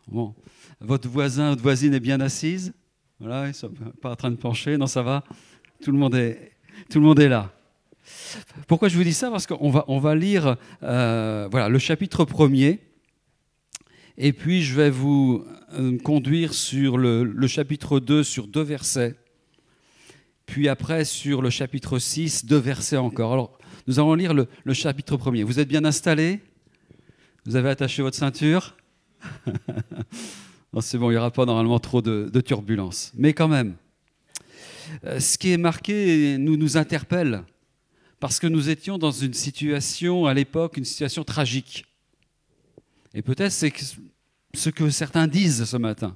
Bon. 0.08 0.36
Votre 0.82 1.08
voisin, 1.08 1.52
votre 1.52 1.64
voisine 1.64 1.94
est 1.94 2.02
bien 2.02 2.20
assise? 2.20 2.74
Voilà, 3.20 3.46
ils 3.46 3.50
ne 3.50 3.54
sont 3.54 3.72
pas 4.02 4.12
en 4.12 4.16
train 4.16 4.32
de 4.32 4.36
pencher. 4.36 4.78
Non, 4.78 4.88
ça 4.88 5.02
va. 5.02 5.24
Tout 5.82 5.92
le 5.92 5.98
monde 5.98 6.16
est, 6.16 6.52
tout 6.90 7.00
le 7.00 7.06
monde 7.06 7.20
est 7.20 7.30
là. 7.30 7.52
Pourquoi 8.68 8.90
je 8.90 8.98
vous 8.98 9.04
dis 9.04 9.14
ça? 9.14 9.30
Parce 9.30 9.48
qu'on 9.48 9.70
va, 9.70 9.86
on 9.88 10.00
va 10.00 10.16
lire 10.16 10.58
euh, 10.84 11.48
voilà, 11.50 11.70
le 11.70 11.80
chapitre 11.80 12.26
premier. 12.26 12.80
Et 14.18 14.34
puis, 14.34 14.62
je 14.62 14.76
vais 14.76 14.90
vous 14.90 15.46
euh, 15.74 15.98
conduire 16.00 16.54
sur 16.54 16.98
le, 16.98 17.48
chapitre 17.48 18.00
2, 18.00 18.24
sur 18.24 18.48
deux 18.48 18.62
versets. 18.62 19.16
Puis 20.46 20.68
après, 20.68 21.06
sur 21.06 21.42
le 21.42 21.50
chapitre 21.50 22.00
6, 22.00 22.46
deux 22.46 22.58
versets 22.58 22.98
encore. 22.98 23.34
Alors, 23.34 23.58
nous 23.88 24.00
allons 24.00 24.14
lire 24.14 24.34
le, 24.34 24.48
le 24.64 24.74
chapitre 24.74 25.18
premier. 25.18 25.44
Vous 25.44 25.60
êtes 25.60 25.68
bien 25.68 25.86
installés? 25.86 26.42
Vous 27.46 27.56
avez 27.56 27.70
attaché 27.70 28.02
votre 28.02 28.18
ceinture? 28.18 28.76
c'est 30.82 30.98
bon, 30.98 31.10
il 31.12 31.14
n'y 31.14 31.18
aura 31.18 31.32
pas 31.32 31.46
normalement 31.46 31.80
trop 31.80 32.02
de, 32.02 32.42
turbulences. 32.42 33.12
Mais 33.16 33.34
quand 33.34 33.48
même, 33.48 33.76
euh, 35.06 35.20
ce 35.20 35.38
qui 35.38 35.52
est 35.52 35.58
marqué 35.58 36.38
nous, 36.40 36.78
interpelle 36.78 37.44
parce 38.20 38.40
que 38.40 38.48
nous 38.48 38.70
étions 38.70 38.98
dans 38.98 39.12
une 39.12 39.34
situation 39.34 40.26
à 40.26 40.34
l'époque, 40.34 40.78
une 40.78 40.86
situation 40.86 41.24
tragique. 41.24 41.86
Et 43.14 43.22
peut-être 43.22 43.52
c'est 43.52 43.74
ce 44.54 44.70
que 44.70 44.90
certains 44.90 45.28
disent 45.28 45.66
ce 45.66 45.78
matin. 45.78 46.16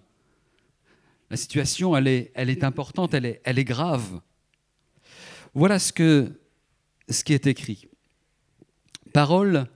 La 1.29 1.37
situation, 1.37 1.95
elle 1.95 2.07
est, 2.07 2.63
importante, 2.63 3.13
elle 3.13 3.25
est, 3.25 3.63
grave. 3.65 4.21
Voilà 5.53 5.77
ce, 5.77 6.31
ce 7.09 7.23
qui 7.23 7.33
est 7.33 7.45
écrit. 7.45 7.87
Parole 9.11 9.67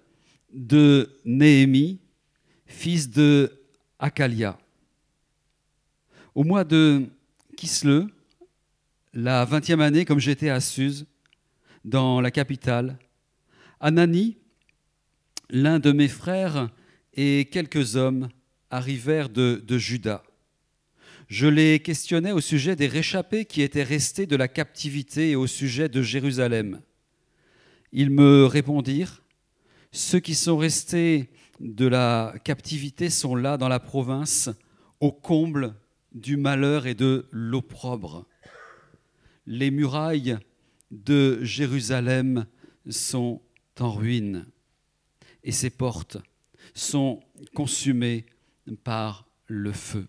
de 0.54 1.20
Néhémie, 1.26 2.00
fils 2.66 3.10
de 3.10 3.52
Akalia. 4.00 4.58
Au 6.34 6.46
mois 6.46 6.64
de 6.64 7.08
Kisleu, 7.58 8.08
la 9.14 9.46
20e 9.46 9.82
année, 9.82 10.06
comme 10.06 10.20
j'étais 10.20 10.48
à 10.48 10.62
Suse, 10.62 11.06
dans 11.84 12.22
la 12.22 12.32
capitale, 12.32 12.98
Anani, 13.82 14.38
l'un 15.50 15.80
de 15.80 15.92
mes 15.92 16.08
frères, 16.08 16.70
et 17.16 17.50
quelques 17.52 17.98
hommes 17.98 18.30
arrivèrent 18.70 19.28
de, 19.28 19.62
de 19.68 19.78
Juda. 19.78 20.24
Je 21.28 21.48
les 21.48 21.82
questionnais 21.82 22.32
au 22.32 22.40
sujet 22.40 22.78
des 22.78 22.88
réchappés 22.88 23.44
qui 23.44 23.62
étaient 23.62 23.84
restés 23.84 24.26
de 24.26 24.38
la 24.38 24.48
captivité 24.48 25.32
et 25.32 25.36
au 25.36 25.48
sujet 25.48 25.90
de 25.90 26.02
Jérusalem. 26.02 26.80
Ils 27.92 28.10
me 28.10 28.46
répondirent, 28.46 29.22
ceux 29.92 30.22
qui 30.22 30.36
sont 30.36 30.56
restés 30.56 31.30
de 31.60 31.88
la 31.88 32.34
captivité 32.46 33.10
sont 33.10 33.36
là 33.36 33.58
dans 33.58 33.68
la 33.68 33.82
province, 33.82 34.50
au 35.02 35.12
comble 35.12 35.76
du 36.12 36.38
malheur 36.38 36.88
et 36.88 36.96
de 36.96 37.28
l'opprobre. 37.32 38.26
Les 39.48 39.72
murailles 39.72 40.38
de 40.92 41.44
Jérusalem 41.44 42.46
sont 42.90 43.42
en 43.80 43.92
ruine 43.92 44.46
et 45.44 45.52
ses 45.52 45.70
portes 45.70 46.18
sont 46.74 47.22
consumées 47.54 48.26
par 48.84 49.26
le 49.48 49.72
feu. 49.72 50.08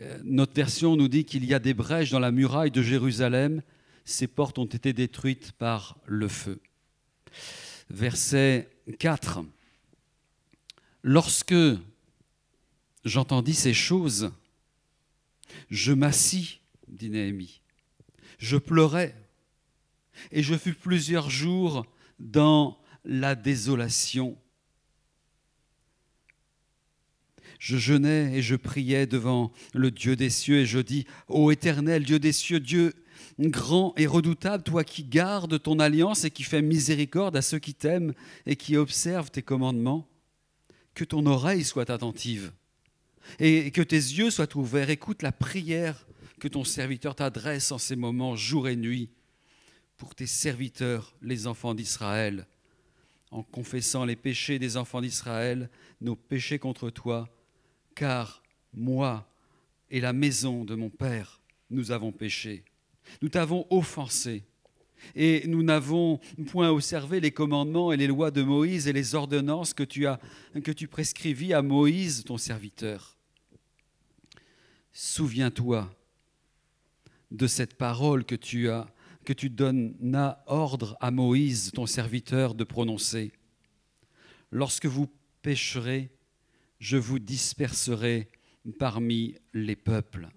Euh, 0.00 0.18
Notre 0.24 0.54
version 0.54 0.96
nous 0.96 1.08
dit 1.08 1.24
qu'il 1.24 1.44
y 1.44 1.54
a 1.54 1.58
des 1.58 1.74
brèches 1.74 2.10
dans 2.10 2.18
la 2.18 2.30
muraille 2.30 2.70
de 2.70 2.82
Jérusalem. 2.82 3.62
Ces 4.04 4.26
portes 4.26 4.58
ont 4.58 4.66
été 4.66 4.92
détruites 4.92 5.52
par 5.52 5.98
le 6.04 6.28
feu. 6.28 6.60
Verset 7.88 8.68
4. 8.98 9.40
Lorsque 11.02 11.54
j'entendis 13.04 13.54
ces 13.54 13.74
choses, 13.74 14.32
je 15.70 15.92
m'assis, 15.92 16.60
dit 16.88 17.10
Néhémie. 17.10 17.60
Je 18.38 18.56
pleurais 18.56 19.14
et 20.30 20.42
je 20.42 20.54
fus 20.54 20.74
plusieurs 20.74 21.30
jours 21.30 21.86
dans 22.18 22.78
la 23.04 23.34
désolation. 23.34 24.36
Je 27.58 27.76
jeûnais 27.76 28.36
et 28.36 28.42
je 28.42 28.56
priais 28.56 29.06
devant 29.06 29.52
le 29.72 29.90
Dieu 29.90 30.16
des 30.16 30.30
cieux 30.30 30.60
et 30.60 30.66
je 30.66 30.78
dis, 30.78 31.06
Ô 31.28 31.50
éternel 31.50 32.04
Dieu 32.04 32.18
des 32.18 32.32
cieux, 32.32 32.60
Dieu 32.60 32.92
grand 33.38 33.94
et 33.96 34.06
redoutable, 34.06 34.62
toi 34.62 34.84
qui 34.84 35.04
gardes 35.04 35.60
ton 35.60 35.78
alliance 35.78 36.24
et 36.24 36.30
qui 36.30 36.42
fais 36.42 36.62
miséricorde 36.62 37.36
à 37.36 37.42
ceux 37.42 37.58
qui 37.58 37.74
t'aiment 37.74 38.12
et 38.44 38.56
qui 38.56 38.76
observent 38.76 39.30
tes 39.30 39.42
commandements, 39.42 40.08
que 40.94 41.04
ton 41.04 41.26
oreille 41.26 41.64
soit 41.64 41.90
attentive 41.90 42.52
et 43.38 43.70
que 43.70 43.82
tes 43.82 43.96
yeux 43.96 44.30
soient 44.30 44.56
ouverts. 44.56 44.90
Écoute 44.90 45.22
la 45.22 45.32
prière 45.32 46.06
que 46.40 46.48
ton 46.48 46.64
serviteur 46.64 47.14
t'adresse 47.14 47.72
en 47.72 47.78
ces 47.78 47.96
moments, 47.96 48.36
jour 48.36 48.68
et 48.68 48.76
nuit, 48.76 49.10
pour 49.96 50.14
tes 50.14 50.26
serviteurs, 50.26 51.14
les 51.22 51.46
enfants 51.46 51.74
d'Israël, 51.74 52.46
en 53.30 53.42
confessant 53.42 54.04
les 54.04 54.16
péchés 54.16 54.58
des 54.58 54.76
enfants 54.76 55.00
d'Israël, 55.00 55.70
nos 56.00 56.16
péchés 56.16 56.58
contre 56.58 56.90
toi, 56.90 57.28
car 57.94 58.42
moi 58.74 59.28
et 59.90 60.00
la 60.00 60.12
maison 60.12 60.64
de 60.64 60.74
mon 60.74 60.90
Père, 60.90 61.40
nous 61.70 61.90
avons 61.90 62.12
péché. 62.12 62.64
Nous 63.22 63.28
t'avons 63.28 63.66
offensé 63.70 64.44
Et 65.14 65.46
nous 65.46 65.62
n'avons 65.62 66.20
point 66.46 66.70
observé 66.70 67.20
les 67.20 67.30
commandements 67.30 67.92
et 67.92 67.96
les 67.96 68.06
lois 68.06 68.30
de 68.30 68.42
Moïse 68.42 68.88
et 68.88 68.92
les 68.92 69.14
ordonnances 69.14 69.74
que 69.74 69.82
tu, 69.82 70.06
as, 70.06 70.20
que 70.62 70.86
prescrivis 70.86 71.52
à 71.52 71.62
Moïse, 71.62 72.24
ton 72.24 72.38
serviteur. 72.38 73.15
Souviens-toi 74.98 75.94
de 77.30 77.46
cette 77.46 77.74
parole 77.74 78.24
que 78.24 78.34
tu 78.34 78.70
as 78.70 78.86
que 79.26 79.34
tu 79.34 79.50
donnas 79.50 80.42
ordre 80.46 80.96
à 81.00 81.10
Moïse, 81.10 81.70
ton 81.74 81.84
serviteur, 81.84 82.54
de 82.54 82.64
prononcer. 82.64 83.30
Lorsque 84.50 84.86
vous 84.86 85.12
pécherez, 85.42 86.10
je 86.78 86.96
vous 86.96 87.18
disperserai 87.18 88.30
parmi 88.78 89.34
les 89.52 89.76
peuples. 89.76 90.30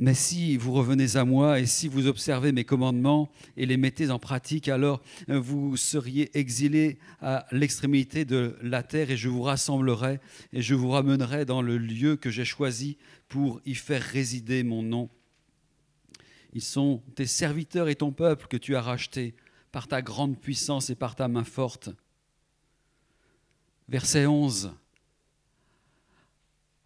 Mais 0.00 0.14
si 0.14 0.56
vous 0.56 0.72
revenez 0.72 1.16
à 1.16 1.24
moi 1.24 1.60
et 1.60 1.66
si 1.66 1.86
vous 1.86 2.08
observez 2.08 2.50
mes 2.50 2.64
commandements 2.64 3.30
et 3.56 3.64
les 3.64 3.76
mettez 3.76 4.10
en 4.10 4.18
pratique, 4.18 4.68
alors 4.68 5.00
vous 5.28 5.76
seriez 5.76 6.36
exilés 6.36 6.98
à 7.20 7.46
l'extrémité 7.52 8.24
de 8.24 8.56
la 8.60 8.82
terre 8.82 9.10
et 9.12 9.16
je 9.16 9.28
vous 9.28 9.42
rassemblerai 9.42 10.18
et 10.52 10.62
je 10.62 10.74
vous 10.74 10.90
ramènerai 10.90 11.44
dans 11.44 11.62
le 11.62 11.78
lieu 11.78 12.16
que 12.16 12.30
j'ai 12.30 12.44
choisi 12.44 12.98
pour 13.28 13.60
y 13.64 13.74
faire 13.76 14.02
résider 14.02 14.64
mon 14.64 14.82
nom. 14.82 15.10
Ils 16.54 16.62
sont 16.62 17.02
tes 17.14 17.26
serviteurs 17.26 17.88
et 17.88 17.96
ton 17.96 18.10
peuple 18.10 18.48
que 18.48 18.56
tu 18.56 18.74
as 18.74 18.82
rachetés 18.82 19.34
par 19.70 19.86
ta 19.86 20.02
grande 20.02 20.40
puissance 20.40 20.90
et 20.90 20.94
par 20.96 21.14
ta 21.14 21.28
main 21.28 21.44
forte. 21.44 21.90
Verset 23.88 24.26
11. 24.26 24.72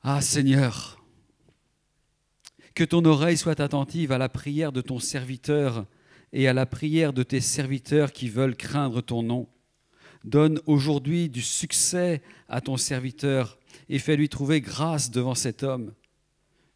Ah 0.03 0.21
Seigneur, 0.21 0.98
que 2.79 2.85
ton 2.85 3.05
oreille 3.07 3.37
soit 3.37 3.59
attentive 3.59 4.13
à 4.13 4.19
la 4.19 4.29
prière 4.29 4.71
de 4.71 4.81
ton 4.81 5.01
serviteur 5.01 5.85
et 6.33 6.47
à 6.47 6.53
la 6.53 6.65
prière 6.65 7.13
de 7.13 7.25
tes 7.25 7.41
serviteurs 7.41 8.13
qui 8.13 8.29
veulent 8.29 8.55
craindre 8.55 9.01
ton 9.01 9.25
nom. 9.25 9.49
Donne 10.23 10.61
aujourd'hui 10.65 11.29
du 11.29 11.43
succès 11.43 12.23
à 12.49 12.61
ton 12.61 12.77
serviteur 12.77 13.59
et 13.89 13.99
fais-lui 13.99 14.29
trouver 14.29 14.61
grâce 14.61 15.11
devant 15.11 15.35
cet 15.35 15.65
homme. 15.65 15.93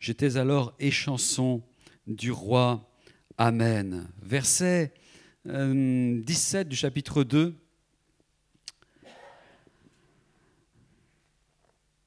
J'étais 0.01 0.39
alors 0.39 0.75
échanson 0.81 1.63
du 2.09 2.33
roi. 2.33 2.91
Amen. 3.39 4.09
Verset 4.23 4.93
17 5.45 6.69
du 6.69 6.75
chapitre 6.75 7.23
2. 7.23 7.55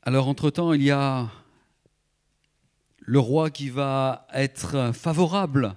Alors, 0.02 0.28
entre-temps, 0.28 0.74
il 0.74 0.84
y 0.84 0.92
a 0.92 1.32
le 3.06 3.20
roi 3.20 3.50
qui 3.50 3.70
va 3.70 4.28
être 4.34 4.92
favorable 4.94 5.76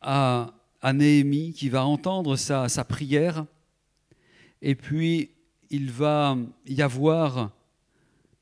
à, 0.00 0.52
à 0.82 0.92
Néhémie, 0.92 1.52
qui 1.52 1.68
va 1.68 1.84
entendre 1.84 2.36
sa, 2.36 2.68
sa 2.68 2.84
prière, 2.84 3.46
et 4.60 4.74
puis 4.74 5.30
il 5.70 5.90
va 5.90 6.36
y 6.66 6.82
avoir 6.82 7.50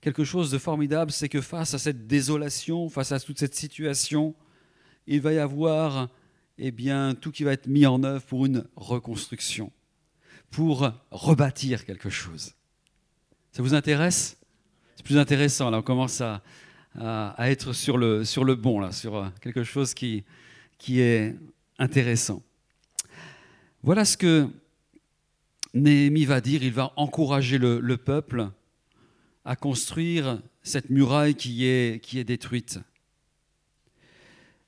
quelque 0.00 0.24
chose 0.24 0.50
de 0.50 0.58
formidable, 0.58 1.12
c'est 1.12 1.28
que 1.28 1.40
face 1.40 1.74
à 1.74 1.78
cette 1.78 2.06
désolation, 2.06 2.88
face 2.88 3.12
à 3.12 3.20
toute 3.20 3.38
cette 3.38 3.54
situation, 3.54 4.34
il 5.06 5.20
va 5.20 5.32
y 5.32 5.38
avoir 5.38 6.08
eh 6.58 6.70
bien, 6.72 7.14
tout 7.14 7.30
qui 7.30 7.44
va 7.44 7.52
être 7.52 7.68
mis 7.68 7.86
en 7.86 8.02
œuvre 8.02 8.24
pour 8.24 8.44
une 8.44 8.64
reconstruction, 8.76 9.72
pour 10.50 10.90
rebâtir 11.10 11.84
quelque 11.84 12.10
chose. 12.10 12.54
Ça 13.52 13.62
vous 13.62 13.74
intéresse? 13.74 14.36
C'est 14.96 15.04
plus 15.04 15.18
intéressant, 15.18 15.70
là 15.70 15.78
on 15.78 15.82
commence 15.82 16.20
à, 16.20 16.42
à, 16.98 17.50
être 17.50 17.72
sur 17.72 17.98
le, 17.98 18.24
sur 18.24 18.44
le 18.44 18.54
bon, 18.54 18.80
là, 18.80 18.92
sur 18.92 19.32
quelque 19.40 19.64
chose 19.64 19.94
qui, 19.94 20.24
qui 20.78 21.00
est 21.00 21.36
intéressant. 21.78 22.42
Voilà 23.82 24.04
ce 24.04 24.16
que 24.16 24.48
Néhémie 25.72 26.24
va 26.24 26.40
dire, 26.40 26.62
il 26.62 26.72
va 26.72 26.92
encourager 26.96 27.58
le, 27.58 27.80
le 27.80 27.96
peuple 27.96 28.50
à 29.44 29.56
construire 29.56 30.42
cette 30.62 30.90
muraille 30.90 31.34
qui 31.34 31.64
est, 31.64 32.02
qui 32.02 32.18
est 32.18 32.24
détruite. 32.24 32.78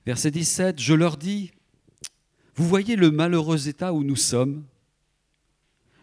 Verset 0.07 0.31
17, 0.31 0.81
je 0.81 0.95
leur 0.95 1.17
dis, 1.17 1.53
vous 2.55 2.67
voyez 2.67 2.97
le 2.97 3.11
malheureux 3.11 3.69
état 3.69 3.93
où 3.93 4.03
nous 4.03 4.17
sommes 4.17 4.65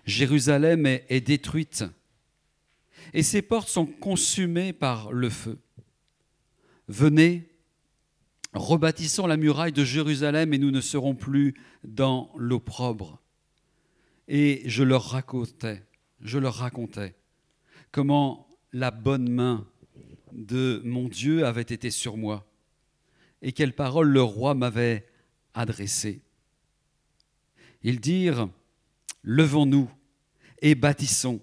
Jérusalem 0.05 0.85
est, 0.85 1.05
est 1.09 1.21
détruite 1.21 1.85
et 3.13 3.23
ses 3.23 3.41
portes 3.41 3.69
sont 3.69 3.85
consumées 3.85 4.73
par 4.73 5.11
le 5.11 5.29
feu. 5.29 5.57
Venez, 6.89 7.47
rebâtissons 8.53 9.27
la 9.27 9.37
muraille 9.37 9.71
de 9.71 9.85
Jérusalem 9.85 10.55
et 10.55 10.57
nous 10.57 10.71
ne 10.71 10.81
serons 10.81 11.13
plus 11.13 11.53
dans 11.83 12.33
l'opprobre. 12.35 13.21
Et 14.27 14.63
je 14.65 14.81
leur 14.81 15.03
racontais, 15.03 15.83
je 16.19 16.39
leur 16.39 16.55
racontais 16.55 17.13
comment 17.91 18.47
la 18.73 18.89
bonne 18.89 19.29
main 19.29 19.67
de 20.31 20.81
mon 20.83 21.07
Dieu 21.09 21.45
avait 21.45 21.61
été 21.61 21.91
sur 21.91 22.17
moi 22.17 22.47
et 23.43 23.51
quelles 23.51 23.75
paroles 23.75 24.09
le 24.09 24.23
roi 24.23 24.55
m'avait 24.55 25.07
adressées. 25.53 26.23
Ils 27.83 27.99
dirent, 27.99 28.49
levons-nous 29.21 29.91
et 30.63 30.73
bâtissons. 30.73 31.39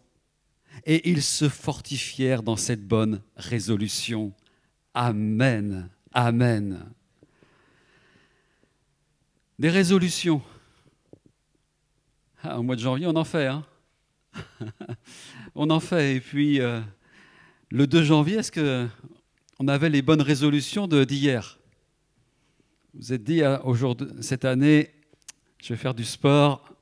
Et 0.85 1.09
ils 1.09 1.23
se 1.23 1.49
fortifièrent 1.49 2.43
dans 2.43 2.57
cette 2.57 2.85
bonne 2.87 3.23
résolution. 3.37 4.35
Amen. 4.99 5.91
Amen. 6.15 6.87
Des 9.59 9.69
résolutions. 9.69 10.41
Ah, 12.43 12.59
au 12.59 12.63
mois 12.63 12.77
de 12.77 12.81
janvier, 12.81 13.07
on 13.07 13.15
en 13.15 13.25
fait. 13.25 13.45
Hein 13.45 13.67
on 15.55 15.69
en 15.69 15.81
fait. 15.81 16.17
Et 16.17 16.21
puis, 16.21 16.63
euh, 16.63 16.81
le 17.71 17.87
2 17.87 18.05
janvier, 18.05 18.37
est-ce 18.37 18.51
que 18.51 18.89
on 19.59 19.69
avait 19.69 19.91
les 19.91 20.01
bonnes 20.01 20.23
résolutions 20.23 20.89
d'hier? 20.89 21.59
Vous 22.95 23.13
êtes 23.13 23.23
dit, 23.23 23.43
aujourd'hui, 23.65 24.09
cette 24.23 24.47
année, 24.47 24.95
je 25.63 25.75
vais 25.75 25.79
faire 25.79 25.93
du 25.93 26.05
sport, 26.05 26.75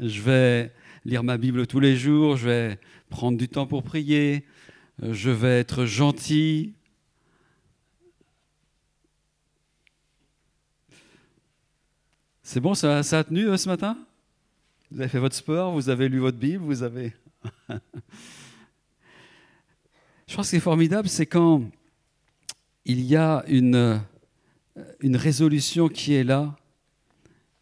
je 0.00 0.20
vais 0.20 0.72
lire 1.04 1.22
ma 1.22 1.38
Bible 1.38 1.68
tous 1.68 1.78
les 1.78 1.96
jours, 1.96 2.36
je 2.36 2.48
vais 2.48 2.80
prendre 3.10 3.38
du 3.38 3.48
temps 3.48 3.68
pour 3.68 3.84
prier, 3.84 4.44
euh, 5.04 5.14
je 5.14 5.30
vais 5.30 5.60
être 5.60 5.84
gentil. 5.84 6.74
C'est 12.52 12.58
bon, 12.58 12.74
ça, 12.74 12.98
a 12.98 13.22
tenu 13.22 13.46
euh, 13.48 13.56
ce 13.56 13.68
matin? 13.68 13.96
Vous 14.90 15.00
avez 15.00 15.08
fait 15.08 15.20
votre 15.20 15.36
sport, 15.36 15.70
vous 15.70 15.88
avez 15.88 16.08
lu 16.08 16.18
votre 16.18 16.36
Bible, 16.36 16.64
vous 16.64 16.82
avez... 16.82 17.12
je 20.26 20.34
pense 20.34 20.36
que 20.36 20.42
ce 20.42 20.50
qui 20.50 20.56
est 20.56 20.58
formidable, 20.58 21.08
c'est 21.08 21.26
quand 21.26 21.62
il 22.84 23.02
y 23.02 23.14
a 23.14 23.44
une, 23.46 24.02
une 24.98 25.14
résolution 25.14 25.88
qui 25.88 26.14
est 26.14 26.24
là, 26.24 26.56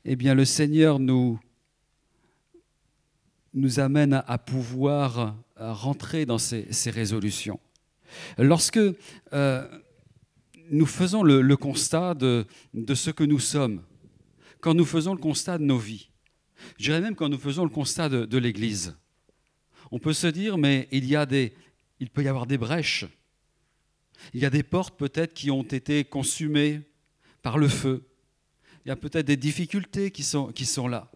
eh 0.06 0.16
bien 0.16 0.32
le 0.34 0.46
Seigneur 0.46 0.98
nous, 0.98 1.38
nous 3.52 3.80
amène 3.80 4.22
à, 4.26 4.38
pouvoir 4.38 5.36
rentrer 5.58 6.24
dans 6.24 6.38
ces, 6.38 6.66
ces 6.72 6.90
résolutions. 6.90 7.60
Lorsque 8.38 8.80
euh, 9.34 9.68
nous 10.70 10.86
faisons 10.86 11.22
le, 11.22 11.42
le 11.42 11.56
constat 11.58 12.14
de, 12.14 12.46
de, 12.72 12.94
ce 12.94 13.10
que 13.10 13.24
nous 13.24 13.38
sommes, 13.38 13.82
quand 14.60 14.74
nous 14.74 14.84
faisons 14.84 15.14
le 15.14 15.20
constat 15.20 15.58
de 15.58 15.64
nos 15.64 15.78
vies, 15.78 16.10
je 16.78 16.84
dirais 16.84 17.00
même 17.00 17.14
quand 17.14 17.28
nous 17.28 17.38
faisons 17.38 17.64
le 17.64 17.70
constat 17.70 18.08
de, 18.08 18.38
l'Église, 18.38 18.96
on 19.90 19.98
peut 19.98 20.12
se 20.12 20.26
dire, 20.26 20.58
mais 20.58 20.88
il, 20.90 21.04
y 21.04 21.16
a 21.16 21.26
des, 21.26 21.54
il 22.00 22.10
peut 22.10 22.22
y 22.22 22.28
avoir 22.28 22.46
des 22.46 22.58
brèches, 22.58 23.06
il 24.34 24.40
y 24.40 24.46
a 24.46 24.50
des 24.50 24.62
portes 24.62 24.98
peut-être 24.98 25.32
qui 25.32 25.50
ont 25.50 25.62
été 25.62 26.04
consumées 26.04 26.82
par 27.42 27.58
le 27.58 27.68
feu, 27.68 28.04
il 28.84 28.88
y 28.88 28.92
a 28.92 28.96
peut-être 28.96 29.26
des 29.26 29.36
difficultés 29.36 30.10
qui 30.10 30.22
sont, 30.22 30.52
qui 30.52 30.66
sont 30.66 30.88
là. 30.88 31.10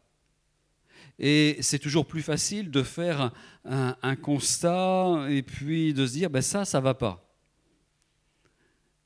Et 1.18 1.58
c'est 1.60 1.78
toujours 1.78 2.06
plus 2.06 2.22
facile 2.22 2.70
de 2.70 2.82
faire 2.82 3.32
un, 3.64 4.16
constat 4.16 5.26
et 5.28 5.42
puis 5.42 5.94
de 5.94 6.06
se 6.06 6.12
dire, 6.12 6.30
ben 6.30 6.42
ça, 6.42 6.64
ça 6.64 6.78
ne 6.78 6.84
va 6.84 6.94
pas. 6.94 7.28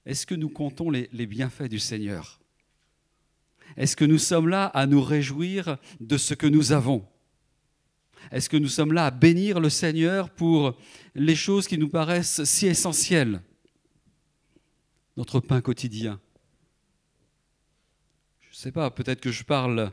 Est-ce 0.05 0.25
que 0.25 0.35
nous 0.35 0.49
comptons 0.49 0.91
les 0.91 1.27
bienfaits 1.27 1.69
du 1.69 1.79
Seigneur? 1.79 2.41
Est-ce 3.76 3.97
que 3.97 4.05
nous 4.05 4.18
sommes 4.18 4.48
là 4.48 4.66
à 4.66 4.86
nous 4.86 5.02
réjouir 5.02 5.78
de 6.01 6.16
ce 6.16 6.34
que 6.34 6.47
nous 6.47 6.72
avons? 6.72 7.05
Est-ce 8.30 8.48
que 8.48 8.56
nous 8.56 8.68
sommes 8.68 8.93
là 8.93 9.06
à 9.06 9.10
bénir 9.10 9.60
le 9.60 9.70
Seigneur 9.70 10.30
pour 10.30 10.76
les 11.14 11.36
choses 11.36 11.68
qui 11.68 11.78
nous 11.78 11.88
paraissent 11.88 12.44
si 12.44 12.66
essentielles? 12.66 13.40
Notre 15.16 15.40
pain 15.40 15.60
quotidien. 15.60 16.20
Je 18.40 18.48
ne 18.48 18.55
sais 18.55 18.72
pas, 18.72 18.90
peut-être 18.90 19.20
que 19.20 19.30
je 19.30 19.44
parle 19.44 19.93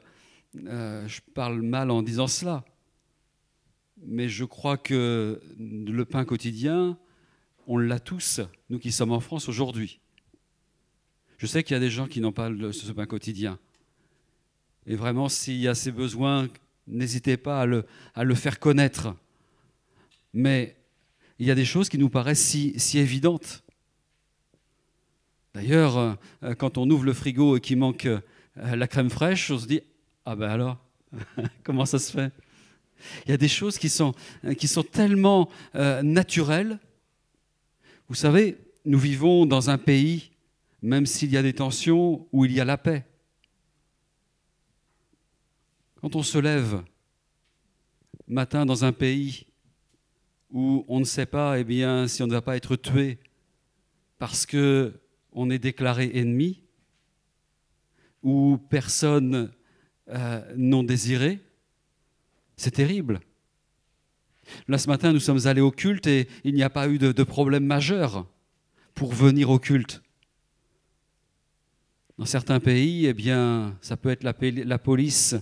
euh, 0.67 1.07
je 1.07 1.21
parle 1.33 1.61
mal 1.61 1.89
en 1.89 2.03
disant 2.03 2.27
cela, 2.27 2.63
mais 4.05 4.29
je 4.29 4.45
crois 4.45 4.77
que 4.77 5.41
le 5.57 6.05
pain 6.05 6.25
quotidien, 6.25 6.97
on 7.65 7.77
l'a 7.77 7.99
tous, 7.99 8.39
nous 8.69 8.77
qui 8.77 8.91
sommes 8.91 9.11
en 9.11 9.19
France 9.19 9.49
aujourd'hui. 9.49 9.99
Je 11.38 11.45
sais 11.47 11.64
qu'il 11.64 11.73
y 11.73 11.77
a 11.77 11.80
des 11.80 11.89
gens 11.89 12.07
qui 12.07 12.22
n'ont 12.22 12.31
pas 12.31 12.49
le- 12.49 12.72
ce 12.72 12.91
pain 12.91 13.05
quotidien. 13.05 13.60
Et 14.85 14.95
vraiment, 14.95 15.30
s'il 15.30 15.57
y 15.57 15.68
a 15.68 15.76
ces 15.76 15.91
besoins, 15.91 16.49
n'hésitez 16.88 17.38
pas 17.38 17.61
à 17.61 17.65
le, 17.65 18.35
faire 18.35 18.60
connaître. 18.60 19.15
Mais 20.34 20.76
il 21.39 21.47
y 21.47 21.51
a 21.51 21.55
des 21.55 21.65
choses 21.65 21.89
qui 21.89 21.97
nous 21.97 22.10
paraissent 22.10 22.43
si, 22.43 22.97
évidentes. 22.97 23.64
D'ailleurs, 25.53 25.97
euh, 25.97 26.55
quand 26.55 26.77
on 26.77 26.89
ouvre 26.89 27.05
le 27.05 27.14
frigo 27.14 27.57
et 27.57 27.61
qu'il 27.61 27.77
manque 27.77 28.07
euh, 28.07 28.19
la 28.55 28.88
crème 28.88 29.10
fraîche, 29.10 29.51
on 29.51 29.60
se 29.60 29.68
dit 29.68 29.81
Ah 30.26 30.35
ben 30.35 30.49
alors, 30.49 30.77
comment 31.64 31.85
ça 31.85 31.99
se 31.99 32.11
fait? 32.11 32.31
Il 33.26 33.31
y 33.31 33.34
a 33.34 33.38
des 33.38 33.47
choses 33.47 33.77
qui 33.77 33.89
sont, 33.89 34.14
qui 34.57 34.68
sont 34.68 34.84
tellement 34.84 35.49
euh, 35.76 36.01
naturelles. 36.01 36.80
Vous 38.10 38.15
savez, 38.15 38.57
nous 38.85 38.99
vivons 38.99 39.45
dans 39.45 39.69
un 39.69 39.77
pays, 39.77 40.31
même 40.84 41.05
s'il 41.05 41.31
y 41.31 41.38
a 41.38 41.41
des 41.41 41.53
tensions, 41.53 42.27
où 42.31 42.45
il 42.45 42.51
y 42.51 42.60
a 42.60 42.65
la 42.65 42.77
paix. 42.77 43.05
Quand 45.95 46.15
on 46.15 46.23
se 46.23 46.38
lève 46.38 46.84
matin 48.27 48.65
dans 48.65 48.84
un 48.84 48.91
pays 48.91 49.47
où 50.51 50.85
on 50.88 50.99
ne 50.99 51.05
sait 51.05 51.26
pas 51.26 51.57
eh 51.60 52.07
si 52.07 52.22
on 52.22 52.27
ne 52.27 52.34
va 52.34 52.41
pas 52.41 52.57
être 52.57 52.76
tué 52.76 53.18
parce 54.19 54.45
que 54.45 54.99
on 55.31 55.49
est 55.49 55.60
déclaré 55.60 56.11
ennemi, 56.14 56.61
ou 58.22 58.57
personne 58.69 59.51
euh, 60.10 60.53
non 60.55 60.84
désiré, 60.84 61.39
c'est 62.55 62.72
terrible. 62.72 63.19
Là, 64.68 64.77
ce 64.77 64.88
matin, 64.88 65.11
nous 65.11 65.19
sommes 65.19 65.47
allés 65.47 65.61
au 65.61 65.72
culte 65.72 66.05
et 66.07 66.27
il 66.43 66.53
n'y 66.53 66.61
a 66.61 66.69
pas 66.69 66.88
eu 66.88 66.99
de 66.99 67.23
problème 67.23 67.65
majeur 67.65 68.27
pour 68.93 69.11
venir 69.11 69.49
au 69.49 69.57
culte. 69.57 70.03
Dans 72.18 72.26
certains 72.26 72.60
pays, 72.60 73.07
eh 73.07 73.14
bien, 73.14 73.77
ça 73.81 73.98
peut 73.98 74.10
être 74.10 74.23
la, 74.23 74.34
poli- 74.34 74.64
la 74.64 74.77
police 74.77 75.35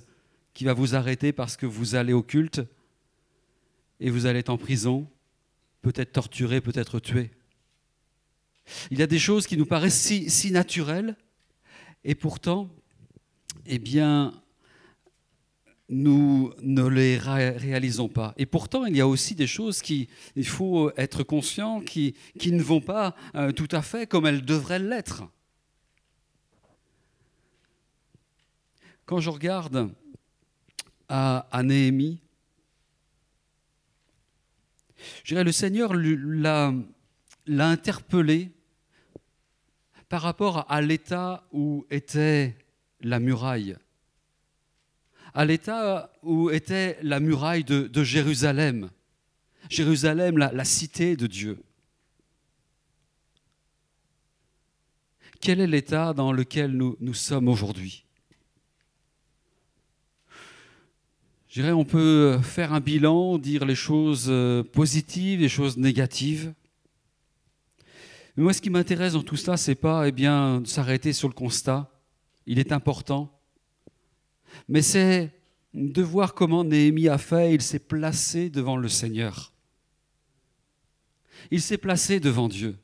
qui 0.53 0.64
va 0.64 0.73
vous 0.73 0.95
arrêter 0.95 1.34
parce 1.34 1.57
que 1.57 1.65
vous 1.65 1.95
allez 1.95 2.14
au 2.14 2.23
culte 2.23 2.61
et 3.99 4.10
vous 4.10 4.26
allez 4.26 4.39
être 4.39 4.49
en 4.49 4.57
prison, 4.57 5.07
peut-être 5.81 6.14
torturé, 6.14 6.61
peut-être 6.61 6.99
tué. 6.99 7.31
Il 8.89 8.99
y 8.99 9.02
a 9.03 9.07
des 9.07 9.19
choses 9.19 9.48
qui 9.48 9.57
nous 9.57 9.65
paraissent 9.65 9.99
si, 10.27 10.52
naturelles 10.52 11.18
et 12.06 12.15
pourtant, 12.15 12.69
eh 13.65 13.77
bien, 13.80 14.34
nous 15.89 16.53
ne 16.61 16.88
les 16.88 17.18
ré- 17.18 17.49
réalisons 17.57 18.07
pas. 18.07 18.34
Et 18.38 18.45
pourtant, 18.45 18.85
il 18.85 18.95
y 18.95 19.02
a 19.02 19.07
aussi 19.07 19.35
des 19.35 19.48
choses 19.48 19.81
qui, 19.81 20.07
il 20.38 20.48
faut 20.48 20.89
être 20.95 21.23
conscient, 21.23 21.81
qui, 21.81 22.15
qui 22.39 22.53
ne 22.53 22.64
vont 22.64 22.80
pas 22.81 23.14
euh, 23.35 23.52
tout 23.52 23.68
à 23.72 23.81
fait 23.81 24.07
comme 24.07 24.26
elles 24.26 24.45
devraient 24.45 24.80
l'être. 24.80 25.23
Quand 29.11 29.19
je 29.19 29.29
regarde 29.29 29.91
à, 31.09 31.61
Néhémie, 31.63 32.21
je 35.25 35.33
dirais 35.33 35.43
le 35.43 35.51
Seigneur 35.51 35.93
l'a 35.93 36.71
interpellé 37.45 38.51
par 40.07 40.21
rapport 40.21 40.65
à 40.71 40.79
l'état 40.79 41.45
où 41.51 41.85
était 41.89 42.55
la 43.01 43.19
muraille, 43.19 43.75
à 45.33 45.43
l'état 45.43 46.13
où 46.23 46.49
était 46.49 46.97
la 47.01 47.19
muraille 47.19 47.65
de, 47.65 48.03
Jérusalem, 48.05 48.91
Jérusalem, 49.69 50.38
la, 50.38 50.63
cité 50.63 51.17
de 51.17 51.27
Dieu. 51.27 51.61
Quel 55.41 55.59
est 55.59 55.67
l'état 55.67 56.13
dans 56.13 56.31
lequel 56.31 56.71
nous 56.77 57.13
sommes 57.13 57.49
aujourd'hui? 57.49 58.05
Je 61.52 61.60
dirais, 61.60 61.73
on 61.73 61.84
peut 61.84 62.40
faire 62.41 62.72
un 62.72 62.80
bilan, 62.80 63.38
dire 63.38 63.65
les 63.65 63.76
choses 63.76 64.28
euh, 64.30 64.64
positives, 64.64 65.41
les 65.41 65.49
choses 65.49 65.76
négatives. 65.76 66.53
Mais 68.38 68.44
moi, 68.44 68.53
ce 68.53 68.61
qui 68.61 68.69
m'intéresse 68.69 69.14
dans 69.14 69.22
tout 69.22 69.36
cela, 69.36 69.57
c'est 69.57 69.76
pas 69.76 70.07
eh 70.07 70.14
bien 70.14 70.61
de 70.61 70.68
s'arrêter 70.68 71.11
sur 71.11 71.28
le 71.28 71.34
constat. 71.34 71.91
Il 72.45 72.57
est 72.57 72.72
important, 72.72 73.38
mais 74.69 74.82
c'est 74.82 75.30
de 75.73 76.02
voir 76.02 76.36
comment 76.36 76.64
Néhémie 76.64 77.10
a 77.10 77.18
fait. 77.18 77.53
Il 77.53 77.61
s'est 77.61 77.80
placé 77.80 78.49
devant 78.49 78.78
le 78.78 78.88
Seigneur. 78.88 79.52
Il 81.52 81.61
s'est 81.61 81.78
placé 81.78 82.22
devant 82.22 82.48
Dieu. 82.48 82.78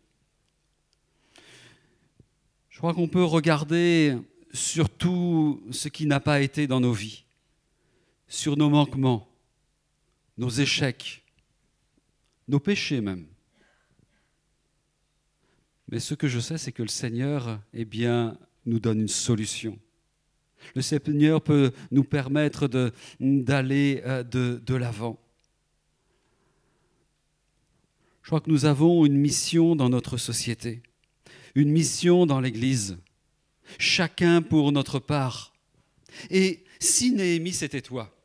Je 2.69 2.79
crois 2.79 2.93
qu'on 2.93 3.07
peut 3.07 3.23
regarder 3.23 4.17
sur 4.51 4.89
tout 4.89 5.63
ce 5.71 5.87
qui 5.87 6.05
n'a 6.05 6.19
pas 6.19 6.41
été 6.41 6.67
dans 6.67 6.81
nos 6.81 6.91
vies, 6.91 7.23
sur 8.27 8.57
nos 8.57 8.69
manquements, 8.69 9.29
nos 10.37 10.49
échecs, 10.49 11.23
nos 12.47 12.59
péchés 12.59 13.01
même. 13.01 13.27
Mais 15.89 15.99
ce 15.99 16.13
que 16.13 16.27
je 16.27 16.39
sais, 16.39 16.57
c'est 16.57 16.71
que 16.71 16.81
le 16.81 16.89
Seigneur, 16.89 17.61
eh 17.73 17.85
bien, 17.85 18.37
nous 18.65 18.79
donne 18.79 18.99
une 18.99 19.07
solution. 19.07 19.79
Le 20.75 20.81
Seigneur 20.81 21.41
peut 21.41 21.71
nous 21.91 22.03
permettre 22.03 22.67
d'aller 23.19 24.01
euh, 24.05 24.23
de, 24.23 24.61
de 24.65 24.75
l'avant. 24.75 25.19
Je 28.21 28.29
crois 28.29 28.41
que 28.41 28.49
nous 28.49 28.65
avons 28.65 29.05
une 29.05 29.15
mission 29.15 29.77
dans 29.77 29.87
notre 29.87 30.17
société, 30.17 30.83
une 31.55 31.71
mission 31.71 32.25
dans 32.25 32.41
l'Église, 32.41 32.97
chacun 33.79 34.41
pour 34.41 34.73
notre 34.73 34.99
part. 34.99 35.53
Et 36.29 36.65
si 36.79 37.13
Néhémie, 37.13 37.53
c'était 37.53 37.81
toi, 37.81 38.16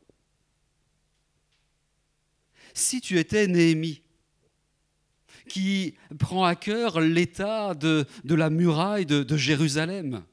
si 2.73 3.01
tu 3.01 3.19
étais 3.19 3.47
Néhémie, 3.47 4.01
qui 5.47 5.95
prend 6.19 6.45
à 6.45 6.55
cœur 6.55 6.99
l'état 6.99 7.73
de, 7.75 8.05
la 8.23 8.49
muraille 8.49 9.05
de, 9.05 9.37
Jérusalem, 9.37 10.23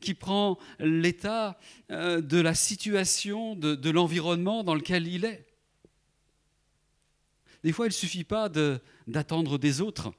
qui 0.00 0.14
prend 0.14 0.58
l'état 0.78 1.58
euh, 1.90 2.20
de 2.20 2.40
la 2.40 2.54
situation, 2.54 3.54
de, 3.54 3.90
l'environnement 3.90 4.64
dans 4.64 4.74
lequel 4.74 5.06
il 5.06 5.24
est. 5.24 5.46
Des 7.62 7.72
fois, 7.72 7.86
il 7.86 7.90
ne 7.90 7.94
suffit 7.94 8.24
pas 8.24 8.48
d'attendre 9.06 9.58
des 9.58 9.82
autres. 9.82 10.12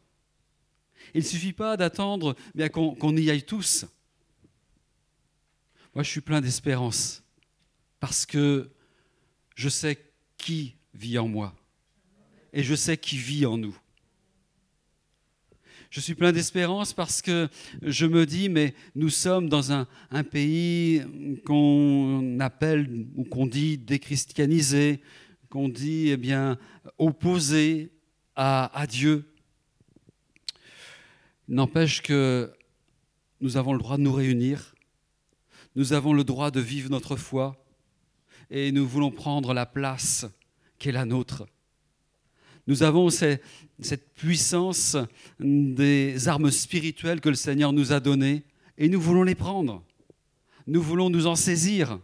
Il 1.15 1.21
ne 1.21 1.25
suffit 1.25 1.53
pas 1.53 1.75
d'attendre 1.77 2.35
qu'on 2.71 3.17
y 3.17 3.31
aille 3.31 3.43
tous. 3.43 3.85
Moi, 5.95 6.03
je 6.03 6.09
suis 6.09 6.21
plein 6.21 6.39
d'espérance 6.39 7.23
parce 7.99 8.25
que 8.25 8.69
je 9.55 9.69
sais 9.69 9.97
qui 10.37 10.75
vit 10.93 11.18
en 11.18 11.27
moi 11.27 11.55
et 12.53 12.63
je 12.63 12.76
sais 12.76 12.97
qui 12.97 13.18
vit 13.18 13.45
en 13.45 13.57
nous. 13.57 13.77
Je 15.89 15.99
suis 15.99 16.15
plein 16.15 16.31
d'espérance 16.31 16.93
parce 16.93 17.22
que 17.22 17.49
je 17.81 18.05
me 18.05 18.26
dis, 18.26 18.47
mais 18.47 18.73
nous 18.95 19.09
sommes 19.09 19.49
dans 19.49 19.73
un, 19.73 19.85
pays 20.23 21.03
qu'on 21.45 22.39
appelle 22.39 23.07
ou 23.15 23.26
qu'on 23.26 23.45
dit 23.45 23.77
déchristianisé, 23.77 25.01
qu'on 25.49 25.68
dit 25.68 26.09
eh 26.09 26.18
bien 26.18 26.57
opposé 26.97 27.91
à 28.35 28.85
Dieu. 28.89 29.26
N'empêche 31.49 32.01
que 32.01 32.53
nous 33.41 33.57
avons 33.57 33.73
le 33.73 33.80
droit 33.80 33.97
de 33.97 34.03
nous 34.03 34.13
réunir, 34.13 34.73
nous 35.76 35.91
avons 35.91 36.13
le 36.13 36.23
droit 36.23 36.51
de 36.51 36.61
vivre 36.61 36.89
notre 36.89 37.18
foi 37.18 37.61
et 38.49 38.72
nous 38.72 38.88
voulons 38.88 39.11
prendre 39.11 39.53
la 39.53 39.65
place 39.65 40.26
qui 40.81 40.89
est 40.89 40.93
la 40.93 41.05
nôtre. 41.05 41.45
Nous 42.65 42.81
avons 42.81 43.11
cette 43.11 44.13
puissance 44.15 44.97
des 45.39 46.27
armes 46.27 46.49
spirituelles 46.49 47.21
que 47.21 47.29
le 47.29 47.35
Seigneur 47.35 47.71
nous 47.71 47.93
a 47.93 47.99
données 47.99 48.43
et 48.79 48.89
nous 48.89 48.99
voulons 48.99 49.21
les 49.21 49.35
prendre. 49.35 49.83
Nous 50.65 50.81
voulons 50.81 51.11
nous 51.11 51.27
en 51.27 51.35
saisir. 51.35 51.99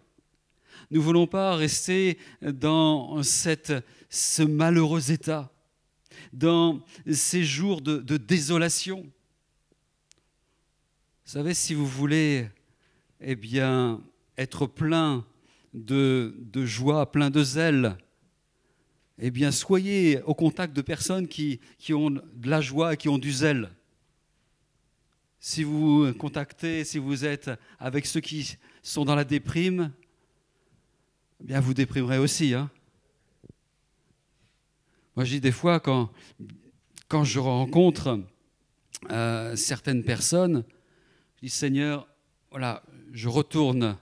Nous 0.92 1.00
ne 1.00 1.04
voulons 1.04 1.26
pas 1.26 1.56
rester 1.56 2.20
dans 2.44 3.20
ce 3.24 4.44
malheureux 4.44 5.12
état, 5.12 5.52
dans 6.32 6.86
ces 7.12 7.44
jours 7.44 7.82
de, 7.82 8.18
désolation. 8.18 9.02
Vous 11.26 11.32
savez, 11.32 11.56
si 11.56 11.74
vous 11.74 11.88
voulez 11.88 12.48
eh 13.22 13.36
bien, 13.36 14.04
être 14.38 14.68
plein 14.68 15.26
de 15.74 16.32
joie, 16.64 17.12
plein 17.12 17.32
de 17.32 17.44
zèle, 17.44 17.98
eh 19.20 19.32
bien, 19.32 19.52
soyez 19.52 20.22
au 20.24 20.34
contact 20.36 20.76
de 20.76 20.82
personnes 20.82 21.28
qui, 21.28 21.60
ont 21.92 22.12
de 22.12 22.50
la 22.50 22.62
joie 22.62 22.94
et 22.94 22.98
qui 22.98 23.10
ont 23.10 23.18
du 23.18 23.32
zèle. 23.32 23.72
Si 25.40 25.64
vous 25.64 26.14
contactez, 26.14 26.84
si 26.84 27.00
vous 27.00 27.26
êtes 27.26 27.50
avec 27.80 28.06
ceux 28.06 28.20
qui 28.20 28.58
sont 28.84 29.06
dans 29.06 29.16
la 29.16 29.24
déprime, 29.24 29.92
eh 31.48 31.60
vous 31.60 31.74
déprimerez 31.74 32.18
aussi. 32.18 32.54
hein. 32.54 32.70
Moi, 35.16 35.26
je 35.26 35.32
dis 35.34 35.42
des 35.42 35.52
fois, 35.52 35.80
quand, 35.80 36.12
quand 37.08 37.24
je 37.24 37.40
rencontre 37.40 38.24
euh, 39.10 39.56
certaines 39.56 40.04
personnes, 40.04 40.64
Je 41.38 41.48
dis 41.48 41.50
Seigneur, 41.50 42.08
voilà, 42.52 42.84
je 43.14 43.28
retourne 43.28 43.98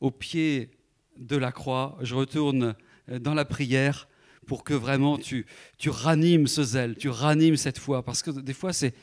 au 0.00 0.10
pied 0.10 0.70
de 1.18 1.36
la 1.36 1.52
croix, 1.52 1.98
je 2.00 2.14
retourne 2.14 2.74
euh, 3.10 3.18
dans 3.18 3.34
la 3.34 3.44
prière 3.44 4.08
pour 4.46 4.64
que 4.64 4.74
vraiment 4.74 5.18
tu, 5.18 5.46
tu 5.78 5.90
ranimes 5.90 6.46
ce 6.46 6.62
zèle, 6.62 6.96
tu 6.96 7.08
ranimes 7.08 7.56
cette 7.56 7.78
foi. 7.78 8.04
Parce 8.04 8.22
que 8.22 8.30
des 8.30 8.54
fois, 8.54 8.72
c'est, 8.72 8.94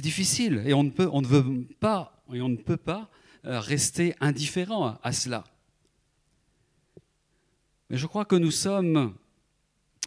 difficile 0.00 0.62
et 0.64 0.72
on 0.74 0.84
ne, 0.84 0.90
peut, 0.90 1.08
on 1.12 1.20
ne 1.20 1.26
veut 1.26 1.66
pas 1.78 2.24
et 2.32 2.40
on 2.40 2.48
ne 2.48 2.56
peut 2.56 2.78
pas 2.78 3.10
euh, 3.44 3.60
rester 3.60 4.14
indifférent 4.20 4.98
à 5.02 5.12
cela. 5.12 5.44
Mais 7.90 7.98
je 7.98 8.06
crois 8.06 8.24
que 8.24 8.36
nous 8.36 8.50
sommes 8.50 9.14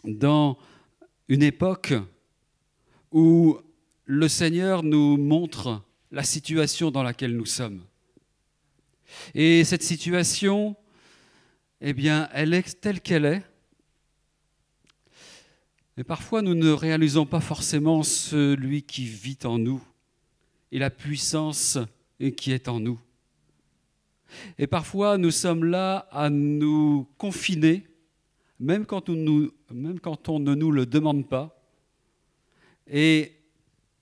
dans 0.04 0.58
une 1.28 1.42
époque 1.42 1.94
où 3.12 3.58
le 4.04 4.28
Seigneur 4.28 4.82
nous 4.82 5.16
montre 5.16 5.82
la 6.10 6.22
situation 6.22 6.90
dans 6.90 7.02
laquelle 7.02 7.36
nous 7.36 7.46
sommes. 7.46 7.82
Et 9.34 9.64
cette 9.64 9.82
situation, 9.82 10.76
eh 11.80 11.92
bien, 11.92 12.28
elle 12.32 12.54
est 12.54 12.80
telle 12.80 13.00
qu'elle 13.00 13.24
est. 13.24 13.42
Mais 15.96 16.04
parfois, 16.04 16.42
nous 16.42 16.54
ne 16.54 16.70
réalisons 16.70 17.24
pas 17.24 17.40
forcément 17.40 18.02
celui 18.02 18.82
qui 18.82 19.06
vit 19.06 19.38
en 19.44 19.58
nous 19.58 19.82
et 20.70 20.78
la 20.78 20.90
puissance 20.90 21.78
qui 22.36 22.52
est 22.52 22.68
en 22.68 22.80
nous. 22.80 23.00
Et 24.58 24.66
parfois, 24.66 25.16
nous 25.16 25.30
sommes 25.30 25.64
là 25.64 26.08
à 26.10 26.28
nous 26.28 27.08
confiner, 27.16 27.86
même 28.60 28.84
quand, 28.84 29.08
même 29.08 30.00
quand 30.00 30.28
on 30.28 30.38
ne 30.38 30.54
nous 30.54 30.70
le 30.70 30.84
demande 30.84 31.26
pas. 31.28 31.58
Et 32.88 33.32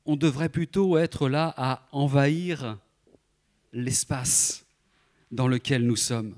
on 0.04 0.16
devrait 0.16 0.48
plutôt 0.48 0.98
être 0.98 1.28
là 1.28 1.54
à 1.56 1.86
envahir 1.92 2.78
l'espace 3.72 4.66
dans 5.30 5.48
lequel 5.48 5.86
nous 5.86 5.96
sommes. 5.96 6.34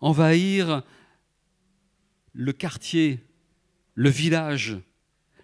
Envahir 0.00 0.82
le 2.32 2.52
quartier, 2.52 3.20
le 3.96 4.10
village, 4.10 4.76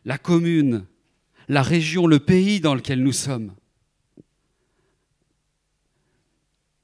la 0.04 0.18
commune, 0.18 0.86
la 1.48 1.62
région, 1.62 2.06
le 2.06 2.20
pays 2.20 2.60
dans 2.60 2.74
lequel 2.74 3.02
nous 3.02 3.12
sommes. 3.12 3.54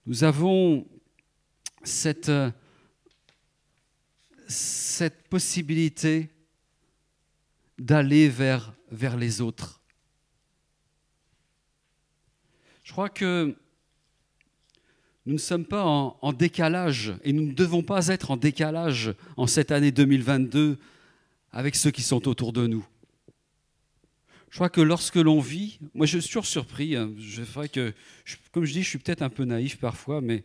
Nous 0.06 0.24
avons 0.24 0.86
cette, 1.84 2.32
cette 4.48 5.28
possibilité 5.28 6.30
d'aller 7.78 8.30
vers, 8.30 8.74
vers 8.90 9.18
les 9.18 9.42
autres. 9.42 9.82
Je 12.82 12.92
crois 12.92 13.10
que 13.10 13.54
nous 15.26 15.34
ne 15.34 15.38
sommes 15.38 15.66
pas 15.66 15.84
en, 15.84 16.16
en, 16.22 16.32
décalage 16.32 17.12
et 17.22 17.34
nous 17.34 17.44
ne 17.44 17.52
devons 17.52 17.82
pas 17.82 18.06
être 18.08 18.30
en 18.30 18.38
décalage 18.38 19.12
en 19.36 19.46
cette 19.46 19.70
année 19.70 19.92
2022 19.92 20.78
avec 21.58 21.74
ceux 21.74 21.90
qui 21.90 22.02
sont 22.02 22.28
autour 22.28 22.52
de 22.52 22.68
nous. 22.68 22.86
Je 24.48 24.54
crois 24.54 24.68
que 24.68 24.80
lorsque 24.80 25.16
l'on 25.16 25.40
vit, 25.40 25.80
moi 25.92 26.06
je 26.06 26.20
suis 26.20 26.28
toujours 26.28 26.46
surpris, 26.46 26.94
hein, 26.94 27.10
je 27.18 27.42
ferais 27.42 27.68
que, 27.68 27.92
comme 28.52 28.64
je 28.64 28.72
dis, 28.72 28.84
je 28.84 28.88
suis 28.90 28.98
peut-être 28.98 29.22
un 29.22 29.28
peu 29.28 29.42
naïf 29.42 29.76
parfois, 29.76 30.20
mais 30.20 30.44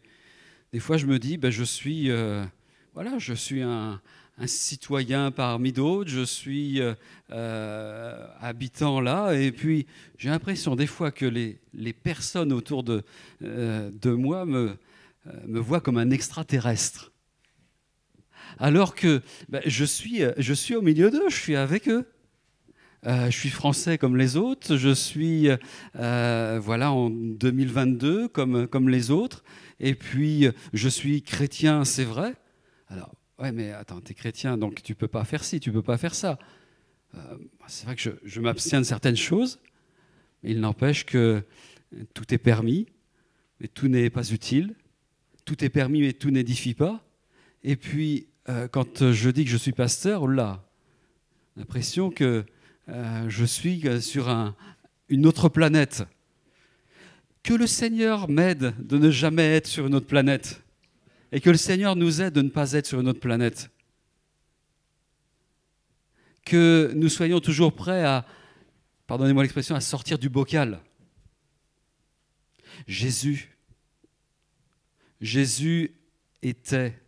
des 0.72 0.80
fois 0.80 0.98
je 0.98 1.06
me 1.06 1.20
dis, 1.20 1.38
ben, 1.38 1.52
je 1.52 1.64
suis, 1.64 2.10
euh, 2.10 2.44
voilà, 2.96 3.20
je 3.20 3.36
suis 3.36 3.62
un, 3.62 4.02
citoyen 4.48 5.30
parmi 5.30 5.72
d'autres, 5.72 6.10
je 6.10 6.26
suis 6.26 6.82
euh, 6.82 6.96
euh, 7.30 8.28
habitant 8.40 9.00
là, 9.00 9.34
et 9.34 9.52
puis 9.52 9.86
j'ai 10.18 10.30
l'impression 10.30 10.76
des 10.76 10.88
fois 10.88 11.12
que 11.12 11.28
les, 11.28 11.94
personnes 11.94 12.52
autour 12.52 12.84
de, 12.84 13.04
moi 14.04 14.48
me 14.48 14.80
voient 15.60 15.80
comme 15.80 16.00
un 16.00 16.10
extraterrestre. 16.10 17.13
Alors 18.60 18.96
que 18.96 19.22
ben, 19.50 19.62
je, 19.66 19.86
suis, 19.86 20.22
je 20.38 20.54
suis 20.54 20.76
au 20.76 20.82
milieu 20.82 21.12
d'eux, 21.12 21.30
je 21.30 21.36
suis 21.36 21.56
avec 21.56 21.88
eux. 21.88 22.06
Euh, 23.06 23.26
je 23.30 23.38
suis 23.38 23.50
français 23.50 23.98
comme 23.98 24.16
les 24.16 24.38
autres, 24.38 24.78
je 24.78 24.94
suis 24.94 25.50
euh, 25.98 26.60
voilà 26.64 26.94
en 26.94 27.10
2022 27.10 28.30
comme, 28.30 28.66
comme 28.66 28.88
les 28.88 29.12
autres, 29.12 29.44
et 29.82 29.94
puis 29.94 30.48
je 30.72 30.88
suis 30.88 31.22
chrétien, 31.22 31.84
c'est 31.84 32.06
vrai. 32.06 32.34
Alors, 32.88 33.14
ouais, 33.40 33.52
mais 33.52 33.72
attends, 33.72 34.00
tu 34.00 34.14
es 34.14 34.16
chrétien, 34.16 34.58
donc 34.58 34.82
tu 34.84 34.96
peux 34.96 35.10
pas 35.10 35.26
faire 35.26 35.44
ci, 35.44 35.60
tu 35.60 35.72
peux 35.74 35.82
pas 35.82 35.98
faire 35.98 36.16
ça. 36.16 36.40
Euh, 37.16 37.20
c'est 37.68 37.86
vrai 37.86 37.96
que 37.96 38.02
je, 38.02 38.12
je 38.24 38.40
m'abstiens 38.40 38.80
de 38.80 38.86
certaines 38.86 39.18
choses, 39.18 39.60
mais 40.42 40.52
il 40.52 40.62
n'empêche 40.62 41.06
que 41.06 41.44
tout 42.14 42.34
est 42.34 42.38
permis, 42.38 42.88
mais 43.60 43.68
tout 43.68 43.90
n'est 43.90 44.10
pas 44.10 44.32
utile. 44.32 44.76
Tout 45.46 45.64
est 45.64 45.70
permis, 45.70 46.02
mais 46.02 46.14
tout 46.14 46.32
n'édifie 46.32 46.74
pas. 46.74 47.06
Et 47.64 47.76
puis, 47.76 48.28
euh, 48.50 48.68
quand 48.68 49.12
je 49.12 49.30
dis 49.30 49.46
que 49.46 49.52
je 49.52 49.58
suis 49.58 49.72
pasteur, 49.72 50.28
là, 50.28 50.64
l'impression 51.56 52.10
que 52.10 52.46
euh, 52.90 53.30
je 53.30 53.46
suis 53.46 53.84
sur 54.02 54.30
un, 54.30 54.56
une 55.10 55.26
autre 55.26 55.50
planète. 55.50 56.04
Que 57.42 57.54
le 57.54 57.68
Seigneur 57.68 58.30
m'aide 58.30 58.74
de 58.80 58.98
ne 58.98 59.12
jamais 59.12 59.56
être 59.56 59.68
sur 59.68 59.88
une 59.88 59.96
autre 59.96 60.08
planète. 60.08 60.62
Et 61.32 61.42
que 61.42 61.50
le 61.50 61.58
Seigneur 61.58 61.96
nous 61.96 62.22
aide 62.22 62.34
de 62.34 62.42
ne 62.42 62.50
pas 62.50 62.74
être 62.74 62.86
sur 62.86 63.00
une 63.00 63.08
autre 63.08 63.20
planète. 63.20 63.70
Que 66.46 66.92
nous 66.96 67.10
soyons 67.10 67.40
toujours 67.40 67.74
prêts 67.74 68.04
à, 68.04 68.26
pardonnez-moi 69.08 69.44
l'expression, 69.44 69.76
à 69.76 69.82
sortir 69.82 70.20
du 70.20 70.30
bocal. 70.30 70.82
Jésus, 72.88 73.58
Jésus 75.22 75.96
était 76.42 77.03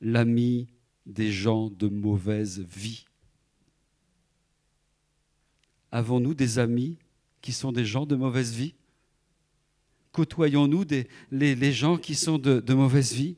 l'ami 0.00 0.68
des 1.06 1.32
gens 1.32 1.68
de 1.70 1.88
mauvaise 1.88 2.60
vie. 2.60 3.04
Avons-nous 5.92 6.34
des 6.34 6.58
amis 6.58 6.98
qui 7.40 7.52
sont 7.52 7.72
des 7.72 7.84
gens 7.84 8.06
de 8.06 8.16
mauvaise 8.16 8.52
vie? 8.52 8.74
Côtoyons-nous 10.12 10.84
des, 10.84 11.08
les, 11.30 11.72
gens 11.72 11.96
qui 11.96 12.14
sont 12.14 12.38
de, 12.38 12.74
mauvaise 12.74 13.12
vie? 13.12 13.36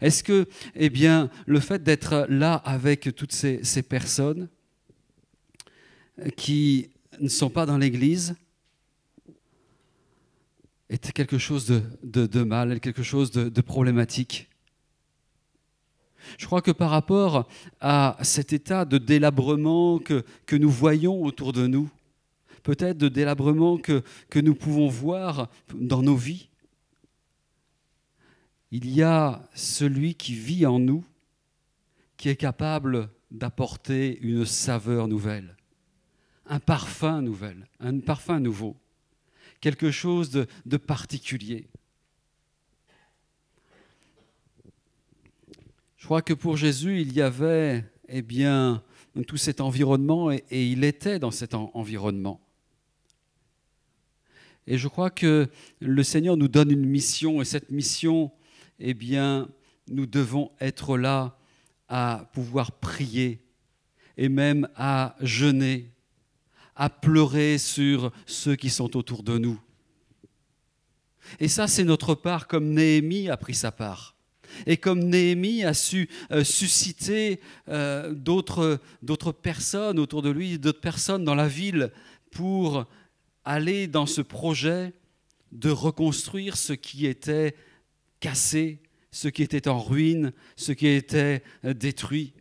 Est-ce 0.00 0.22
que, 0.22 0.46
eh 0.74 0.90
bien, 0.90 1.30
le 1.46 1.60
fait 1.60 1.82
d'être 1.82 2.26
là 2.28 2.54
avec 2.54 3.14
toutes 3.14 3.32
ces, 3.32 3.82
personnes 3.82 4.48
qui 6.36 6.90
ne 7.18 7.28
sont 7.28 7.50
pas 7.50 7.64
dans 7.64 7.78
l'Église 7.78 8.34
est 10.90 11.12
quelque 11.12 11.38
chose 11.38 11.66
de 12.02 12.42
mal, 12.42 12.80
quelque 12.80 13.02
chose 13.02 13.30
de 13.30 13.60
problématique? 13.60 14.49
Je 16.38 16.46
crois 16.46 16.62
que 16.62 16.70
par 16.70 16.90
rapport 16.90 17.48
à 17.80 18.16
cet 18.22 18.52
état 18.52 18.84
de 18.84 18.98
délabrement 18.98 19.98
que, 19.98 20.24
nous 20.52 20.70
voyons 20.70 21.22
autour 21.22 21.52
de 21.52 21.66
nous, 21.66 21.90
peut-être 22.62 22.98
de 22.98 23.08
délabrement 23.08 23.78
que, 23.78 24.02
nous 24.34 24.54
pouvons 24.54 24.88
voir 24.88 25.48
dans 25.74 26.02
nos 26.02 26.16
vies, 26.16 26.48
il 28.70 28.88
y 28.88 29.02
a 29.02 29.48
celui 29.54 30.14
qui 30.14 30.34
vit 30.34 30.66
en 30.66 30.78
nous, 30.78 31.04
qui 32.16 32.28
est 32.28 32.36
capable 32.36 33.08
d'apporter 33.30 34.18
une 34.20 34.44
saveur 34.44 35.08
nouvelle, 35.08 35.56
un 36.46 36.60
parfum 36.60 37.22
nouvel, 37.22 37.66
un 37.80 37.98
parfum 38.00 38.40
nouveau, 38.40 38.76
quelque 39.60 39.90
chose 39.90 40.46
de 40.66 40.76
particulier. 40.76 41.68
Crois 46.10 46.22
que 46.22 46.34
pour 46.34 46.56
Jésus, 46.56 47.02
il 47.02 47.12
y 47.12 47.22
avait 47.22 47.84
eh 48.08 48.20
bien, 48.20 48.82
tout 49.28 49.36
cet 49.36 49.60
environnement 49.60 50.32
et, 50.32 50.42
il 50.50 50.82
était 50.82 51.20
dans 51.20 51.30
cet 51.30 51.54
en 51.54 51.70
environnement. 51.72 52.40
Et 54.66 54.76
je 54.76 54.88
crois 54.88 55.10
que 55.10 55.48
le 55.78 56.02
Seigneur 56.02 56.36
nous 56.36 56.48
donne 56.48 56.72
une 56.72 56.84
mission 56.84 57.40
et 57.40 57.44
cette 57.44 57.70
mission, 57.70 58.32
eh 58.80 58.92
bien, 58.92 59.48
nous 59.86 60.06
devons 60.06 60.50
être 60.58 60.98
là 60.98 61.38
à 61.86 62.28
pouvoir 62.32 62.72
prier 62.72 63.46
et 64.16 64.28
même 64.28 64.66
à 64.74 65.14
jeûner, 65.20 65.92
à 66.74 66.90
pleurer 66.90 67.56
sur 67.56 68.10
ceux 68.26 68.56
qui 68.56 68.70
sont 68.70 68.96
autour 68.96 69.22
de 69.22 69.38
nous. 69.38 69.60
Et 71.38 71.46
ça, 71.46 71.68
c'est 71.68 71.84
notre 71.84 72.16
part, 72.16 72.48
comme 72.48 72.74
Néhémie 72.74 73.28
a 73.28 73.36
pris 73.36 73.54
sa 73.54 73.70
part. 73.70 74.16
Et 74.66 74.76
comme 74.76 75.00
Néhémie 75.00 75.64
a 75.64 75.74
su 75.74 76.08
euh, 76.30 76.44
susciter 76.44 77.40
euh, 77.68 78.12
d'autres 78.14 79.32
personnes 79.32 79.98
autour 79.98 80.22
de 80.22 80.30
lui, 80.30 80.58
d'autres 80.58 80.80
personnes 80.80 81.24
dans 81.24 81.34
la 81.34 81.48
ville 81.48 81.92
pour 82.30 82.86
aller 83.44 83.86
dans 83.86 84.06
ce 84.06 84.20
projet 84.20 84.92
de 85.52 85.70
reconstruire 85.70 86.56
ce 86.56 86.72
qui 86.72 87.06
était 87.06 87.56
cassé, 88.20 88.80
ce 89.10 89.28
qui 89.28 89.42
était 89.42 89.68
en 89.68 89.80
ruine, 89.80 90.32
ce 90.56 90.72
qui 90.72 90.86
était 90.86 91.42
euh, 91.64 91.74
détruit. 91.74 92.32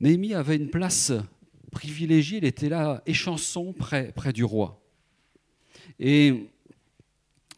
Néhémie 0.00 0.34
avait 0.34 0.56
une 0.56 0.70
place 0.70 1.12
privilégié, 1.70 2.38
il 2.38 2.44
était 2.44 2.68
là, 2.68 3.02
échanson, 3.06 3.72
près 3.72 4.32
du 4.32 4.44
roi. 4.44 4.83
Et 5.98 6.48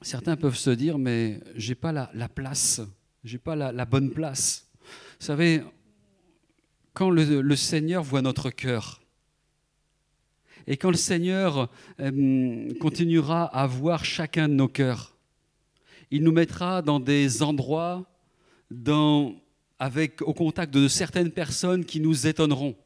certains 0.02 0.36
peuvent 0.36 0.56
se 0.56 0.70
dire, 0.70 0.98
mais 0.98 1.40
j'ai 1.54 1.74
pas 1.74 1.92
la, 1.92 2.10
la 2.14 2.28
place, 2.28 2.80
j'ai 3.24 3.38
pas 3.38 3.56
la, 3.56 3.84
bonne 3.84 4.10
place. 4.10 4.68
Vous 5.18 5.26
savez, 5.26 5.62
quand 6.92 7.10
le, 7.10 7.56
Seigneur 7.56 8.02
voit 8.02 8.22
notre 8.22 8.50
cœur, 8.50 9.00
et 10.66 10.76
quand 10.76 10.90
le 10.90 10.96
Seigneur 10.96 11.70
euh, 12.00 12.72
continuera 12.80 13.44
à 13.44 13.66
voir 13.66 14.04
chacun 14.04 14.48
de 14.48 14.54
nos 14.54 14.68
cœurs, 14.68 15.16
il 16.10 16.22
nous 16.22 16.32
mettra 16.32 16.82
dans 16.82 17.00
des 17.00 17.42
endroits, 17.42 18.04
avec, 19.78 20.22
au 20.22 20.34
contact 20.34 20.72
de 20.72 20.88
certaines 20.88 21.30
personnes 21.30 21.84
qui 21.84 22.00
nous 22.00 22.26
étonneront. 22.26 22.76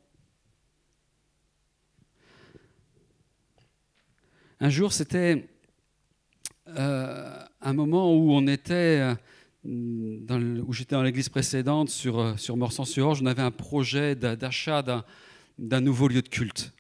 Un 4.61 4.69
jour, 4.69 4.93
c'était 4.93 5.49
euh, 6.69 7.43
un 7.61 7.73
moment 7.73 8.13
euh, 8.85 9.15
où 9.65 10.73
j'étais 10.73 10.95
dans 10.95 11.03
l'église 11.03 11.29
précédente 11.29 11.89
sur, 11.89 12.19
euh, 12.19 12.37
sur 12.37 12.57
Morsan-sur-Orge, 12.57 13.21
on 13.23 13.27
avait 13.27 13.43
un 13.43 13.51
projet 13.51 14.15
d'a- 14.15 14.37
d'achat 14.37 14.83
d'un- 14.83 15.05
nouveau 15.81 16.09
lieu 16.09 16.23
de 16.23 16.29
culte. 16.29 16.73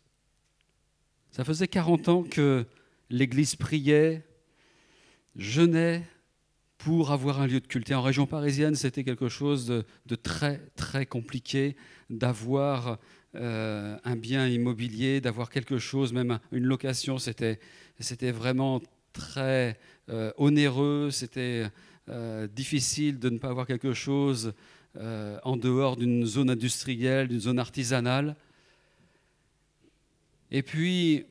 Ça 1.31 1.44
faisait 1.44 1.69
40 1.69 2.09
ans 2.09 2.23
que 2.23 2.66
l'église 3.09 3.57
priait, 3.57 4.24
jeûnait 5.36 6.02
pour 6.78 7.12
avoir 7.12 7.40
un 7.40 7.47
lieu 7.47 7.61
de 7.61 7.66
culte. 7.66 7.90
Et 7.90 7.94
en 7.94 8.02
région 8.02 8.27
parisienne, 8.27 8.74
c'était 8.74 9.05
quelque 9.05 9.28
chose 9.28 9.66
de 9.66 10.15
très, 10.16 10.59
très 10.77 11.07
compliqué 11.07 11.77
d'avoir 12.09 12.98
euh, 13.36 13.97
un 14.05 14.16
bien 14.16 14.48
immobilier, 14.48 15.20
d'avoir 15.20 15.51
quelque 15.51 15.78
chose, 15.78 16.12
même 16.12 16.32
un- 16.32 16.40
une 16.52 16.65
location. 16.65 17.19
C'était 17.19 18.32
vraiment 18.32 18.81
très 19.12 19.78
euh, 20.09 20.32
onéreux, 20.36 21.11
c'était 21.11 21.66
euh, 22.09 22.47
difficile 22.48 23.19
de 23.19 23.31
ne 23.31 23.39
pas 23.39 23.48
avoir 23.48 23.66
quelque 23.66 23.93
chose 23.93 24.52
en 25.44 25.57
dehors 25.57 25.97
d'une 25.97 26.27
zone 26.27 26.51
industrielle, 26.51 27.28
d'une 27.28 27.39
zone 27.39 27.61
artisanale. 27.61 28.35
Et 30.51 30.62
puis, 30.62 31.27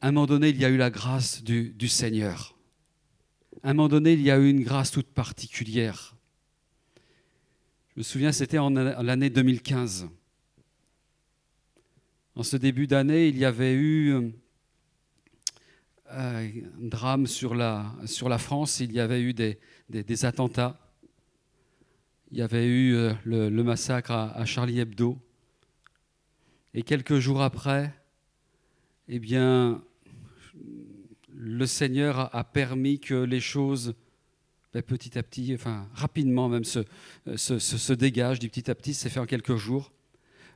à 0.00 0.08
un 0.08 0.12
moment 0.12 0.26
donné, 0.26 0.48
il 0.48 0.56
y 0.56 0.64
a 0.64 0.68
eu 0.68 0.76
la 0.76 0.90
grâce 0.90 1.42
du, 1.44 1.88
Seigneur. 1.88 2.56
À 3.62 3.70
un 3.70 3.74
moment 3.74 3.88
donné, 3.88 4.14
il 4.14 4.22
y 4.22 4.30
a 4.30 4.38
eu 4.38 4.48
une 4.48 4.64
grâce 4.64 4.90
toute 4.90 5.06
particulière. 5.06 6.16
Je 7.94 8.00
me 8.00 8.02
souviens, 8.02 8.32
c'était 8.32 8.58
en 8.58 8.70
l'année 8.70 9.30
2015. 9.30 10.08
En 12.36 12.44
ce 12.44 12.56
début 12.56 12.86
d'année, 12.86 13.26
il 13.28 13.36
y 13.38 13.44
avait 13.44 13.72
eu 13.72 14.14
euh, 14.14 14.30
un 16.10 16.48
drame 16.78 17.26
sur 17.26 17.54
la, 17.56 17.92
France, 18.38 18.78
il 18.80 18.92
y 18.92 19.00
avait 19.00 19.20
eu 19.20 19.34
des, 19.34 19.58
attentats. 20.24 20.78
Il 22.30 22.38
y 22.38 22.42
avait 22.42 22.66
eu 22.66 22.94
euh, 22.94 23.12
le, 23.24 23.50
massacre 23.64 24.12
à, 24.12 24.44
Charlie 24.44 24.78
Hebdo. 24.78 25.18
Et 26.72 26.82
quelques 26.82 27.18
jours 27.18 27.42
après, 27.42 27.92
eh 29.08 29.18
bien, 29.18 29.82
le 31.34 31.66
Seigneur 31.66 32.32
a- 32.34 32.44
permis 32.44 33.00
que 33.00 33.14
les 33.14 33.40
choses, 33.40 33.94
ben, 34.72 34.82
petit 34.82 35.18
à 35.18 35.24
petit, 35.24 35.52
enfin 35.52 35.88
rapidement 35.94 36.48
même, 36.48 36.62
se, 36.62 36.84
se- 37.34 37.58
se 37.58 37.92
dégagent. 37.92 38.38
Du 38.38 38.48
petit 38.48 38.70
à 38.70 38.76
petit, 38.76 38.94
c'est 38.94 39.10
fait 39.10 39.18
en 39.18 39.26
quelques 39.26 39.56
jours, 39.56 39.90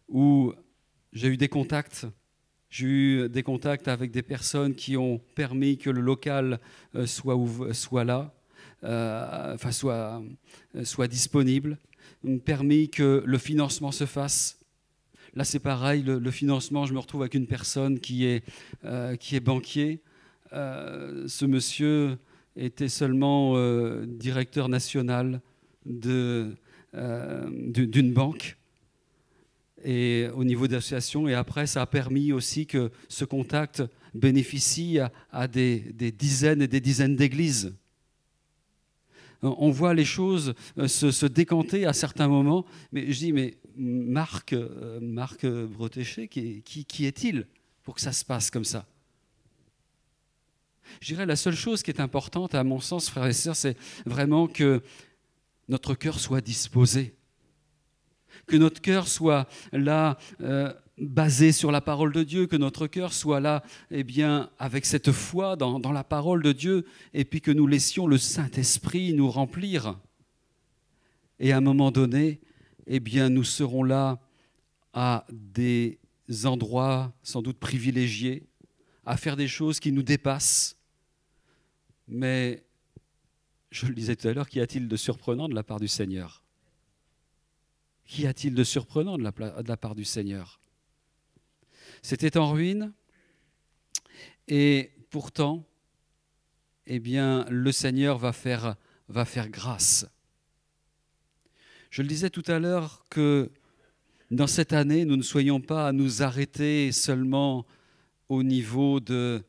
où 0.09 0.55
j'ai 1.15 1.29
eu 1.29 1.37
des 1.37 1.49
contacts. 1.49 2.07
J'ai 2.71 2.87
eu 2.87 3.29
des 3.29 3.45
contacts 3.45 3.87
avec 3.87 4.11
des 4.11 4.23
personnes 4.23 4.75
qui 4.75 4.97
ont 4.97 5.19
permis 5.37 5.79
que 5.79 5.91
le 5.91 6.01
local 6.01 6.59
euh, 6.97 7.07
soit, 7.07 8.05
là, 8.05 8.35
euh, 8.83 9.55
enfin 9.55 9.71
soit, 9.71 10.21
euh, 10.75 11.07
disponible, 11.07 11.79
permis 12.45 12.91
que 12.91 13.23
le 13.25 13.39
financement 13.39 13.93
se 13.93 14.07
fasse. 14.07 14.59
Là, 15.37 15.45
c'est 15.45 15.61
pareil, 15.61 16.03
le, 16.03 16.31
financement, 16.33 16.85
je 16.85 16.95
me 16.95 16.99
retrouve 16.99 17.23
avec 17.23 17.35
une 17.35 17.47
personne 17.47 18.01
qui 18.01 18.25
est, 18.25 18.45
qui 19.19 19.35
est 19.35 19.41
banquier. 19.41 20.01
Ce 20.53 21.45
monsieur 21.45 22.19
était 22.55 22.89
seulement 22.89 23.57
directeur 24.07 24.69
national 24.69 25.41
d'une 25.85 26.57
banque 28.13 28.57
et 29.85 30.29
au 30.35 30.45
niveau 30.45 30.67
d'association. 30.67 31.29
Et 31.29 31.35
après, 31.35 31.67
ça 31.67 31.83
a 31.83 31.87
permis 31.87 32.33
aussi 32.33 32.67
que 32.67 32.91
ce 33.09 33.25
contact 33.25 33.83
bénéficie 34.15 34.99
à, 35.31 35.49
des, 35.49 35.79
dizaines 36.17 36.63
et 36.63 36.69
des 36.69 36.81
dizaines 36.81 37.17
d'églises. 37.17 37.75
On 39.43 39.71
voit 39.71 39.93
les 39.93 40.07
choses 40.07 40.55
euh, 40.79 40.89
se, 40.89 41.27
décanter 41.27 41.85
à 41.85 41.93
certains 41.93 42.29
moments, 42.29 42.65
mais 42.93 43.13
je 43.13 43.19
dis, 43.19 43.33
mais 43.33 43.59
Marc, 43.77 44.55
euh, 44.55 44.99
Marc 45.03 45.45
Bretéché, 45.45 46.29
qui, 46.29 46.63
qui 46.63 47.05
est-il 47.05 47.47
pour 47.83 47.95
que 47.95 48.01
ça 48.01 48.13
se 48.13 48.25
passe 48.25 48.51
comme 48.51 48.65
ça? 48.65 48.87
Je 51.01 51.09
dirais 51.09 51.27
la 51.27 51.37
seule 51.37 51.57
chose 51.57 51.83
qui 51.83 51.91
est 51.91 52.01
importante, 52.01 52.55
à 52.55 52.65
mon 52.65 52.81
sens, 52.81 53.11
frères 53.11 53.27
et 53.27 53.33
sœurs, 53.35 53.57
c'est 53.57 53.77
vraiment 54.07 54.47
que 54.47 54.83
notre 55.69 55.95
cœur 55.95 56.21
soit 56.21 56.41
disposé 56.41 57.15
que 58.47 58.57
notre 58.57 58.81
cœur 58.81 59.09
soit 59.09 59.49
là 59.73 60.19
euh, 60.41 60.73
basé 60.99 61.53
sur 61.53 61.73
la 61.73 61.81
parole 61.81 62.13
de 62.13 62.23
Dieu, 62.23 62.47
que 62.47 62.57
notre 62.57 62.87
cœur 62.87 63.13
soit 63.13 63.41
là 63.41 63.63
eh 63.91 64.05
bien, 64.05 64.51
avec 64.59 64.87
cette 64.87 65.13
foi 65.13 65.57
dans, 65.57 65.93
la 65.93 66.05
parole 66.05 66.43
de 66.43 66.53
Dieu, 66.53 66.87
et 67.13 67.25
puis 67.25 67.41
que 67.41 67.51
nous 67.51 67.67
laissions 67.67 68.07
le 68.07 68.19
Saint-Esprit 68.19 69.13
nous 69.15 69.31
remplir. 69.31 69.99
Et 71.41 71.53
à 71.53 71.57
un 71.57 71.61
moment 71.61 71.91
donné, 71.91 72.41
eh 72.87 73.01
bien, 73.01 73.29
nous 73.29 73.45
serons 73.45 73.83
là 73.83 74.21
à 74.93 75.27
des 75.33 75.99
endroits 76.45 77.13
sans 77.23 77.43
doute 77.43 77.59
privilégiés, 77.59 78.47
à 79.05 79.17
faire 79.17 79.37
des 79.37 79.49
choses 79.49 79.81
qui 79.81 79.91
nous 79.91 80.03
dépassent. 80.03 80.77
Mais, 82.07 82.65
je 83.71 83.87
le 83.87 83.95
disais 83.95 84.15
tout 84.15 84.29
à 84.29 84.33
l'heure, 84.33 84.49
qu'y 84.49 84.61
a-t-il 84.61 84.87
de 84.87 84.97
surprenant 84.97 85.49
de 85.49 85.55
la 85.55 85.65
part 85.65 85.81
du 85.81 85.89
Seigneur? 85.89 86.44
Qu'y 88.07 88.27
a-t-il 88.27 88.55
de 88.55 88.65
surprenant 88.65 89.17
de 89.19 89.23
la, 89.23 89.77
part 89.77 89.95
du 89.95 90.05
Seigneur? 90.05 90.61
C'était 92.03 92.37
en 92.37 92.53
ruine, 92.53 92.93
et 94.47 94.91
pourtant, 95.11 95.65
eh 96.87 96.99
bien, 97.01 97.47
le 97.49 97.73
Seigneur 97.73 98.19
va 98.19 98.33
faire, 98.33 98.77
grâce. 99.49 100.07
Je 101.91 102.03
le 102.03 102.09
disais 102.09 102.31
tout 102.31 102.45
à 102.47 102.59
l'heure 102.59 103.05
que 103.09 103.51
dans 104.31 104.47
cette 104.47 104.73
année, 104.73 105.05
nous 105.05 105.17
ne 105.17 105.23
soyons 105.23 105.61
pas 105.61 105.89
à 105.89 105.93
nous 105.93 106.23
arrêter 106.23 106.93
seulement 106.93 107.65
au 108.29 108.43
niveau 108.43 109.01
de 109.01 109.45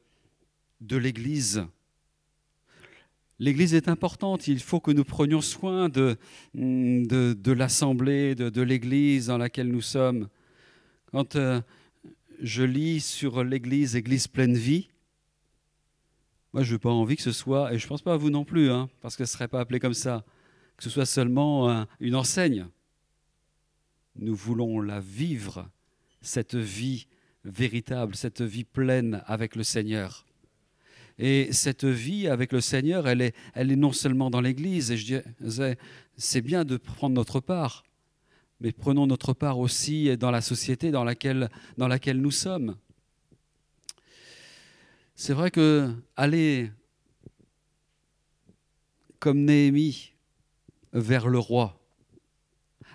l'Église. 0.81 1.65
L'Église 3.39 3.73
est 3.73 3.89
importante, 3.89 4.47
il 4.47 4.61
faut 4.61 4.79
que 4.79 4.91
nous 4.91 5.03
prenions 5.03 5.41
soin 5.41 5.89
de, 5.89 6.17
l'Assemblée, 7.51 8.33
de, 8.33 8.61
l'Église 8.61 9.27
dans 9.27 9.37
laquelle 9.37 9.67
nous 9.67 9.81
sommes. 9.81 10.29
Quand 11.11 11.35
euh, 11.35 11.61
je 12.41 12.63
lis 12.63 13.01
sur 13.01 13.43
l'Église, 13.43 13.95
Église 13.97 14.27
pleine 14.27 14.55
vie, 14.55 14.89
moi 16.53 16.63
je 16.63 16.73
n'ai 16.73 16.79
pas 16.79 16.89
envie 16.89 17.17
que 17.17 17.21
ce 17.21 17.33
soit, 17.33 17.73
et 17.73 17.77
je 17.77 17.85
ne 17.85 17.89
pense 17.89 18.01
pas 18.01 18.13
à 18.13 18.17
vous 18.17 18.29
non 18.29 18.45
plus, 18.45 18.69
hein, 18.71 18.89
parce 19.01 19.17
que 19.17 19.25
ce 19.25 19.33
ne 19.33 19.33
serait 19.33 19.47
pas 19.49 19.59
appelé 19.59 19.79
comme 19.81 19.93
ça, 19.93 20.23
que 20.77 20.83
ce 20.83 20.89
soit 20.89 21.05
seulement 21.05 21.69
un- 21.69 21.87
une 21.99 22.15
enseigne. 22.15 22.67
Nous 24.17 24.35
voulons 24.35 24.79
la 24.79 25.01
vivre, 25.01 25.69
cette 26.21 26.55
vie 26.55 27.07
véritable, 27.43 28.15
cette 28.15 28.41
vie 28.41 28.63
pleine 28.63 29.21
avec 29.25 29.57
le 29.57 29.63
Seigneur. 29.63 30.24
Et 31.17 31.53
cette 31.53 31.85
vie 31.85 32.27
avec 32.27 32.51
le 32.51 32.59
Seigneur, 32.59 33.07
elle 33.07 33.21
est, 33.21 33.75
non 33.75 33.93
seulement 33.93 34.29
dans 34.29 34.41
l'Église, 34.41 34.91
et 34.91 34.97
je 34.97 35.21
disais, 35.39 35.77
c'est 36.17 36.41
bien 36.41 36.65
de 36.65 36.75
prendre 36.75 37.15
notre 37.15 37.39
part, 37.39 37.83
mais 38.59 38.73
prenons 38.73 39.07
notre 39.07 39.33
part 39.33 39.59
aussi 39.59 40.17
dans 40.17 40.31
la 40.31 40.41
société 40.41 40.91
dans 40.91 41.05
laquelle, 41.05 41.49
nous 42.15 42.31
sommes. 42.31 42.75
C'est 45.15 45.33
vrai 45.33 45.51
que 45.51 45.93
aller 46.17 46.69
comme 49.19 49.45
Néhémie 49.45 50.11
vers 50.91 51.29
le 51.29 51.39
roi, 51.39 51.79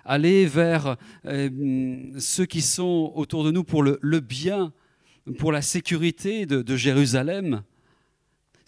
aller 0.05 0.45
vers 0.45 0.97
euh, 1.25 2.19
ceux 2.19 2.45
qui 2.45 2.61
sont 2.61 3.11
autour 3.15 3.43
de 3.43 3.49
nous 3.49 3.63
pour 3.63 3.81
le, 3.81 4.19
bien, 4.19 4.71
pour 5.39 5.51
la 5.51 5.63
sécurité 5.63 6.45
de 6.45 6.75
Jérusalem, 6.75 7.63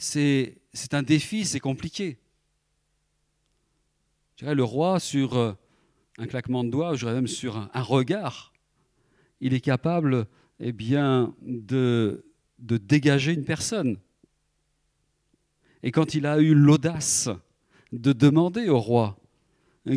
c'est 0.04 0.94
un 0.94 1.04
défi, 1.04 1.46
c'est 1.46 1.62
compliqué. 1.62 2.18
Le 4.42 4.64
roi 4.64 5.00
sur 5.00 5.38
euh, 5.38 5.54
un 6.18 6.28
claquement 6.28 6.66
de 6.66 6.70
doigts, 6.70 6.96
je 6.96 7.06
dirais 7.06 7.14
même 7.14 7.28
sur 7.28 7.56
un, 7.56 7.82
regard, 7.82 8.52
il 9.40 9.54
est 9.54 9.62
capable 9.62 10.28
eh 10.60 10.74
bien, 10.74 11.34
de, 11.42 12.26
dégager 12.60 13.32
une 13.32 13.46
personne. 13.46 13.98
Et 15.84 15.92
quand 15.92 16.14
il 16.14 16.26
a 16.26 16.40
eu 16.40 16.54
l'audace 16.54 17.30
de 17.94 18.12
demander 18.12 18.68
au 18.68 18.80
roi 18.80 19.18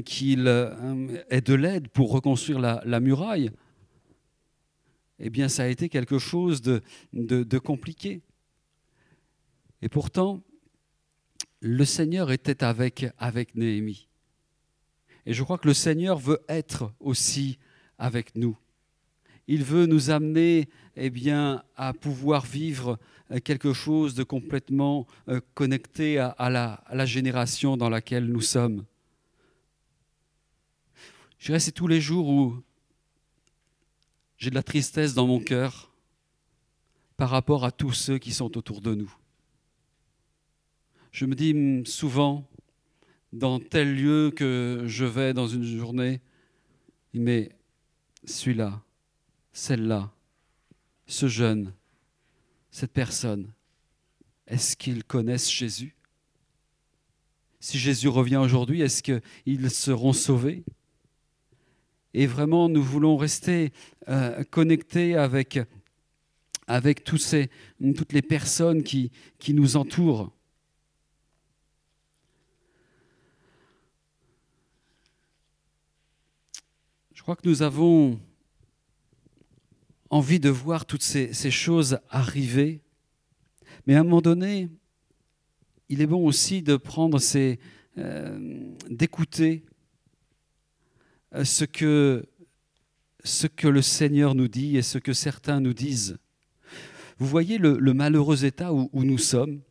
qu'il 0.05 0.47
euh, 0.47 1.25
ait 1.31 1.41
de 1.41 1.55
l'aide 1.55 1.89
pour 1.89 2.13
reconstruire 2.13 2.61
la, 2.61 3.01
muraille, 3.01 3.51
eh 5.19 5.31
bien, 5.31 5.49
ça 5.49 5.65
a 5.65 5.67
été 5.67 5.89
quelque 5.89 6.19
chose 6.19 6.63
de 6.63 7.59
compliqué. 7.59 8.23
Et 9.83 9.89
pourtant, 9.89 10.43
le 11.61 11.85
Seigneur 11.85 12.31
était 12.31 12.65
avec, 12.65 13.07
avec 13.19 13.55
Néhémie. 13.55 14.09
Et 15.27 15.35
je 15.35 15.43
crois 15.43 15.59
que 15.59 15.69
le 15.69 15.75
Seigneur 15.75 16.19
veut 16.19 16.41
être 16.49 16.93
aussi 17.01 17.59
avec 17.99 18.35
nous. 18.37 18.57
Il 19.49 19.65
veut 19.65 19.87
nous 19.87 20.11
amener 20.11 20.69
eh 20.97 21.11
bien, 21.11 21.63
à 21.77 21.93
pouvoir 21.93 22.45
vivre 22.45 22.99
quelque 23.45 23.73
chose 23.73 24.15
de 24.15 24.23
complètement 24.23 25.07
euh, 25.29 25.41
connecté 25.55 26.19
à, 26.19 26.29
à, 26.29 26.49
la, 26.49 26.75
à 26.87 26.95
la 26.95 27.07
génération 27.07 27.77
dans 27.77 27.91
laquelle 27.91 28.27
nous 28.27 28.41
sommes. 28.41 28.85
Je 31.39 31.47
dirais, 31.47 31.61
c'est 31.61 31.73
tous 31.73 31.87
les 31.87 32.01
jours 32.01 32.29
où 32.29 32.63
j'ai 34.39 34.51
de 34.51 34.55
la 34.55 34.63
tristesse 34.63 35.15
dans 35.15 35.27
mon 35.27 35.41
cœur 35.41 35.93
par 37.17 37.31
rapport 37.31 37.65
à 37.65 37.71
tous 37.71 37.93
ceux 37.93 38.19
qui 38.19 38.33
sont 38.33 38.57
autour 38.57 38.81
de 38.81 38.95
nous. 38.95 39.13
Je 41.17 41.25
me 41.25 41.35
dis 41.35 41.55
souvent, 41.91 42.47
dans 43.33 43.59
tel 43.59 43.97
lieu 43.97 44.31
que 44.37 44.83
je 44.87 45.07
vais 45.07 45.33
dans 45.33 45.47
une 45.47 45.65
journée, 45.65 46.21
mais 47.15 47.53
celui-là, 48.27 48.83
celle-là, 49.51 50.13
ce 51.07 51.27
jeune, 51.27 51.73
cette 52.71 52.93
personne, 52.93 53.51
est-ce 54.47 54.77
qu'ils 54.77 55.05
connaissent 55.05 55.51
Jésus? 55.51 55.97
Si 57.61 57.79
Jésus 57.79 58.09
revient 58.09 58.37
aujourd'hui, 58.37 58.83
est-ce 58.83 59.03
qu'ils 59.03 59.71
seront 59.71 60.13
sauvés? 60.13 60.65
Et 62.13 62.27
vraiment, 62.27 62.69
nous 62.69 62.83
voulons 62.83 63.17
rester 63.17 63.73
euh, 64.09 64.45
connectés 64.51 65.17
avec, 65.17 65.61
toutes 67.05 68.13
les 68.13 68.21
personnes 68.21 68.83
qui 68.83 69.11
nous 69.49 69.79
entourent. 69.79 70.36
Crois 77.27 77.35
que 77.35 77.49
nous 77.49 77.63
avons 77.63 78.21
envie 80.11 80.39
de 80.39 80.49
voir 80.49 80.87
toutes 80.87 81.03
ces, 81.03 81.51
choses 81.51 81.99
arriver. 82.09 82.83
Mais 83.85 83.97
à 83.97 84.01
un 84.03 84.05
moment 84.05 84.21
donné, 84.21 84.69
il 85.89 86.03
est 86.03 86.07
bon 86.07 86.25
aussi 86.25 86.63
de 86.63 86.77
prendre 86.77 87.19
ces, 87.19 87.59
euh, 87.99 88.73
d'écouter 88.89 89.65
ce 91.43 91.65
que, 91.65 92.25
ce 93.25 93.49
que 93.49 93.67
le 93.67 93.83
Seigneur 93.83 94.37
nous 94.37 94.47
dit 94.47 94.77
et 94.77 94.83
ce 94.83 94.99
que 94.99 95.13
certains 95.13 95.59
nous 95.59 95.75
disent. 95.75 96.19
Vous 97.19 97.27
voyez 97.27 97.59
le, 97.59 97.93
malheureux 97.93 98.45
état 98.45 98.73
où, 98.73 98.89
nous 98.93 99.19
sommes. 99.19 99.63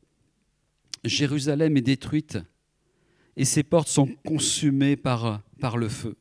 Jérusalem 1.06 1.77
est 1.77 1.82
détruite 1.82 2.38
et 3.38 3.45
ses 3.45 3.64
portes 3.64 3.88
sont 3.88 4.10
consumées 4.26 4.98
par 4.98 5.41
le 5.77 5.88
feu. 5.88 6.18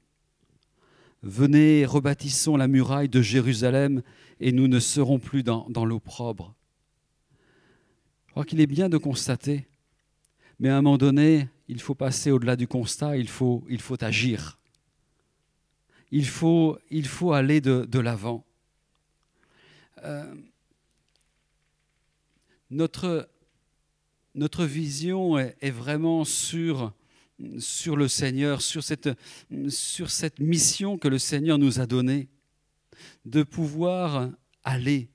Venez, 1.26 1.86
rebâtissons 1.86 2.58
la 2.58 2.68
muraille 2.68 3.08
de 3.08 3.22
Jérusalem 3.22 4.02
et 4.40 4.52
nous 4.52 4.68
ne 4.68 4.78
serons 4.78 5.18
plus 5.18 5.42
dans, 5.42 5.84
l'opprobre. 5.86 6.54
Je 8.26 8.32
crois 8.32 8.44
qu'il 8.44 8.60
est 8.60 8.66
bien 8.66 8.90
de 8.90 8.98
constater, 8.98 9.66
mais 10.60 10.68
à 10.68 10.76
un 10.76 10.82
moment 10.82 10.98
donné, 10.98 11.48
il 11.66 11.80
faut 11.80 11.94
passer 11.94 12.30
au-delà 12.30 12.56
du 12.56 12.68
constat, 12.68 13.16
il 13.16 13.28
faut, 13.28 13.64
il 13.70 13.80
faut 13.80 14.04
agir. 14.04 14.58
Il 16.10 16.26
faut, 16.26 16.78
il 16.90 17.06
faut 17.06 17.32
aller 17.32 17.62
de, 17.62 17.86
de 17.88 17.98
l'avant. 18.00 18.44
Euh, 20.04 20.34
notre, 22.68 23.30
notre 24.34 24.66
vision 24.66 25.38
est, 25.38 25.56
est 25.62 25.70
vraiment 25.70 26.24
sur 26.24 26.92
sur 27.58 27.96
le 27.96 28.08
Seigneur, 28.08 28.62
sur 28.62 28.84
cette, 28.84 29.08
mission 30.38 30.98
que 30.98 31.08
le 31.08 31.18
Seigneur 31.18 31.58
nous 31.58 31.80
a 31.80 31.86
donnée, 31.86 32.28
de 33.24 33.42
pouvoir 33.42 34.30
aller, 34.62 35.08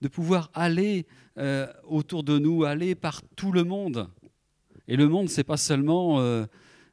de 0.00 0.08
pouvoir 0.08 0.50
aller 0.54 1.06
euh, 1.38 1.66
autour 1.84 2.22
de 2.22 2.38
nous, 2.38 2.64
aller 2.64 2.94
par 2.94 3.22
tout 3.36 3.52
le 3.52 3.64
monde. 3.64 4.08
Et 4.88 4.96
le 4.96 5.08
monde, 5.08 5.28
c'est 5.28 5.44
pas 5.44 5.56
seulement 5.56 6.20
euh, 6.20 6.46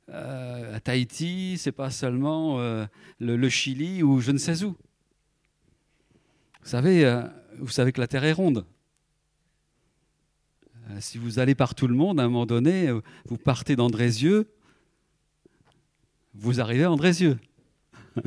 euh, 0.09 0.75
à 0.75 0.79
Tahiti, 0.79 1.57
c'est 1.57 1.71
pas 1.71 1.89
seulement 1.89 2.57
le, 2.59 2.87
le, 3.37 3.49
Chili 3.49 4.03
ou 4.03 4.19
je 4.19 4.31
ne 4.31 4.37
sais 4.37 4.63
où. 4.63 4.75
Vous 6.61 6.69
savez, 6.69 7.23
vous 7.59 7.69
savez 7.69 7.91
que 7.91 8.01
la 8.01 8.07
Terre 8.07 8.25
est 8.25 8.33
ronde. 8.33 8.65
Si 10.99 11.17
vous 11.17 11.39
allez 11.39 11.55
par 11.55 11.75
tout 11.75 11.87
le 11.87 11.95
monde, 11.95 12.19
à 12.19 12.23
un 12.23 12.27
moment 12.27 12.45
donné, 12.45 12.91
vous 13.25 13.37
partez 13.37 13.75
d'Andrézieux, 13.75 14.49
vous 16.33 16.61
arrivez 16.61 16.83
à 16.83 16.91
Andrézieux. 16.91 17.39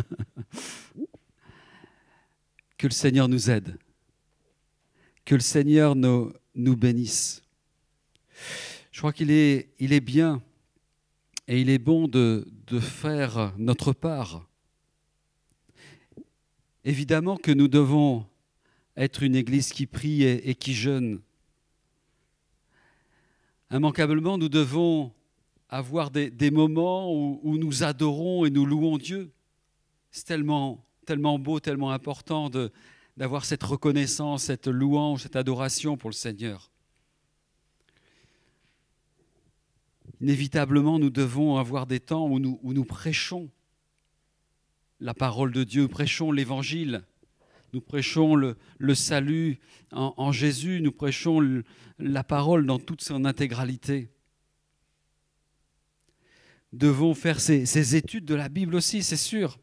que 2.76 2.86
le 2.86 2.92
Seigneur 2.92 3.28
nous 3.28 3.50
aide. 3.50 3.78
Que 5.24 5.34
le 5.34 5.40
Seigneur 5.40 5.94
nous, 5.94 6.32
bénisse. 6.54 7.42
Je 8.90 8.98
crois 8.98 9.12
qu'il 9.12 9.30
est, 9.30 10.00
bien 10.00 10.42
et 11.46 11.60
il 11.60 11.70
est 11.70 11.78
bon 11.78 12.08
de, 12.08 12.46
faire 12.80 13.54
notre 13.58 13.92
part. 13.92 14.46
Évidemment 16.84 17.36
que 17.36 17.52
nous 17.52 17.68
devons 17.68 18.26
être 18.96 19.22
une 19.22 19.34
église 19.34 19.72
qui 19.72 19.86
prie 19.86 20.24
et 20.24 20.54
qui 20.54 20.74
jeûne 20.74 21.20
immanquablement, 23.70 24.38
nous 24.38 24.48
devons 24.48 25.12
avoir 25.68 26.10
des, 26.10 26.50
moments 26.50 27.12
où, 27.12 27.58
nous 27.58 27.82
adorons 27.84 28.44
et 28.44 28.50
nous 28.50 28.66
louons 28.66 28.98
Dieu. 28.98 29.32
C'est 30.10 30.24
tellement, 30.24 30.84
beau, 31.38 31.60
tellement 31.60 31.92
important 31.92 32.50
d'avoir 33.16 33.44
cette 33.44 33.62
reconnaissance, 33.62 34.44
cette 34.44 34.66
louange, 34.66 35.22
cette 35.22 35.36
adoration 35.36 35.96
pour 35.96 36.10
le 36.10 36.14
Seigneur. 36.14 36.70
Inévitablement, 40.20 40.98
nous 40.98 41.10
devons 41.10 41.56
avoir 41.56 41.86
des 41.86 42.00
temps 42.00 42.26
où 42.28 42.38
nous 42.38 42.84
prêchons 42.84 43.48
la 45.00 45.14
parole 45.14 45.52
de 45.52 45.64
Dieu, 45.64 45.88
prêchons 45.88 46.30
l'Évangile, 46.30 47.04
nous 47.72 47.80
prêchons 47.80 48.34
le, 48.34 48.56
salut 48.94 49.58
en, 49.92 50.32
Jésus, 50.32 50.80
nous 50.80 50.92
prêchons 50.92 51.62
la 51.98 52.24
parole 52.24 52.66
dans 52.66 52.78
toute 52.78 53.02
son 53.02 53.24
intégralité. 53.24 54.10
Devons 56.72 57.14
faire 57.14 57.40
ces, 57.40 57.66
ces 57.66 57.96
études 57.96 58.24
de 58.24 58.34
la 58.34 58.48
Bible 58.48 58.74
aussi, 58.74 59.02
c'est 59.02 59.16
sûr. 59.16 59.58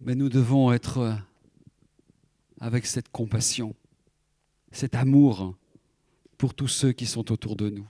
Mais 0.00 0.14
nous 0.14 0.28
devons 0.28 0.72
être 0.72 1.16
avec 2.60 2.86
cette 2.86 3.08
compassion, 3.10 3.74
cet 4.72 4.94
amour 4.94 5.56
pour 6.36 6.54
tous 6.54 6.68
ceux 6.68 6.92
qui 6.92 7.06
sont 7.06 7.32
autour 7.32 7.56
de 7.56 7.70
nous. 7.70 7.86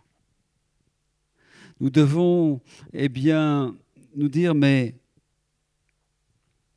Nous 1.81 1.91
devons, 1.91 2.61
eh 2.93 3.09
bien, 3.09 3.77
nous 4.17 4.29
dire, 4.29 4.55
mais 4.55 4.97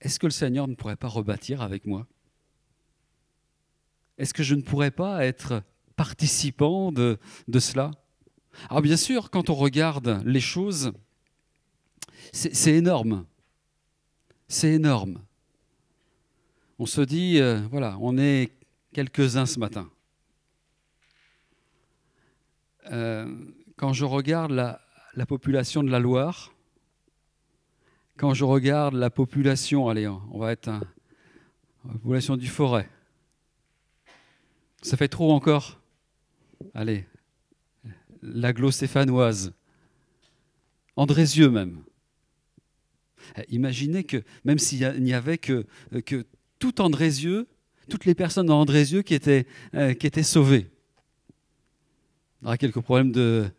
est-ce 0.01 0.19
que 0.19 0.25
le 0.25 0.31
Seigneur 0.31 0.67
ne 0.67 0.73
pourrait 0.73 0.95
pas 0.95 1.07
rebâtir 1.07 1.61
avec 1.61 1.85
moi? 1.85 2.07
Est-ce 4.17 4.33
que 4.33 4.43
je 4.43 4.55
ne 4.55 4.61
pourrais 4.61 4.91
pas 4.91 5.25
être 5.25 5.63
participant 5.95 6.91
de, 6.91 7.19
cela? 7.59 7.91
Alors 8.69 8.81
bien 8.81 8.97
sûr, 8.97 9.29
quand 9.29 9.49
on 9.51 9.55
regarde 9.55 10.21
les 10.25 10.39
choses, 10.39 10.91
c'est 12.33 12.73
énorme. 12.73 13.25
C'est 14.47 14.73
énorme. 14.73 15.21
On 16.79 16.87
se 16.87 17.01
dit, 17.01 17.39
euh, 17.39 17.61
voilà, 17.69 17.97
on 18.01 18.17
est 18.17 18.51
quelques-uns 18.93 19.45
ce 19.45 19.59
matin. 19.59 19.89
Euh, 22.91 23.33
quand 23.77 23.93
je 23.93 24.03
regarde 24.03 24.51
la 24.51 25.25
population 25.27 25.83
de 25.83 25.91
la 25.91 25.99
Loire, 25.99 26.51
quand 28.22 28.35
je 28.35 28.45
regarde 28.45 28.93
la 28.93 29.10
population, 29.10 29.89
allez, 29.89 30.07
on 30.07 30.38
va 30.38 30.52
être 30.52 30.68
un, 30.68 30.81
la 31.88 31.93
population 31.93 32.38
du 32.38 32.45
forêt. 32.45 32.88
Ça 34.84 34.95
fait 34.95 35.07
trop 35.07 35.31
encore 35.34 35.81
Allez, 36.76 37.06
l'aglo-stéphanoise, 38.22 39.53
Andrézieux 40.95 41.49
même. 41.49 41.81
Euh, 43.39 43.43
Imaginez 43.49 44.03
que 44.03 44.23
même 44.45 44.60
s'il 44.60 44.88
n'y 45.02 45.14
avait 45.15 45.39
que, 45.39 45.65
euh, 45.93 46.02
que 46.02 46.27
tout 46.60 46.80
Andrézieux, 46.80 47.48
toutes 47.89 48.06
les 48.06 48.14
personnes 48.14 48.45
dans 48.45 48.61
Andrézieux 48.61 49.02
qui 49.02 49.15
étaient, 49.15 49.48
euh, 49.73 49.95
qui 49.95 50.06
étaient 50.06 50.22
sauvées. 50.22 50.69
Il 52.41 52.43
y 52.43 52.45
aura 52.45 52.60
quelques 52.60 52.81
problèmes 52.81 53.11
de, 53.11 53.52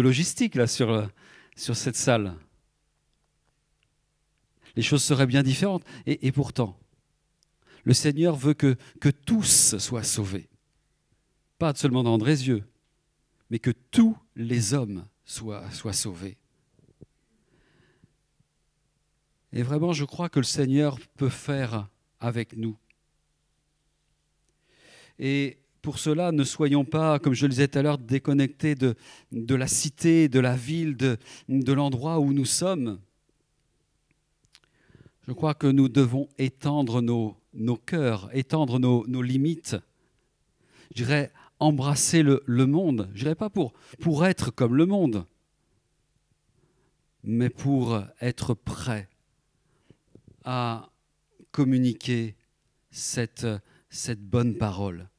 logistique 0.00 0.54
là 0.54 0.68
sur 0.68 1.10
cette 1.56 1.96
salle. 1.96 2.36
Les 4.78 4.84
choses 4.84 5.02
seraient 5.02 5.26
bien 5.26 5.42
différentes. 5.42 5.82
Et, 6.06 6.30
pourtant, 6.30 6.78
le 7.82 7.92
Seigneur 7.92 8.36
veut 8.36 8.54
que, 8.54 8.76
tous 9.26 9.76
soient 9.76 10.04
sauvés. 10.04 10.48
Pas 11.58 11.74
seulement 11.74 12.04
dans 12.04 12.14
Andrézieux, 12.14 12.62
mais 13.50 13.58
que 13.58 13.72
tous 13.72 14.16
les 14.36 14.74
hommes 14.74 15.04
soient, 15.24 15.68
sauvés. 15.92 16.36
Et 19.52 19.64
vraiment, 19.64 19.92
je 19.92 20.04
crois 20.04 20.28
que 20.28 20.38
le 20.38 20.44
Seigneur 20.44 21.00
peut 21.16 21.28
faire 21.28 21.88
avec 22.20 22.56
nous. 22.56 22.76
Et 25.18 25.58
pour 25.82 25.98
cela, 25.98 26.30
ne 26.30 26.44
soyons 26.44 26.84
pas, 26.84 27.18
comme 27.18 27.34
je 27.34 27.46
le 27.46 27.50
disais 27.50 27.66
tout 27.66 27.80
à 27.80 27.82
l'heure, 27.82 27.98
déconnectés 27.98 28.76
de, 28.76 28.94
la 29.32 29.66
cité, 29.66 30.28
de 30.28 30.38
la 30.38 30.54
ville, 30.54 30.96
de 30.96 31.72
l'endroit 31.72 32.20
où 32.20 32.32
nous 32.32 32.44
sommes. 32.44 33.00
Je 35.28 35.34
crois 35.34 35.52
que 35.52 35.66
nous 35.66 35.90
devons 35.90 36.26
étendre 36.38 37.02
nos, 37.02 37.36
nos 37.52 37.76
cœurs, 37.76 38.30
étendre 38.32 38.78
nos, 38.78 39.22
limites. 39.22 39.76
Je 40.94 41.04
dirais 41.04 41.30
embrasser 41.58 42.22
le, 42.22 42.42
monde. 42.46 43.10
Je 43.12 43.24
dirais 43.24 43.34
pas 43.34 43.50
pour, 43.50 43.74
être 44.24 44.50
comme 44.50 44.74
le 44.74 44.86
monde, 44.86 45.26
mais 47.24 47.50
pour 47.50 48.02
être 48.22 48.54
prêt 48.54 49.10
à 50.46 50.88
communiquer 51.52 52.34
cette, 52.90 53.46
bonne 54.16 54.56
parole, 54.56 55.10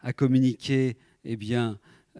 à 0.00 0.12
communiquer 0.12 0.96
eh 1.24 1.36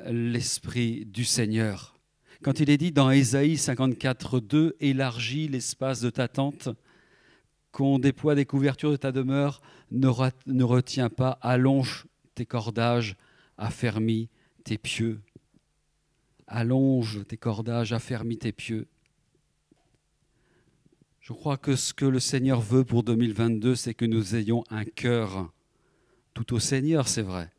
l'esprit 0.07 1.07
du 1.07 1.25
Seigneur. 1.25 1.97
Quand 2.43 2.59
il 2.59 2.71
est 2.71 2.77
dit 2.77 2.91
dans 2.91 3.13
Ésaïe 3.13 3.57
54, 3.57 4.41
2, 4.41 4.77
élargis 4.81 5.47
l'espace 5.47 6.01
de 6.01 6.11
ta 6.11 6.27
tente, 6.27 6.71
qu'on 7.77 7.99
déploie 7.99 8.35
des 8.35 8.47
couvertures 8.47 8.91
de 8.91 8.97
ta 8.97 9.13
demeure, 9.13 9.61
ne, 9.91 10.09
ne 10.47 10.65
retiens 10.65 11.11
pas, 11.11 11.39
allonge 11.43 12.07
tes 12.35 12.47
cordages, 12.47 13.17
affermis 13.59 14.31
tes 14.65 14.79
pieux. 14.79 15.21
Allonge 16.47 17.27
tes 17.27 17.37
cordages, 17.37 17.93
affermis 17.93 18.39
tes 18.39 18.53
pieux. 18.53 18.87
Je 21.21 21.35
crois 21.35 21.59
que 21.59 21.77
ce 21.77 21.93
que 21.93 22.07
le 22.07 22.19
Seigneur 22.19 22.63
veut 22.63 22.83
pour 22.83 23.03
2022, 23.03 23.75
c'est 23.75 23.93
que 23.93 24.07
nous 24.07 24.37
ayons 24.37 24.65
un 24.71 24.87
cœur 24.87 25.53
tout 26.33 26.55
au 26.55 26.59
Seigneur, 26.59 27.09
c'est 27.09 27.21
vrai, 27.21 27.53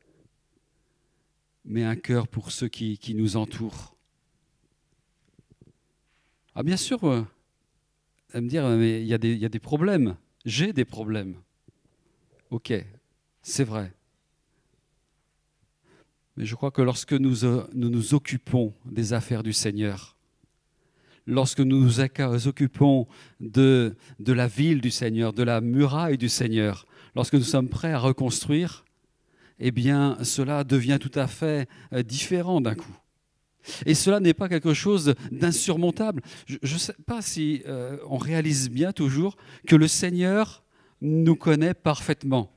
mais 1.63 1.83
un 1.83 1.95
cœur 1.95 2.27
pour 2.27 2.51
ceux 2.51 2.69
qui, 2.69 2.97
qui 2.97 3.13
nous 3.13 3.37
entourent. 3.37 3.95
Ah 6.55 6.63
bien 6.63 6.77
sûr, 6.77 7.27
euh, 8.33 8.37
allez 8.37 8.45
me 8.45 8.49
dire, 8.49 8.67
mais 8.67 9.01
il 9.01 9.07
y, 9.07 9.13
a 9.13 9.17
des- 9.17 9.59
problèmes. 9.59 10.15
J'ai 10.45 10.73
des 10.73 10.85
problèmes. 10.85 11.35
Ok, 12.49 12.73
c'est 13.41 13.63
vrai. 13.63 13.93
Mais 16.35 16.45
je 16.45 16.55
crois 16.55 16.71
que 16.71 16.81
lorsque 16.81 17.13
nous 17.13 17.45
euh, 17.45 17.67
nous, 17.73 18.13
occupons 18.13 18.73
des 18.85 19.13
affaires 19.13 19.43
du 19.43 19.53
Seigneur, 19.53 20.15
lorsque 21.25 21.59
nous 21.59 21.83
nous 21.83 21.99
occupons 22.47 23.07
de, 23.39 23.95
de 24.19 24.33
la 24.33 24.47
ville 24.47 24.79
du 24.79 24.91
Seigneur, 24.91 25.33
de 25.33 25.43
la 25.43 25.61
muraille 25.61 26.17
du 26.17 26.29
Seigneur, 26.29 26.85
lorsque 27.15 27.33
nous 27.33 27.41
sommes 27.41 27.69
prêts 27.69 27.91
à 27.91 27.99
reconstruire, 27.99 28.85
eh 29.59 29.71
bien, 29.71 30.17
cela 30.23 30.63
devient 30.63 30.99
tout 31.01 31.11
à 31.15 31.27
fait 31.27 31.67
euh, 31.91 32.03
différent 32.03 32.61
d'un 32.61 32.75
coup. 32.75 32.95
Et 33.85 33.93
cela 33.93 34.19
n'est 34.19 34.33
pas 34.33 34.49
quelque 34.49 34.73
chose 34.73 35.15
d'insurmontable. 35.31 36.21
Je 36.47 36.73
ne 36.73 36.79
sais 36.79 36.95
pas 37.05 37.21
si 37.21 37.63
euh, 37.65 37.97
on 38.07 38.17
réalise 38.17 38.69
bien 38.69 38.91
toujours 38.91 39.37
que 39.67 39.75
le 39.75 39.87
Seigneur 39.87 40.63
nous 41.01 41.35
connaît 41.35 41.73
parfaitement. 41.73 42.51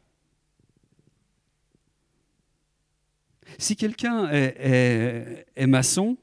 Si 3.58 3.76
quelqu'un 3.76 4.28
est, 4.30 5.66
maçon, 5.66 6.16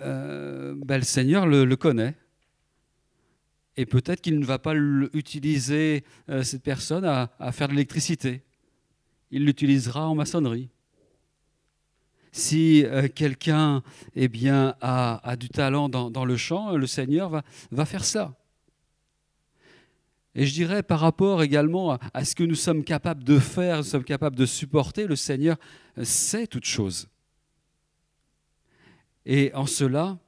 euh, 0.00 0.74
ben, 0.76 0.98
le 0.98 1.04
Seigneur 1.04 1.46
le, 1.46 1.74
connaît. 1.76 2.14
Et 3.76 3.84
peut-être 3.84 4.22
qu'il 4.22 4.38
ne 4.38 4.44
va 4.44 4.58
pas 4.58 4.74
utiliser 5.12 6.04
euh, 6.30 6.42
cette 6.42 6.62
personne 6.62 7.04
à, 7.04 7.34
à 7.38 7.52
faire 7.52 7.68
de 7.68 7.72
l'électricité. 7.74 8.42
Il 9.30 9.44
l'utilisera 9.44 10.08
en 10.08 10.14
maçonnerie. 10.14 10.70
Si 12.36 12.84
euh, 12.84 13.08
quelqu'un 13.08 13.82
eh 14.14 14.28
bien, 14.28 14.74
a, 14.82 15.26
a 15.26 15.36
du 15.36 15.48
talent 15.48 15.88
dans, 15.88 16.10
dans 16.10 16.26
le 16.26 16.36
chant, 16.36 16.76
le 16.76 16.86
Seigneur 16.86 17.30
va, 17.30 17.42
va 17.70 17.86
faire 17.86 18.04
ça. 18.04 18.34
Et 20.34 20.44
je 20.44 20.52
dirais 20.52 20.82
par 20.82 21.00
rapport 21.00 21.42
également 21.42 21.96
à, 22.12 22.24
ce 22.26 22.34
que 22.34 22.44
nous 22.44 22.54
sommes 22.54 22.84
capables 22.84 23.24
de 23.24 23.38
faire, 23.38 23.78
nous 23.78 23.84
sommes 23.84 24.04
capables 24.04 24.36
de 24.36 24.44
supporter, 24.44 25.06
le 25.06 25.16
Seigneur 25.16 25.56
euh, 25.96 26.04
sait 26.04 26.46
toutes 26.46 26.66
choses. 26.66 27.08
Et 29.24 29.50
en 29.54 29.64
cela, 29.64 30.18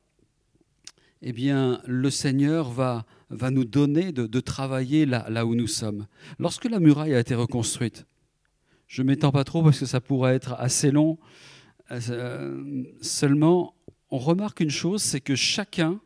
eh 1.20 1.34
bien, 1.34 1.82
le 1.84 2.08
Seigneur 2.08 2.70
va, 2.70 3.04
va 3.28 3.50
nous 3.50 3.66
donner 3.66 4.12
de, 4.12 4.26
de 4.26 4.40
travailler 4.40 5.04
là, 5.04 5.26
là 5.28 5.44
où 5.44 5.54
nous 5.54 5.66
sommes. 5.66 6.06
Lorsque 6.38 6.64
la 6.64 6.80
muraille 6.80 7.14
a 7.14 7.20
été 7.20 7.34
reconstruite, 7.34 8.06
je 8.86 9.02
ne 9.02 9.08
m'étends 9.08 9.30
pas 9.30 9.44
trop 9.44 9.62
parce 9.62 9.78
que 9.78 9.84
ça 9.84 10.00
pourrait 10.00 10.36
être 10.36 10.54
assez 10.54 10.90
long, 10.90 11.18
euh, 11.90 12.84
seulement 13.00 13.74
on 14.10 14.18
remarque 14.18 14.60
une 14.60 14.70
chose, 14.70 15.02
c'est 15.02 15.20
que 15.20 15.34
chacun, 15.34 16.00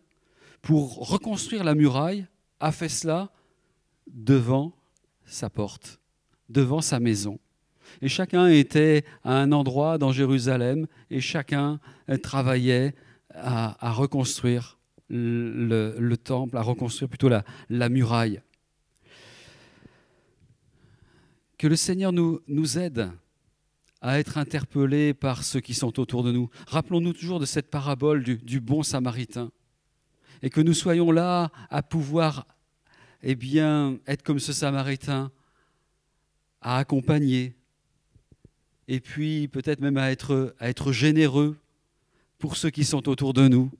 pour 0.60 1.08
reconstruire 1.08 1.64
la 1.64 1.74
muraille, 1.74 2.26
a 2.60 2.72
fait 2.72 2.88
cela 2.88 3.30
devant 4.06 4.72
sa 5.24 5.50
porte, 5.50 6.00
devant 6.48 6.80
sa 6.80 7.00
maison. 7.00 7.38
Et 8.00 8.08
chacun 8.08 8.48
était 8.48 9.04
à 9.22 9.34
un 9.38 9.52
endroit 9.52 9.98
dans 9.98 10.12
Jérusalem 10.12 10.86
et 11.10 11.20
chacun 11.20 11.78
euh, 12.08 12.16
travaillait 12.16 12.94
à, 13.34 13.92
reconstruire 13.92 14.78
le, 15.08 15.94
le 15.98 16.16
temple, 16.16 16.56
à 16.56 16.62
reconstruire 16.62 17.08
plutôt 17.08 17.28
la, 17.28 17.88
muraille. 17.88 18.42
Que 21.58 21.66
le 21.66 21.76
Seigneur 21.76 22.12
nous 22.12 22.78
aide 22.78 23.10
à 24.02 24.18
être 24.18 24.36
interpellés 24.36 25.14
par 25.14 25.44
ceux 25.44 25.60
qui 25.60 25.74
sont 25.74 26.00
autour 26.00 26.24
de 26.24 26.32
nous. 26.32 26.50
Rappelons-nous 26.66 27.12
toujours 27.12 27.38
de 27.38 27.46
cette 27.46 27.70
parabole 27.70 28.24
du, 28.24 28.60
bon 28.60 28.82
samaritain. 28.82 29.50
Et 30.42 30.50
que 30.50 30.60
nous 30.60 30.74
soyons 30.74 31.12
là 31.12 31.52
à 31.70 31.84
pouvoir 31.84 32.46
eh 33.22 33.36
bien, 33.36 33.98
être 34.08 34.24
comme 34.24 34.40
ce 34.40 34.52
samaritain, 34.52 35.30
à 36.60 36.78
accompagner, 36.78 37.54
et 38.88 38.98
puis 38.98 39.46
peut-être 39.46 39.80
même 39.80 39.96
à 39.96 40.10
être, 40.10 40.92
généreux 40.92 41.56
pour 42.40 42.56
ceux 42.56 42.70
qui 42.70 42.84
sont 42.84 43.08
autour 43.08 43.32
de 43.32 43.46
nous, 43.46 43.70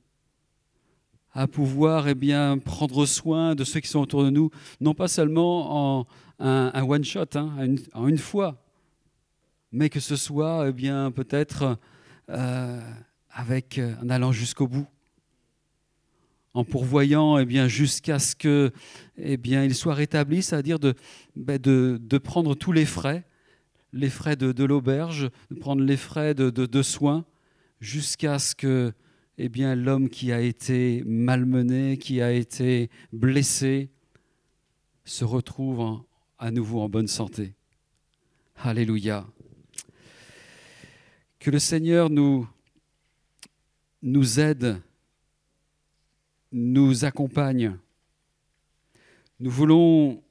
à 1.32 1.48
pouvoir 1.48 2.06
eh 2.06 2.14
bien, 2.14 2.58
prendre 2.58 3.06
soin 3.06 3.56
de 3.56 3.64
ceux 3.64 3.80
qui 3.80 3.88
sont 3.88 4.00
autour 4.00 4.22
de 4.22 4.30
nous, 4.30 4.50
non 4.80 4.94
pas 4.94 5.08
seulement 5.08 5.98
en 5.98 6.06
un, 6.38 6.84
one-shot, 6.84 7.34
hein, 7.34 7.74
en 7.92 8.06
une 8.06 8.18
fois, 8.18 8.61
mais 9.72 9.88
que 9.88 10.00
ce 10.00 10.16
soit 10.16 10.66
eh 10.68 10.72
bien, 10.72 11.10
peut-être 11.10 11.78
euh, 12.28 12.80
avec, 13.30 13.80
en 14.02 14.10
allant 14.10 14.32
jusqu'au 14.32 14.68
bout, 14.68 14.86
en 16.54 16.64
pourvoyant 16.64 17.38
eh 17.38 17.46
bien, 17.46 17.66
jusqu'à 17.66 18.18
ce 18.18 18.36
que 18.36 18.72
eh 19.16 19.36
bien, 19.36 19.64
il 19.64 19.74
soit 19.74 19.94
rétabli, 19.94 20.42
c'est-à-dire 20.42 20.78
de, 20.78 20.94
ben, 21.34 21.58
de, 21.58 21.98
de 22.00 22.18
prendre 22.18 22.54
tous 22.54 22.72
les 22.72 22.84
frais, 22.84 23.24
les 23.92 24.10
frais 24.10 24.36
de, 24.36 24.64
l'auberge, 24.64 25.30
de 25.50 25.58
prendre 25.58 25.82
les 25.82 25.96
frais 25.96 26.34
de, 26.34 26.50
de, 26.50 26.82
soins, 26.82 27.24
jusqu'à 27.80 28.38
ce 28.38 28.54
que 28.54 28.92
eh 29.38 29.48
bien, 29.48 29.74
l'homme 29.74 30.08
qui 30.08 30.30
a 30.32 30.40
été 30.40 31.02
malmené, 31.06 31.96
qui 31.96 32.20
a 32.20 32.32
été 32.32 32.90
blessé, 33.12 33.90
se 35.04 35.24
retrouve 35.24 36.00
à 36.38 36.50
nouveau 36.50 36.80
en 36.80 36.88
bonne 36.88 37.08
santé. 37.08 37.54
Alléluia. 38.56 39.26
Que 41.43 41.51
le 41.51 41.59
Seigneur 41.59 42.09
nous, 42.09 42.47
aide, 44.39 44.81
nous 46.52 47.05
accompagne. 47.05 47.77
Nous 49.40 49.51
voulons 49.51 50.23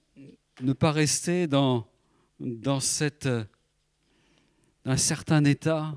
ne 0.62 0.72
pas 0.72 0.94
rester 0.94 1.48
dans, 1.48 1.86
un 2.40 2.80
certain 4.96 5.44
état, 5.44 5.94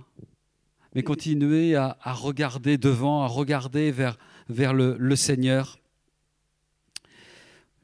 mais 0.96 1.04
continuer 1.04 1.76
à, 1.76 1.96
regarder 2.06 2.76
devant, 2.76 3.22
à 3.22 3.28
regarder 3.28 3.92
vers, 3.92 4.18
le 4.48 5.14
Seigneur. 5.14 5.78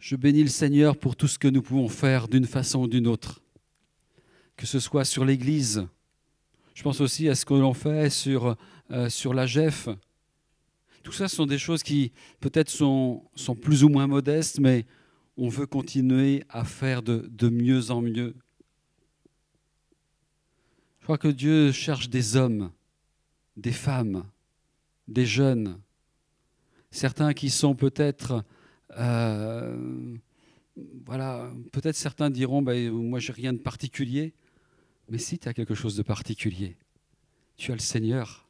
Je 0.01 0.17
bénis 0.17 0.43
le 0.43 0.49
Seigneur 0.49 0.97
pour 0.97 1.15
tout 1.15 1.29
ce 1.29 1.39
que 1.39 1.47
nous 1.47 1.63
pouvons 1.63 1.89
faire 1.89 2.27
d'une 2.27 2.49
façon 2.49 2.81
ou 2.81 2.89
d'une 2.89 3.07
autre, 3.07 3.41
que 4.57 4.67
ce 4.67 4.81
soit 4.81 5.05
sur 5.05 5.25
l'Église. 5.25 5.87
Je 6.81 6.83
pense 6.83 7.03
aussi 7.03 7.29
à 7.29 7.35
ce 7.35 7.45
que 7.45 7.53
l'on 7.53 7.75
fait 7.75 8.09
sur, 8.09 8.57
euh, 8.91 9.35
la 9.35 9.45
GEF. 9.47 9.91
Tout 11.03 11.13
ça 11.13 11.29
sont 11.29 11.45
des 11.45 11.59
choses 11.59 11.83
qui 11.83 12.11
peut-être 12.41 12.71
sont, 12.71 13.23
plus 13.61 13.85
ou 13.85 13.91
moins 13.91 14.07
modestes, 14.07 14.61
mais 14.61 14.87
on 15.37 15.51
veut 15.51 15.67
continuer 15.67 16.43
à 16.49 16.65
faire 16.65 17.03
de, 17.03 17.29
de 17.31 17.51
mieux 17.51 17.91
en 17.91 18.01
mieux. 18.01 18.35
Je 21.01 21.05
crois 21.05 21.19
que 21.19 21.29
Dieu 21.29 21.71
cherche 21.71 22.09
des 22.09 22.37
hommes, 22.37 22.71
des 23.59 23.73
femmes, 23.73 24.25
des 25.07 25.27
jeunes, 25.27 25.79
certains 26.91 27.35
qui 27.35 27.51
sont 27.51 27.75
peut-être, 27.75 28.43
euh, 28.97 30.17
voilà, 31.05 31.53
peut-être 31.73 31.97
certains 31.97 32.31
diront, 32.31 32.63
ben, 32.63 32.91
moi 32.91 33.19
j'ai 33.19 33.35
rien 33.35 33.53
de 33.53 33.59
particulier, 33.59 34.33
mais 35.11 35.19
si 35.19 35.39
tu 35.39 35.49
as 35.49 35.55
quelque 35.55 35.75
chose 35.75 35.97
de 35.97 36.03
particulier, 36.03 36.77
tu 37.57 37.73
as 37.73 37.75
le 37.75 37.81
Seigneur, 37.81 38.49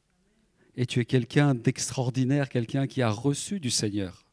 et 0.77 0.87
tu 0.87 1.01
es 1.01 1.05
quelqu'un 1.05 1.55
d'extraordinaire, 1.55 2.49
quelqu'un 2.49 2.87
qui 2.87 3.03
a 3.03 3.11
reçu 3.11 3.59
du 3.59 3.71
Seigneur. 3.71 4.25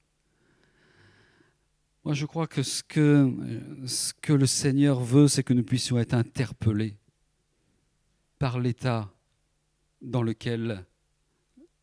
Moi 2.03 2.13
je 2.13 2.25
crois 2.25 2.47
que 2.47 2.63
ce 2.63 2.83
que, 2.83 4.33
le 4.33 4.45
Seigneur 4.45 4.99
veut, 5.01 5.27
c'est 5.27 5.43
que 5.43 5.53
nous 5.53 5.63
puissions 5.63 5.97
être 5.97 6.13
interpellés 6.13 6.95
par 8.39 8.59
l'état 8.59 9.11
dans 10.01 10.21
lequel 10.21 10.85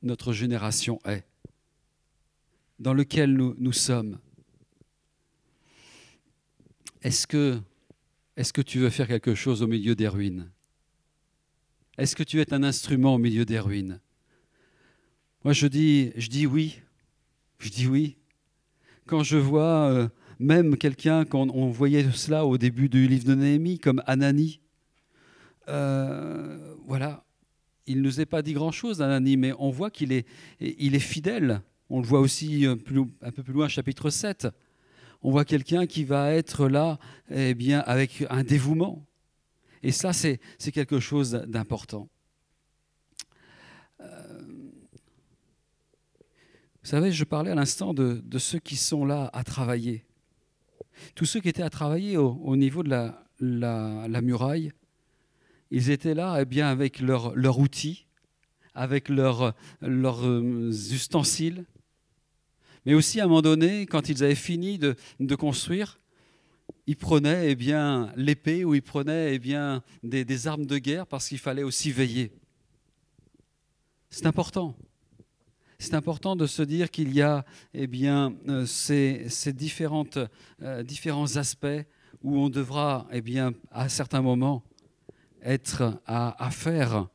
notre 0.02 0.32
génération 0.32 0.98
est, 1.04 1.26
dans 2.78 2.94
lequel 2.94 3.34
nous, 3.34 3.54
nous 3.58 3.72
sommes. 3.72 4.18
Est-ce 7.02 7.26
que, 7.26 7.60
est 8.36 8.52
que 8.52 8.62
tu 8.62 8.78
veux 8.78 8.90
faire 8.90 9.06
quelque 9.06 9.34
chose 9.34 9.62
au 9.62 9.66
milieu 9.66 9.94
des 9.94 10.08
ruines? 10.08 10.50
Est-ce 11.96 12.16
que 12.16 12.24
tu 12.24 12.40
es 12.40 12.52
un 12.52 12.62
instrument 12.62 13.14
au 13.14 13.18
milieu 13.18 13.44
des 13.44 13.60
ruines? 13.60 14.00
Moi, 15.44 15.52
je 15.52 15.66
dis, 15.66 16.12
je 16.16 16.28
dis 16.28 16.46
oui. 16.46 16.80
Je 17.58 17.68
dis 17.68 17.86
oui. 17.86 18.16
Quand 19.06 19.22
je 19.22 19.36
vois 19.36 19.90
euh, 19.90 20.08
même 20.38 20.76
quelqu'un, 20.76 21.24
quand 21.24 21.48
on 21.50 21.68
voyait 21.68 22.10
cela 22.12 22.46
au 22.46 22.58
début 22.58 22.88
du 22.88 23.06
livre 23.06 23.24
de 23.24 23.34
Néhémie, 23.34 23.78
comme 23.78 24.02
Anani, 24.06 24.60
euh, 25.68 26.74
voilà, 26.86 27.24
il 27.86 27.98
ne 27.98 28.02
nous 28.02 28.20
est 28.20 28.26
pas 28.26 28.42
dit 28.42 28.54
grand-chose, 28.54 29.02
Anani, 29.02 29.36
mais 29.36 29.52
on 29.58 29.70
voit 29.70 29.90
qu'il 29.90 30.12
est, 30.12 30.26
est 30.60 30.98
fidèle. 30.98 31.62
On 31.90 32.00
le 32.00 32.06
voit 32.06 32.20
aussi 32.20 32.66
plus, 32.84 33.02
un 33.20 33.30
peu 33.30 33.42
plus 33.42 33.52
loin, 33.52 33.68
chapitre 33.68 34.10
7. 34.10 34.48
On 35.24 35.30
voit 35.30 35.46
quelqu'un 35.46 35.86
qui 35.86 36.04
va 36.04 36.34
être 36.34 36.68
là 36.68 36.98
eh 37.30 37.54
bien, 37.54 37.80
avec 37.80 38.26
un 38.28 38.44
dévouement. 38.44 39.06
Et 39.82 39.90
ça, 39.90 40.12
c'est 40.12 40.38
quelque 40.72 41.00
chose 41.00 41.32
d'important. 41.46 42.10
Euh, 44.00 44.42
vous 46.82 46.90
savez, 46.90 47.10
je 47.10 47.24
parlais 47.24 47.50
à 47.50 47.54
l'instant 47.54 47.94
de, 47.94 48.22
ceux 48.38 48.58
qui 48.58 48.76
sont 48.76 49.06
là 49.06 49.30
à 49.32 49.44
travailler. 49.44 50.04
Tous 51.14 51.24
ceux 51.24 51.40
qui 51.40 51.48
étaient 51.48 51.62
à 51.62 51.70
travailler 51.70 52.18
au, 52.18 52.32
au 52.44 52.56
niveau 52.56 52.82
de 52.82 52.90
la, 53.40 54.20
muraille, 54.20 54.72
ils 55.70 55.88
étaient 55.88 56.14
là 56.14 56.36
eh 56.38 56.44
bien, 56.44 56.68
avec 56.68 57.00
leurs 57.00 57.34
leur 57.34 57.58
outils, 57.58 58.06
avec 58.74 59.08
leurs 59.08 59.54
leur, 59.80 60.22
ustensiles. 60.26 61.64
Mais 62.84 62.94
aussi, 62.94 63.20
à 63.20 63.24
un 63.24 63.26
moment 63.28 63.42
donné, 63.42 63.86
quand 63.86 64.08
ils 64.08 64.22
avaient 64.22 64.34
fini 64.34 64.78
de, 64.78 64.94
construire, 65.34 65.98
ils 66.86 66.96
prenaient 66.96 67.52
eh 67.52 67.56
l'épée 68.16 68.64
ou 68.64 68.74
ils 68.74 68.82
prenaient 68.82 69.34
eh 69.34 70.24
des, 70.24 70.46
armes 70.46 70.66
de 70.66 70.78
guerre 70.78 71.06
parce 71.06 71.28
qu'il 71.28 71.38
fallait 71.38 71.62
aussi 71.62 71.92
veiller. 71.92 72.32
C'est 74.10 74.26
important. 74.26 74.76
C'est 75.78 75.94
important 75.94 76.36
de 76.36 76.46
se 76.46 76.62
dire 76.62 76.90
qu'il 76.90 77.12
y 77.14 77.22
a 77.22 77.44
eh 77.72 77.86
bien, 77.86 78.34
ces, 78.66 79.26
euh, 80.62 80.82
différents 80.82 81.36
aspects 81.36 81.66
où 82.22 82.38
on 82.38 82.48
devra, 82.48 83.08
à 83.70 83.88
certains 83.88 84.22
moments, 84.22 84.62
être 85.42 86.00
à, 86.06 86.42
à 86.42 86.50
faire, 86.50 87.08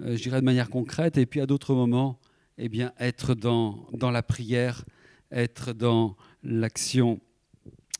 euh, 0.00 0.16
je 0.16 0.22
dirais 0.22 0.40
de 0.40 0.44
manière 0.44 0.70
concrète, 0.70 1.18
et 1.18 1.26
puis 1.26 1.40
à 1.40 1.46
d'autres 1.46 1.74
moments, 1.74 2.18
eh 2.58 2.68
bien, 2.68 2.92
être 2.98 3.34
dans, 3.34 3.88
dans 3.92 4.10
la 4.10 4.22
prière, 4.22 4.84
être 5.30 5.72
dans 5.72 6.16
l'action 6.42 7.20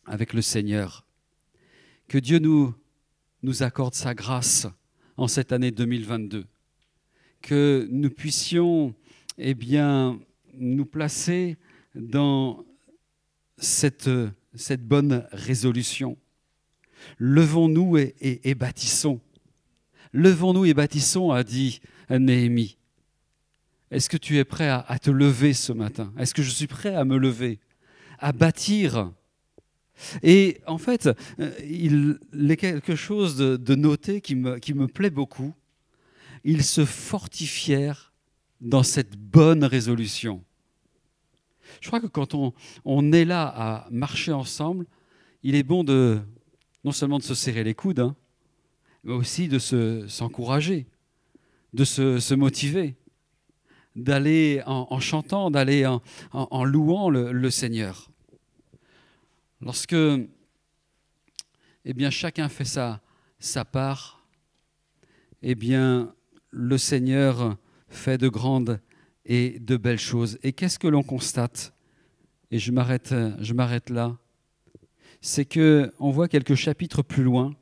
avec 0.06 0.32
le 0.32 0.42
Seigneur. 0.42 1.04
Que 2.08 2.18
Dieu 2.18 2.38
nous, 2.38 2.74
nous 3.42 3.62
accorde 3.62 3.94
sa 3.94 4.14
grâce 4.14 4.66
en 5.16 5.28
cette 5.28 5.52
année 5.52 5.70
2022. 5.70 6.46
Que 7.42 7.88
nous 7.90 8.10
puissions 8.10 8.94
eh 9.38 9.54
bien, 9.54 10.20
nous 10.54 10.86
placer 10.86 11.56
dans 11.94 12.64
cette, 13.58 14.10
cette 14.54 14.86
bonne 14.86 15.26
résolution. 15.32 16.16
Levons-nous 17.18 17.98
et, 17.98 18.14
et, 18.20 18.50
et 18.50 18.54
bâtissons. 18.54 19.20
Levons-nous 20.12 20.66
et 20.66 20.74
bâtissons, 20.74 21.32
a 21.32 21.42
dit 21.42 21.80
Néhémie. 22.08 22.78
Est-ce 23.94 24.08
que 24.08 24.16
tu 24.16 24.38
es 24.38 24.44
prêt 24.44 24.68
à, 24.68 24.98
te 25.00 25.12
lever 25.12 25.52
ce 25.52 25.72
matin? 25.72 26.12
Est-ce 26.18 26.34
que 26.34 26.42
je 26.42 26.50
suis 26.50 26.66
prêt 26.66 26.96
à 26.96 27.04
me 27.04 27.16
lever 27.16 27.60
À 28.18 28.32
bâtir? 28.32 29.12
Et 30.24 30.58
en 30.66 30.78
fait, 30.78 31.08
il 31.64 32.18
est 32.50 32.56
quelque 32.56 32.96
chose 32.96 33.36
de, 33.36 33.74
noté 33.76 34.20
qui 34.20 34.34
me, 34.34 34.86
plaît 34.88 35.10
beaucoup. 35.10 35.54
Ils 36.42 36.64
se 36.64 36.84
fortifièrent 36.84 38.12
dans 38.60 38.82
cette 38.82 39.16
bonne 39.16 39.62
résolution. 39.62 40.42
Je 41.80 41.86
crois 41.86 42.00
que 42.00 42.08
quand 42.08 42.34
on, 42.34 43.12
est 43.12 43.24
là 43.24 43.46
à 43.46 43.88
marcher 43.92 44.32
ensemble, 44.32 44.86
il 45.44 45.54
est 45.54 45.62
bon 45.62 45.84
non 45.84 46.90
seulement 46.90 47.18
de 47.18 47.22
se 47.22 47.36
serrer 47.36 47.62
les 47.62 47.74
coudes, 47.74 48.00
hein, 48.00 48.16
mais 49.04 49.12
aussi 49.12 49.46
de 49.46 49.60
s'encourager, 50.08 50.88
se, 51.78 52.14
de 52.16 52.18
se 52.18 52.34
motiver, 52.34 52.96
d'aller 53.96 54.62
en, 54.66 54.98
chantant, 55.00 55.50
d'aller 55.50 55.86
en, 56.32 56.64
louant 56.64 57.10
le, 57.10 57.50
Seigneur. 57.50 58.10
Lorsque 59.60 59.94
eh 61.86 61.92
bien, 61.92 62.10
chacun 62.10 62.48
fait 62.48 62.64
sa, 62.64 63.00
part, 63.64 64.26
eh 65.42 65.54
bien, 65.54 66.14
le 66.50 66.78
Seigneur 66.78 67.56
fait 67.88 68.18
de 68.18 68.28
grandes 68.28 68.80
et 69.26 69.58
de 69.60 69.76
belles 69.76 69.98
choses. 69.98 70.38
Et 70.42 70.52
qu'est-ce 70.52 70.78
que 70.78 70.88
l'on 70.88 71.02
constate? 71.02 71.72
Et 72.50 72.58
je 72.58 72.72
m'arrête, 72.72 73.14
je 73.40 73.54
m'arrête 73.54 73.90
là. 73.90 74.16
C'est 75.20 75.44
que 75.44 75.92
on 75.98 76.10
voit 76.10 76.28
quelques 76.28 76.54
chapitres 76.54 77.02
plus 77.02 77.22
loin 77.22 77.54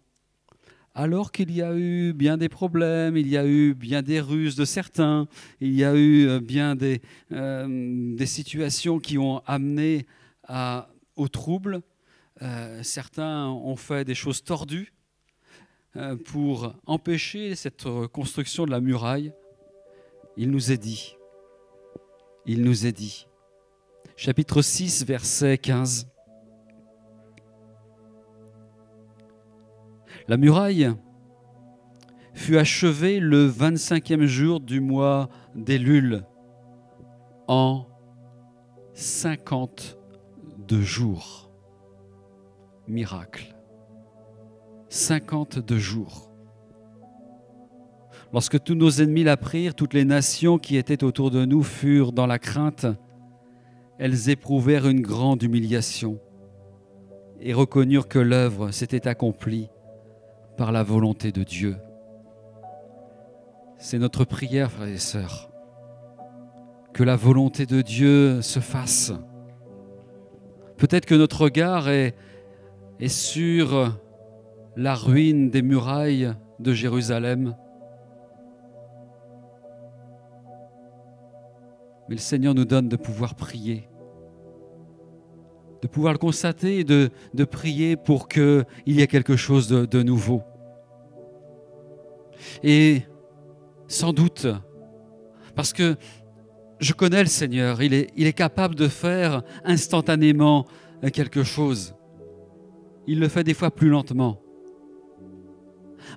alors 0.94 1.32
qu'il 1.32 1.50
y 1.50 1.62
a 1.62 1.74
eu 1.74 2.12
bien 2.12 2.36
des 2.36 2.48
problèmes, 2.48 3.16
il 3.16 3.28
y 3.28 3.36
a 3.36 3.46
eu 3.46 3.74
bien 3.74 4.02
des 4.02 4.20
ruses 4.20 4.56
de 4.56 4.64
certains, 4.64 5.26
il 5.60 5.72
y 5.74 5.84
a 5.84 5.96
eu 5.96 6.40
bien 6.40 6.76
des, 6.76 7.00
euh, 7.32 8.14
des 8.14 8.26
situations 8.26 8.98
qui 8.98 9.16
ont 9.18 9.42
amené 9.46 10.06
au 11.16 11.28
trouble. 11.28 11.82
Euh, 12.42 12.82
certains 12.82 13.48
ont 13.48 13.76
fait 13.76 14.04
des 14.04 14.14
choses 14.14 14.42
tordues 14.42 14.92
euh, 15.96 16.16
pour 16.16 16.74
empêcher 16.86 17.54
cette 17.54 17.84
construction 18.12 18.66
de 18.66 18.70
la 18.70 18.80
muraille. 18.80 19.32
Il 20.36 20.50
nous 20.50 20.72
est 20.72 20.78
dit, 20.78 21.14
il 22.46 22.62
nous 22.62 22.86
est 22.86 22.92
dit, 22.92 23.26
chapitre 24.16 24.62
6, 24.62 25.04
verset 25.04 25.58
15, 25.58 26.08
La 30.28 30.36
muraille 30.36 30.92
fut 32.32 32.56
achevée 32.56 33.18
le 33.18 33.48
25e 33.48 34.24
jour 34.24 34.60
du 34.60 34.80
mois 34.80 35.28
d'Élul 35.54 36.22
en 37.48 37.86
52 38.94 40.80
jours. 40.80 41.50
Miracle. 42.86 43.56
52 44.88 45.78
jours. 45.78 46.30
Lorsque 48.32 48.62
tous 48.62 48.74
nos 48.74 48.90
ennemis 48.90 49.24
la 49.24 49.36
prirent, 49.36 49.74
toutes 49.74 49.94
les 49.94 50.04
nations 50.04 50.58
qui 50.58 50.76
étaient 50.76 51.04
autour 51.04 51.30
de 51.30 51.44
nous 51.44 51.62
furent 51.62 52.12
dans 52.12 52.26
la 52.26 52.38
crainte. 52.38 52.86
Elles 53.98 54.30
éprouvèrent 54.30 54.88
une 54.88 55.00
grande 55.00 55.42
humiliation 55.42 56.18
et 57.40 57.52
reconnurent 57.52 58.08
que 58.08 58.18
l'œuvre 58.18 58.70
s'était 58.70 59.08
accomplie 59.08 59.68
par 60.56 60.72
la 60.72 60.82
volonté 60.82 61.32
de 61.32 61.42
Dieu. 61.42 61.76
C'est 63.78 63.98
notre 63.98 64.24
prière, 64.24 64.70
frères 64.70 64.88
et 64.88 64.98
sœurs, 64.98 65.50
que 66.92 67.02
la 67.02 67.16
volonté 67.16 67.66
de 67.66 67.82
Dieu 67.82 68.42
se 68.42 68.60
fasse. 68.60 69.12
Peut-être 70.76 71.06
que 71.06 71.14
notre 71.14 71.42
regard 71.42 71.88
est, 71.88 72.14
sur 73.08 73.98
la 74.76 74.94
ruine 74.94 75.50
des 75.50 75.62
murailles 75.62 76.32
de 76.60 76.72
Jérusalem. 76.72 77.56
Mais 82.08 82.14
le 82.14 82.20
Seigneur 82.20 82.54
nous 82.54 82.64
donne 82.64 82.88
de 82.88 82.96
pouvoir 82.96 83.34
prier, 83.34 83.88
de 85.82 85.88
pouvoir 85.88 86.12
le 86.12 86.18
constater 86.18 86.78
et 86.78 86.84
de, 86.84 87.10
prier 87.44 87.96
pour 87.96 88.28
qu'il 88.28 88.64
y 88.86 89.00
ait 89.02 89.08
quelque 89.08 89.36
chose 89.36 89.68
de, 89.68 90.02
nouveau. 90.02 90.42
Et 92.62 93.02
sans 93.88 94.12
doute, 94.12 94.46
parce 95.56 95.72
que 95.72 95.96
je 96.78 96.92
connais 96.92 97.20
le 97.20 97.28
Seigneur, 97.28 97.82
il 97.82 97.94
est, 97.94 98.32
capable 98.32 98.76
de 98.76 98.86
faire 98.88 99.42
instantanément 99.64 100.66
quelque 101.12 101.42
chose. 101.42 101.94
Il 103.08 103.18
le 103.18 103.26
fait 103.28 103.44
des 103.44 103.54
fois 103.54 103.72
plus 103.72 103.88
lentement. 103.88 104.40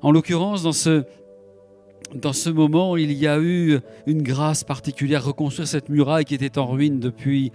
En 0.04 0.12
l'occurrence, 0.12 0.62
dans 0.62 0.74
ce, 0.74 2.50
moment, 2.52 2.98
il 2.98 3.12
y 3.14 3.26
a 3.26 3.40
eu 3.40 3.80
une 4.06 4.22
grâce 4.22 4.64
particulière, 4.64 5.26
reconstruire 5.26 5.68
cette 5.68 5.90
muraille 5.90 6.26
qui 6.26 6.36
était 6.36 6.60
en 6.60 6.68
ruine 6.68 7.00
depuis 7.00 7.52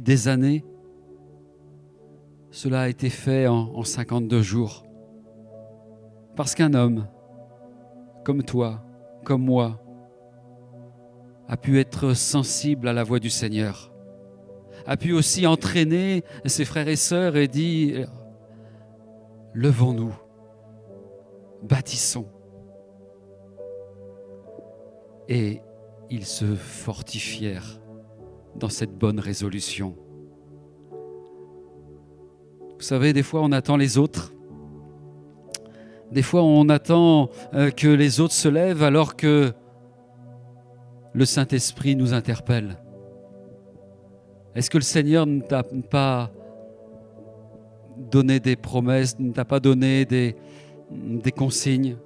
des 0.00 0.26
années. 0.26 0.64
Cela 2.60 2.80
a 2.80 2.88
été 2.88 3.08
fait 3.08 3.46
en, 3.46 3.70
en 3.72 3.84
52 3.84 4.42
jours. 4.42 4.84
Parce 6.34 6.56
qu'un 6.56 6.74
homme, 6.74 7.06
comme 8.24 8.42
toi, 8.42 8.82
comme 9.22 9.44
moi, 9.44 9.80
a 11.46 11.56
pu 11.56 11.78
être 11.78 12.14
sensible 12.14 12.88
à 12.88 12.92
la 12.92 13.04
voix 13.04 13.20
du 13.20 13.30
Seigneur, 13.30 13.92
a 14.86 14.96
pu 14.96 15.12
aussi 15.12 15.46
entraîner 15.46 16.24
ses 16.46 16.64
frères 16.64 16.88
et 16.88 16.96
sœurs 16.96 17.36
et 17.36 17.46
dire, 17.46 18.10
levons-nous, 19.54 20.16
bâtissons. 21.62 22.26
Et 25.28 25.60
ils 26.10 26.26
se 26.26 26.56
fortifièrent 26.56 27.80
dans 28.56 28.68
cette 28.68 28.98
bonne 28.98 29.20
résolution. 29.20 29.94
Vous 32.78 32.84
savez, 32.84 33.12
des 33.12 33.24
fois 33.24 33.42
on 33.42 33.50
attend 33.50 33.76
les 33.76 33.98
autres. 33.98 34.32
Des 36.12 36.22
fois 36.22 36.44
on 36.44 36.68
attend 36.68 37.28
euh, 37.52 37.70
que 37.70 37.88
les 37.88 38.20
autres 38.20 38.34
se 38.34 38.48
lèvent 38.48 38.84
alors 38.84 39.16
que 39.16 39.52
le 41.12 41.24
Saint-Esprit 41.24 41.96
nous 41.96 42.14
interpelle. 42.14 42.78
Est-ce 44.54 44.70
que 44.70 44.78
le 44.78 44.84
Seigneur 44.84 45.26
ne 45.26 45.40
t'a 45.40 45.64
pas 45.90 46.30
donné 47.96 48.38
des 48.38 48.54
promesses, 48.54 49.18
ne 49.18 49.32
t'a 49.32 49.44
pas 49.44 49.58
donné 49.58 50.04
des, 50.04 50.36
consignes, 51.36 51.96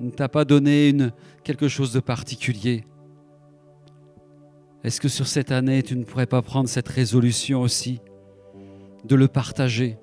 ne 0.00 0.10
t'a 0.10 0.28
pas 0.28 0.44
donné 0.44 0.92
quelque 1.44 1.68
chose 1.68 1.92
de 1.92 2.00
particulier? 2.00 2.84
Est-ce 4.82 5.00
que 5.00 5.08
sur 5.08 5.28
cette 5.28 5.52
année, 5.52 5.84
tu 5.84 5.96
ne 5.96 6.02
pourrais 6.02 6.26
pas 6.26 6.42
prendre 6.42 6.68
cette 6.68 6.88
résolution 6.88 7.60
aussi, 7.60 8.00
de 9.04 9.14
le 9.16 9.28
partager 9.28 9.98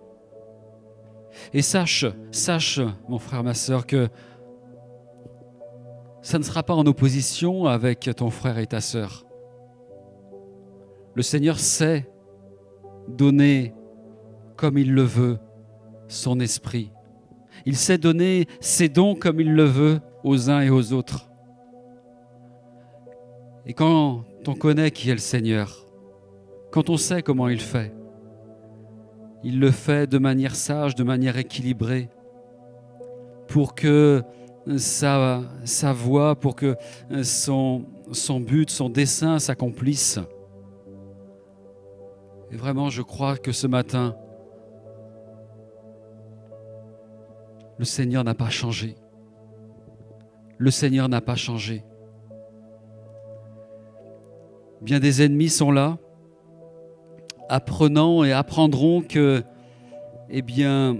Et 1.53 1.61
sache, 1.61 2.05
sache, 2.31 2.79
mon 3.07 3.19
frère, 3.19 3.43
ma 3.43 3.53
soeur, 3.53 3.85
que 3.85 4.09
ça 6.21 6.37
ne 6.37 6.43
sera 6.43 6.63
pas 6.63 6.75
en 6.75 6.85
opposition 6.85 7.65
avec 7.65 8.09
ton 8.15 8.29
frère 8.29 8.57
et 8.57 8.67
ta 8.67 8.81
sœur. 8.81 9.25
Le 11.15 11.21
Seigneur 11.21 11.59
sait 11.59 12.09
donner 13.07 13.73
comme 14.55 14.77
il 14.77 14.93
le 14.93 15.01
veut 15.01 15.39
son 16.07 16.39
esprit. 16.39 16.91
Il 17.65 17.75
sait 17.75 17.97
donner 17.97 18.47
ses 18.59 18.89
dons 18.89 19.15
comme 19.15 19.39
il 19.39 19.53
le 19.53 19.63
veut 19.63 20.01
aux 20.23 20.49
uns 20.49 20.61
et 20.61 20.69
aux 20.69 20.93
autres. 20.93 21.29
Et 23.65 23.73
quand 23.73 24.25
on 24.47 24.55
connaît 24.55 24.91
qui 24.91 25.09
est 25.09 25.13
le 25.13 25.19
Seigneur, 25.19 25.85
quand 26.71 26.89
on 26.89 26.97
sait 26.97 27.21
comment 27.21 27.49
il 27.49 27.61
fait, 27.61 27.93
il 29.43 29.59
le 29.59 29.71
fait 29.71 30.09
de 30.09 30.17
manière 30.17 30.55
sage, 30.55 30.95
de 30.95 31.03
manière 31.03 31.37
équilibrée, 31.37 32.09
pour 33.47 33.75
que 33.75 34.23
sa, 34.77 35.41
voix, 35.93 36.35
pour 36.35 36.55
que 36.55 36.75
son, 37.23 37.85
son 38.11 38.39
but, 38.39 38.69
son 38.69 38.89
dessein 38.89 39.39
s'accomplisse. 39.39 40.19
Et 42.51 42.57
vraiment, 42.57 42.89
je 42.89 43.01
crois 43.01 43.37
que 43.37 43.51
ce 43.51 43.67
matin, 43.67 44.15
le 47.77 47.85
Seigneur 47.85 48.23
n'a 48.23 48.35
pas 48.35 48.49
changé. 48.49 48.95
Le 50.57 50.71
Seigneur 50.71 51.07
n'a 51.07 51.21
pas 51.21 51.35
changé. 51.35 51.83
Bien 54.81 54.99
des 54.99 55.21
ennemis 55.21 55.49
sont 55.49 55.71
là, 55.71 55.97
apprenant 57.49 58.23
et 58.23 58.31
apprendront 58.31 59.01
que, 59.01 59.43
eh 60.29 60.41
bien, 60.41 60.97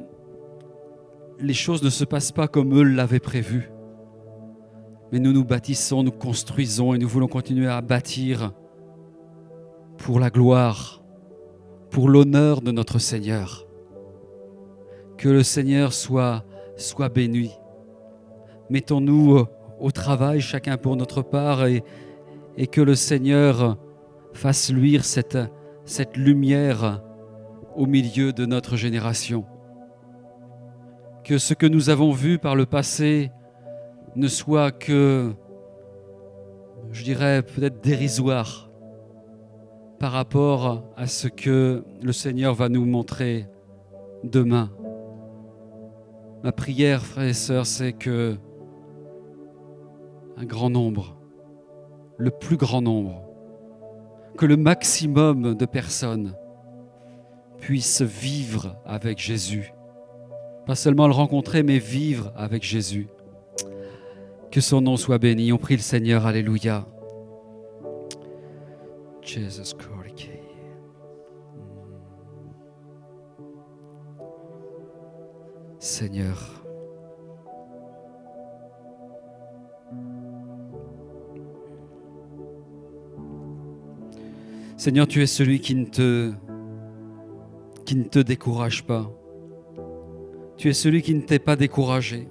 les 1.40 1.54
choses 1.54 1.84
ne 1.84 1.90
se 1.90 2.04
passent 2.04 2.32
pas 2.32 2.48
comme 2.48 2.78
eux 2.78 2.84
l'avaient 2.84 3.20
prévu. 3.20 3.72
Mais 5.12 5.20
nous 5.20 5.32
nous 5.32 5.46
bâtissons, 5.46 6.04
nous 6.04 6.12
construisons 6.12 6.94
et 6.94 6.98
nous 6.98 7.08
voulons 7.08 7.28
continuer 7.28 7.68
à 7.68 7.82
bâtir 7.82 8.52
pour 9.98 10.20
la 10.20 10.30
gloire, 10.30 11.02
pour 11.90 12.10
l'honneur 12.10 12.62
de 12.62 12.72
notre 12.72 13.00
Seigneur. 13.00 13.66
Que 15.18 15.30
le 15.30 15.44
Seigneur 15.44 15.94
soit, 15.94 16.44
soit 16.78 17.10
béni. 17.10 17.52
Mettons-nous 18.70 19.46
au 19.80 19.92
travail, 19.92 20.42
chacun 20.42 20.78
pour 20.78 20.96
notre 20.96 21.22
part, 21.22 21.66
et, 21.66 21.84
et 22.58 22.68
que 22.68 22.82
le 22.82 22.96
Seigneur 22.96 23.78
fasse 24.34 24.72
luire 24.72 25.06
cette, 25.06 25.38
cette 25.90 26.18
lumière 26.18 27.02
au 27.76 27.88
milieu 27.88 28.32
de 28.32 28.46
notre 28.46 28.76
génération 28.76 29.44
que 31.24 31.40
ce 31.40 31.56
que 31.56 31.66
nous 31.66 31.90
avons 31.90 32.12
vu 32.12 32.38
par 32.38 32.56
le 32.56 32.68
passé 32.68 33.32
ne 34.16 34.28
soit 34.28 34.72
que, 34.72 35.34
je 36.92 37.04
dirais, 37.04 37.42
peut-être 37.42 37.82
dérisoire 37.82 38.70
par 39.98 40.12
rapport 40.12 40.84
à 40.96 41.08
ce 41.08 41.28
que 41.28 41.84
le 42.04 42.14
Seigneur 42.14 42.54
va 42.54 42.70
nous 42.70 42.86
montrer 42.86 43.48
demain. 44.24 44.70
Ma 46.44 46.52
prière, 46.52 47.04
frères 47.04 47.28
et 47.30 47.34
sœurs, 47.34 47.66
c'est 47.66 47.94
que 47.94 48.38
un 50.38 50.46
grand 50.46 50.70
nombre, 50.70 51.18
le 52.18 52.30
plus 52.30 52.58
grand 52.58 52.84
nombre, 52.84 53.29
que 54.40 54.48
le 54.48 54.58
maximum 54.58 55.54
de 55.54 55.66
personnes 55.66 56.34
puissent 57.60 58.02
vivre 58.02 58.76
avec 58.86 59.20
Jésus 59.20 59.74
pas 60.70 60.76
seulement 60.76 61.08
le 61.08 61.14
rencontrer, 61.14 61.64
mais 61.64 61.80
vivre 61.80 62.32
avec 62.36 62.62
Jésus. 62.62 63.08
Que 64.52 64.62
son 64.62 64.82
nom 64.82 64.98
soit 64.98 65.18
béni. 65.18 65.52
On 65.52 65.58
prie 65.58 65.76
le 65.76 65.82
Seigneur. 65.82 66.28
Alléluia. 66.28 66.86
Jesus 69.24 69.74
Christ. 69.76 70.30
Seigneur. 75.80 76.59
Seigneur, 84.80 85.08
tu 85.10 85.22
es 85.22 85.28
celui 85.28 85.60
qui 85.60 85.76
ne 85.76 85.84
te, 85.84 86.32
décourage 88.22 88.86
pas. 88.86 89.12
Tu 90.56 90.70
es 90.70 90.74
celui 90.74 91.02
qui 91.02 91.14
ne 91.14 91.20
t'est 91.20 91.38
pas 91.38 91.58
découragé. 91.58 92.30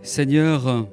Seigneur, 0.00 0.86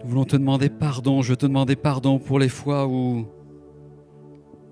nous 0.00 0.08
voulons 0.08 0.24
te 0.24 0.36
demander 0.36 0.68
pardon. 0.68 1.22
Je 1.22 1.34
te 1.34 1.44
demandais 1.44 1.74
pardon 1.74 2.20
pour 2.20 2.38
les 2.38 2.48
fois 2.48 2.86
où 2.86 3.26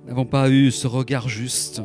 nous 0.05 0.07
n'avons 0.07 0.25
pas 0.25 0.51
eu 0.51 0.71
ce 0.71 0.87
regard 0.87 1.29
juste, 1.29 1.83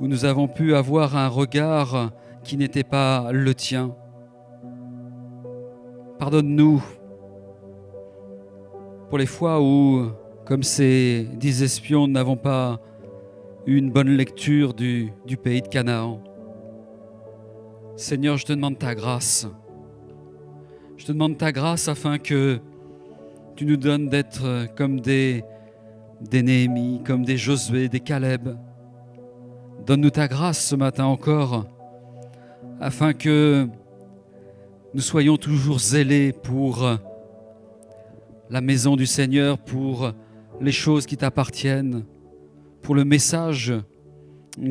où 0.00 0.08
nous 0.08 0.24
avons 0.24 0.48
pu 0.48 0.74
avoir 0.74 1.16
un 1.16 1.28
regard 1.28 2.10
qui 2.42 2.56
n'était 2.56 2.82
pas 2.82 3.30
le 3.30 3.54
tien. 3.54 3.94
Pardonne-nous 6.18 6.82
pour 9.08 9.18
les 9.18 9.26
fois 9.26 9.60
où 9.62 10.10
comme 10.44 10.62
ces 10.62 11.28
dix 11.34 11.62
espions, 11.62 12.06
nous 12.06 12.12
n'avons 12.14 12.36
pas 12.36 12.80
eu 13.66 13.76
une 13.76 13.90
bonne 13.90 14.08
lecture 14.08 14.74
du, 14.74 15.12
pays 15.42 15.62
de 15.62 15.68
Canaan. 15.68 16.22
Seigneur, 17.96 18.36
je 18.36 18.46
te 18.46 18.52
demande 18.52 18.78
ta 18.78 18.94
grâce. 18.94 19.46
Je 20.96 21.04
te 21.04 21.12
demande 21.12 21.36
ta 21.36 21.52
grâce 21.52 21.88
afin 21.88 22.18
que 22.18 22.60
Tu 23.56 23.66
nous 23.66 23.76
donnes 23.76 24.08
d'être 24.08 24.68
comme 24.76 25.00
des, 25.00 25.44
des 26.20 27.00
comme 27.04 27.24
des 27.24 27.36
Josué, 27.36 27.88
des 27.88 28.00
Caleb. 28.00 28.56
Donne-nous 29.84 30.10
ta 30.10 30.28
grâce 30.28 30.64
ce 30.64 30.76
matin 30.76 31.04
encore, 31.04 31.66
afin 32.80 33.12
que 33.12 33.68
nous 34.98 35.02
soyons 35.02 35.36
toujours 35.36 35.78
zélés 35.78 36.32
pour 36.32 36.98
la 38.50 38.60
maison 38.60 38.96
du 38.96 39.06
Seigneur, 39.06 39.56
pour 39.56 40.10
les 40.60 40.72
choses 40.72 41.06
qui 41.06 41.16
t'appartiennent, 41.16 42.04
pour 42.82 42.96
le 42.96 43.04
message 43.04 43.72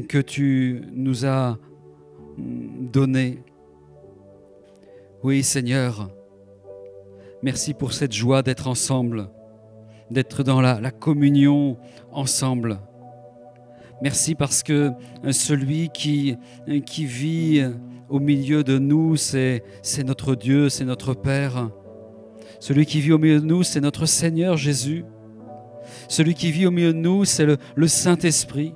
que 0.09 0.17
tu 0.17 0.81
nous 0.91 1.25
as 1.25 1.57
donné. 2.37 3.41
Oui, 5.23 5.43
Seigneur, 5.43 6.09
merci 7.41 7.73
pour 7.73 7.93
cette 7.93 8.11
joie 8.11 8.41
d'être 8.41 8.67
ensemble, 8.67 9.29
d'être 10.11 10.43
dans 10.43 10.59
la, 10.59 10.91
communion 10.91 11.77
ensemble. 12.11 12.79
Merci 14.01 14.35
parce 14.35 14.61
que 14.61 14.91
celui 15.31 15.87
qui, 15.87 16.35
qui 16.85 17.05
vit 17.05 17.63
au 18.09 18.19
milieu 18.19 18.63
de 18.63 18.77
nous, 18.77 19.15
c'est 19.15 19.63
notre 20.05 20.35
Dieu, 20.35 20.69
c'est 20.69 20.85
notre 20.85 21.13
Père. 21.13 21.69
Celui 22.59 22.85
qui 22.85 23.01
vit 23.01 23.11
au 23.11 23.17
milieu 23.17 23.39
de 23.39 23.45
nous, 23.45 23.63
c'est 23.63 23.81
notre 23.81 24.05
Seigneur 24.05 24.57
Jésus. 24.57 25.05
Celui 26.07 26.33
qui 26.33 26.51
vit 26.51 26.65
au 26.65 26.71
milieu 26.71 26.93
de 26.93 26.97
nous, 26.97 27.25
c'est 27.25 27.45
le, 27.45 27.87
Saint-Esprit. 27.87 28.73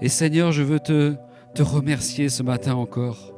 Et 0.00 0.08
Seigneur, 0.08 0.52
je 0.52 0.62
veux 0.62 0.80
te, 0.80 1.14
te 1.54 1.62
remercier 1.62 2.28
ce 2.28 2.42
matin 2.42 2.74
encore. 2.74 3.34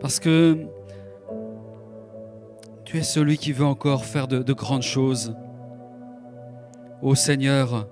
Parce 0.00 0.20
que 0.20 0.58
tu 2.84 2.98
es 2.98 3.02
celui 3.02 3.38
qui 3.38 3.52
veut 3.52 3.64
encore 3.64 4.04
faire 4.04 4.28
de, 4.28 4.42
de 4.42 4.52
grandes 4.52 4.82
choses. 4.82 5.34
Ô 7.00 7.14
Seigneur, 7.14 7.88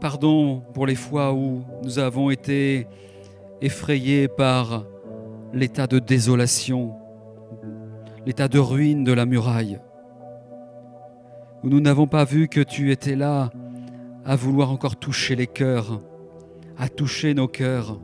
pardon 0.00 0.62
pour 0.72 0.86
les 0.86 0.94
fois 0.94 1.32
où 1.32 1.64
nous 1.82 1.98
avons 1.98 2.30
été 2.30 2.86
effrayés 3.60 4.28
par 4.28 4.84
l'état 5.52 5.86
de 5.86 5.98
désolation, 5.98 6.94
l'état 8.26 8.48
de 8.48 8.58
ruine 8.58 9.04
de 9.04 9.12
la 9.12 9.26
muraille, 9.26 9.80
où 11.62 11.68
nous 11.68 11.80
n'avons 11.80 12.06
pas 12.06 12.24
vu 12.24 12.48
que 12.48 12.60
tu 12.60 12.90
étais 12.90 13.16
là 13.16 13.50
à 14.24 14.36
vouloir 14.36 14.70
encore 14.70 14.96
toucher 14.96 15.36
les 15.36 15.46
cœurs, 15.46 16.00
à 16.78 16.88
toucher 16.88 17.34
nos 17.34 17.48
cœurs. 17.48 18.00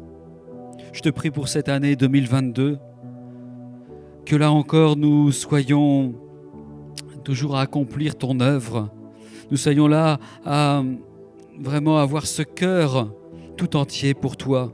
Je 0.92 1.00
te 1.00 1.08
prie 1.08 1.30
pour 1.30 1.48
cette 1.48 1.68
année 1.68 1.96
2022, 1.96 2.78
que 4.24 4.36
là 4.36 4.50
encore 4.50 4.96
nous 4.96 5.32
soyons 5.32 6.14
toujours 7.24 7.56
à 7.56 7.62
accomplir 7.62 8.16
ton 8.16 8.40
œuvre, 8.40 8.90
nous 9.50 9.56
soyons 9.56 9.86
là 9.86 10.18
à 10.44 10.82
vraiment 11.58 11.98
avoir 11.98 12.26
ce 12.26 12.42
cœur 12.42 13.12
tout 13.56 13.76
entier 13.76 14.12
pour 14.12 14.36
toi. 14.36 14.72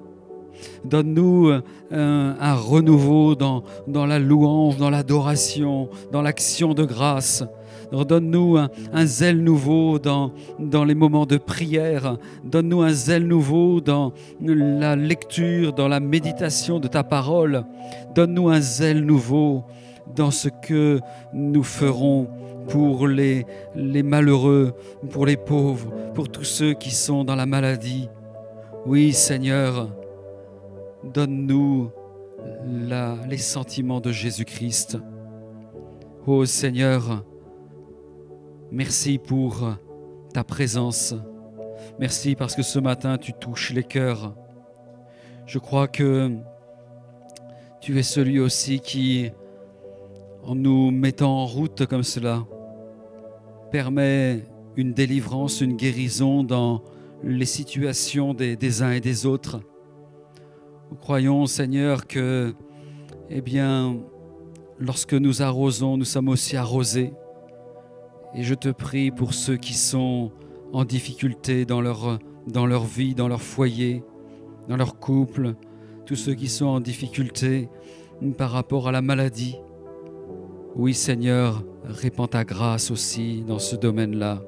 Donne-nous 0.84 1.51
un, 1.90 2.36
un 2.40 2.55
renouveau 2.55 3.34
dans, 3.34 3.62
la 3.86 4.18
louange, 4.18 4.76
dans 4.76 4.90
l'adoration, 4.90 5.89
dans 6.10 6.22
l'action 6.22 6.74
de 6.74 6.84
grâce. 6.84 7.44
Donne-nous 7.93 8.56
un, 8.56 9.06
zèle 9.06 9.43
nouveau 9.43 9.98
dans, 9.98 10.32
les 10.59 10.94
moments 10.94 11.26
de 11.26 11.36
prière. 11.36 12.16
Donne-nous 12.43 12.80
un 12.80 12.93
zèle 12.93 13.26
nouveau 13.26 13.82
dans 13.82 14.12
la 14.40 14.97
lecture, 14.97 15.74
dans 15.74 15.89
la 15.89 16.01
méditation 16.01 16.80
de 16.80 16.89
ta 16.89 17.05
parole. 17.05 17.64
Donne-nous 18.14 18.48
un 18.48 18.60
zèle 18.60 19.05
nouveau 19.05 19.64
dans 20.16 20.30
ce 20.30 20.48
que 20.48 21.01
nous 21.34 21.62
ferons 21.62 22.28
pour 22.68 23.06
les 23.09 23.44
malheureux, 23.76 24.72
pour 25.10 25.26
les 25.26 25.36
pauvres, 25.36 25.93
pour 26.14 26.30
tous 26.30 26.44
ceux 26.44 26.72
qui 26.72 26.90
sont 26.93 27.24
dans 27.24 27.36
la 27.36 27.47
maladie. 27.47 28.09
Oui, 28.86 29.12
Seigneur, 29.12 29.89
donne-nous 31.04 31.90
la- 32.64 33.16
les 33.28 33.38
sentiments 33.38 34.00
de 34.00 34.12
Jésus-Christ. 34.12 34.98
Oh 36.26 36.44
Seigneur, 36.44 37.24
merci 38.70 39.18
pour 39.18 39.74
ta 40.32 40.44
présence. 40.44 41.14
Merci 41.98 42.36
parce 42.36 42.54
que 42.54 42.62
ce 42.62 42.78
matin 42.78 43.18
tu 43.18 43.32
touches 43.32 43.72
les 43.72 43.82
cœurs. 43.84 44.34
Je 45.46 45.58
crois 45.58 45.88
que 45.88 46.36
tu 47.80 47.98
es 47.98 48.02
celui 48.04 48.38
aussi 48.38 48.78
qui, 48.80 49.30
en 50.44 50.54
nous 50.54 50.90
mettant 50.90 51.38
en 51.42 51.46
route 51.46 51.86
comme 51.86 52.04
cela, 52.04 52.44
permet 53.72 54.44
une 54.76 54.92
délivrance, 54.92 55.60
une 55.60 55.76
guérison 55.76 56.44
dans 56.44 56.82
les 57.24 57.44
situations 57.46 58.34
des, 58.34 58.56
des 58.56 58.82
uns 58.82 58.92
et 58.92 59.00
des 59.00 59.26
autres. 59.26 59.60
Nous 60.93 60.98
croyons, 60.98 61.47
Seigneur, 61.47 62.06
que, 62.06 62.55
eh 63.31 63.40
bien, 63.40 63.97
lorsque 64.78 65.14
nous 65.14 65.40
arrosons, 65.40 65.97
nous 65.97 66.05
sommes 66.05 66.28
aussi 66.28 66.55
arrosés. 66.55 67.14
Et 68.35 68.43
je 68.43 68.55
te 68.55 68.69
prie 68.69 69.10
pour 69.10 69.32
ceux 69.32 69.56
qui 69.56 69.73
sont 69.73 70.32
en 70.74 70.85
difficulté 70.85 71.64
dans 71.64 71.81
leur, 71.81 72.19
dans 72.47 72.66
leur 72.66 72.85
vie, 72.85 73.14
dans 73.14 73.27
leur 73.27 73.40
foyer, 73.40 74.05
dans 74.69 74.77
leur 74.77 74.98
couple, 74.98 75.55
tous 76.05 76.14
ceux 76.14 76.35
qui 76.35 76.51
sont 76.51 76.66
en 76.66 76.81
difficulté 76.81 77.70
par 78.36 78.51
rapport 78.51 78.86
à 78.86 78.93
la 78.93 79.01
maladie. 79.01 79.56
Oui, 80.77 80.93
Seigneur, 80.93 81.64
répands 81.85 82.28
ta 82.28 82.44
grâce 82.44 82.90
aussi 82.90 83.44
dans 83.47 83.59
ce 83.59 83.77
domaine-là. 83.77 84.43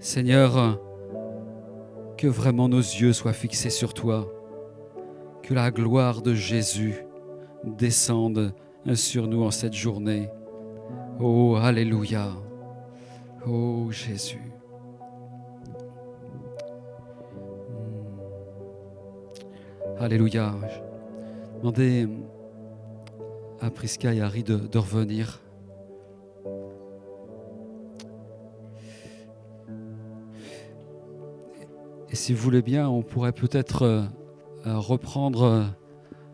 Seigneur, 0.00 0.80
que 2.16 2.28
vraiment 2.28 2.70
nos 2.70 2.78
yeux 2.78 3.12
soient 3.12 3.34
fixés 3.34 3.68
sur 3.68 3.92
toi, 3.92 4.32
que 5.48 5.54
la 5.54 5.70
gloire 5.70 6.20
de 6.20 6.34
Jésus 6.34 7.06
descende 7.64 8.52
sur 8.92 9.26
nous 9.26 9.44
en 9.44 9.50
cette 9.50 9.72
journée. 9.72 10.28
Oh, 11.18 11.56
Alléluia. 11.58 12.32
Oh, 13.46 13.86
Jésus. 13.90 14.42
Hmm. 17.30 18.18
Alléluia. 19.98 20.54
Je 20.68 21.60
demandais 21.60 22.06
à 23.62 23.70
Prisca 23.70 24.12
et 24.12 24.20
Harry 24.20 24.42
de, 24.42 24.56
de 24.56 24.78
revenir. 24.78 25.40
Et 32.10 32.16
si 32.16 32.34
vous 32.34 32.42
voulez 32.42 32.60
bien, 32.60 32.86
on 32.86 33.02
pourrait 33.02 33.32
peut-être 33.32 33.82
euh, 33.82 34.02
reprendre 34.64 35.42
euh, 35.42 35.64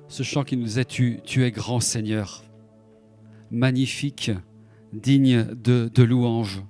ce 0.08 0.22
chant 0.22 0.44
qui 0.44 0.56
nous 0.56 0.64
disait 0.64 0.84
tu, 0.84 1.20
tu 1.24 1.44
es 1.44 1.50
grand 1.50 1.80
Seigneur, 1.80 2.44
magnifique, 3.50 4.30
digne 4.92 5.44
de, 5.54 6.02
louange. 6.02 6.62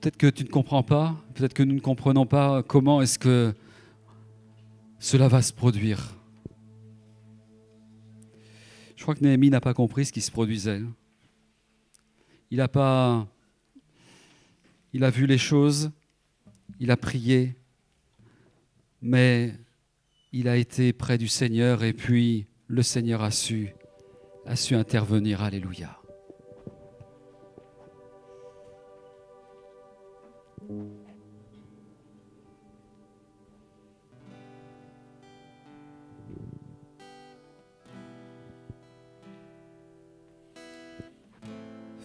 Peut-être 0.00 0.16
que 0.16 0.28
tu 0.28 0.44
ne 0.44 0.48
comprends 0.48 0.82
pas, 0.82 1.16
peut-être 1.34 1.54
que 1.54 1.62
nous 1.62 1.74
ne 1.74 1.80
comprenons 1.80 2.26
pas 2.26 2.62
comment 2.62 3.02
est-ce 3.02 3.18
que 3.18 3.54
cela 4.98 5.28
va 5.28 5.42
se 5.42 5.52
produire. 5.52 6.14
Je 8.96 9.02
crois 9.02 9.14
que 9.14 9.24
Néhémie 9.24 9.50
n'a 9.50 9.60
pas 9.60 9.74
compris 9.74 10.06
ce 10.06 10.12
qui 10.12 10.20
se 10.20 10.30
produisait. 10.30 10.82
Il 12.50 12.60
a 12.60 12.68
pas 12.68 13.26
il 14.92 15.04
a 15.04 15.10
vu 15.10 15.26
les 15.26 15.38
choses, 15.38 15.90
il 16.80 16.90
a 16.90 16.96
prié, 16.96 17.54
mais 19.00 19.54
il 20.32 20.48
a 20.48 20.56
été 20.56 20.92
près 20.92 21.18
du 21.18 21.28
Seigneur 21.28 21.84
et 21.84 21.92
puis 21.92 22.46
le 22.66 22.82
Seigneur 22.82 23.22
a 23.22 23.30
su 23.30 23.74
intervenir. 24.72 25.42
Alléluia. 25.42 25.98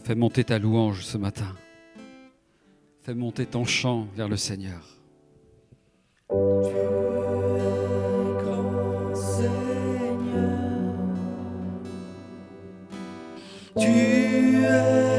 Fais 0.04 0.16
monter 0.16 0.44
ta 0.44 0.60
louange 0.60 1.06
ce 1.06 1.18
matin. 1.18 1.56
Fais 3.02 3.14
monter 3.14 3.46
ton 3.46 3.64
chant 3.64 4.08
vers 4.16 4.28
le 4.28 4.36
Seigneur. 4.36 4.93
Grand 8.44 9.16
Seigneur. 9.16 9.54
Tu 13.78 13.90
es 14.66 15.13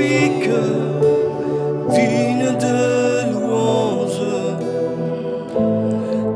magnifique, 0.00 0.50
digne 1.90 2.56
de 2.58 3.32
louange. 3.32 4.22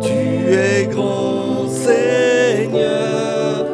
Tu 0.00 0.52
es 0.52 0.86
grand 0.86 1.68
Seigneur, 1.68 3.66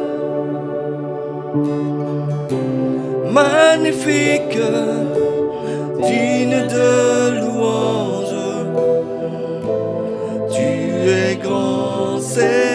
magnifique, 3.31 4.59
digne 6.07 6.67
de 6.75 6.91
louange. 7.41 8.35
Tu 10.51 10.69
es 11.09 11.35
grand 11.35 12.19
Seigneur. 12.19 12.70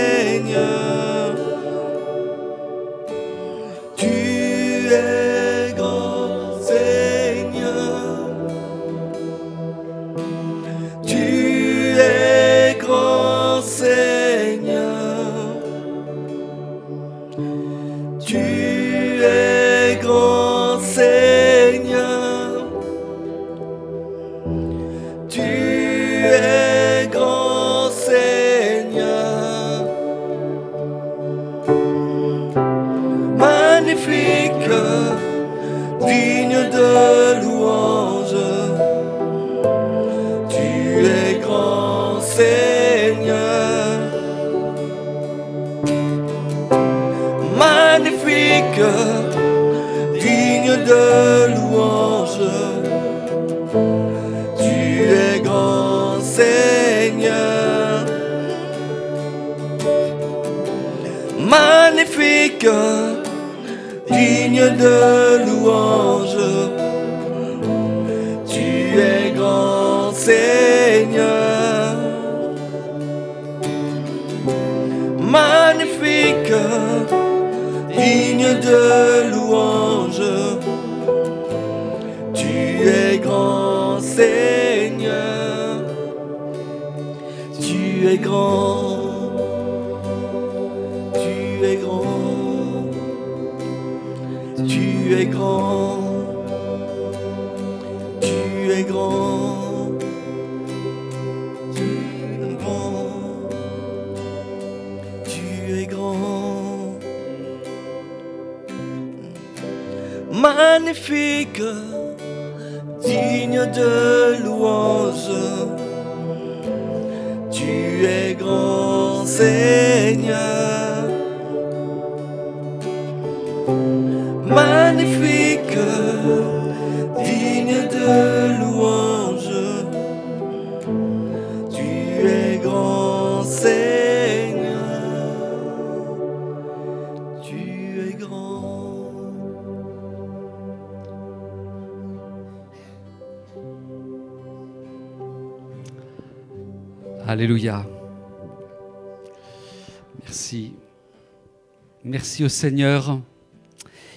Au 152.45 152.49
Seigneur. 152.49 153.21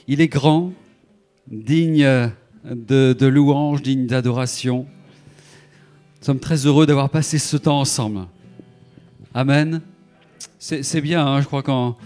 Il 0.07 0.19
est 0.19 0.27
grand, 0.27 0.73
digne 1.47 2.31
de, 2.65 3.13
de 3.17 3.25
louange, 3.27 3.81
digne 3.81 4.07
d'adoration. 4.07 4.87
Nous 6.19 6.25
sommes 6.25 6.39
très 6.39 6.65
heureux 6.65 6.85
d'avoir 6.85 7.09
passé 7.09 7.39
ce 7.39 7.55
temps 7.55 7.79
ensemble. 7.79 8.27
Amen. 9.33 9.81
C'est 10.59 11.01
bien, 11.01 11.25
hein, 11.25 11.39
je 11.39 11.45
crois, 11.45 11.63
quand, 11.63 11.97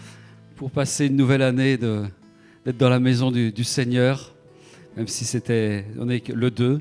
pour 0.55 0.69
passer 0.69 1.07
une 1.07 1.15
nouvelle 1.15 1.41
année, 1.41 1.77
d'être 1.77 2.77
dans 2.77 2.89
la 2.89 2.99
maison 2.99 3.31
du, 3.31 3.63
Seigneur, 3.63 4.35
même 4.95 5.07
si 5.07 5.25
c'était, 5.25 5.85
on 5.97 6.09
est 6.09 6.29
le 6.29 6.51
2. 6.51 6.79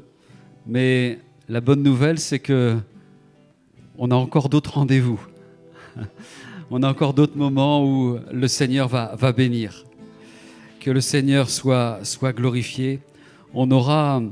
Mais 0.66 1.18
la 1.48 1.62
bonne 1.62 1.82
nouvelle, 1.82 2.18
c'est 2.18 2.38
que 2.38 2.76
on 3.96 4.10
a 4.10 4.14
encore 4.14 4.50
d'autres 4.50 4.74
rendez-vous. 4.74 5.20
On 6.74 6.82
a 6.82 6.88
encore 6.88 7.12
d'autres 7.12 7.36
moments 7.36 7.84
où 7.84 8.18
le 8.32 8.48
Seigneur 8.48 8.88
va, 8.88 9.14
va 9.14 9.32
bénir. 9.32 9.84
Que 10.80 10.90
le 10.90 11.02
Seigneur 11.02 11.50
soit, 11.50 11.98
soit 12.02 12.32
glorifié. 12.32 13.00
On 13.52 13.70
aura 13.70 14.22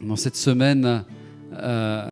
dans 0.00 0.16
cette 0.16 0.34
semaine 0.34 1.04
euh, 1.52 2.00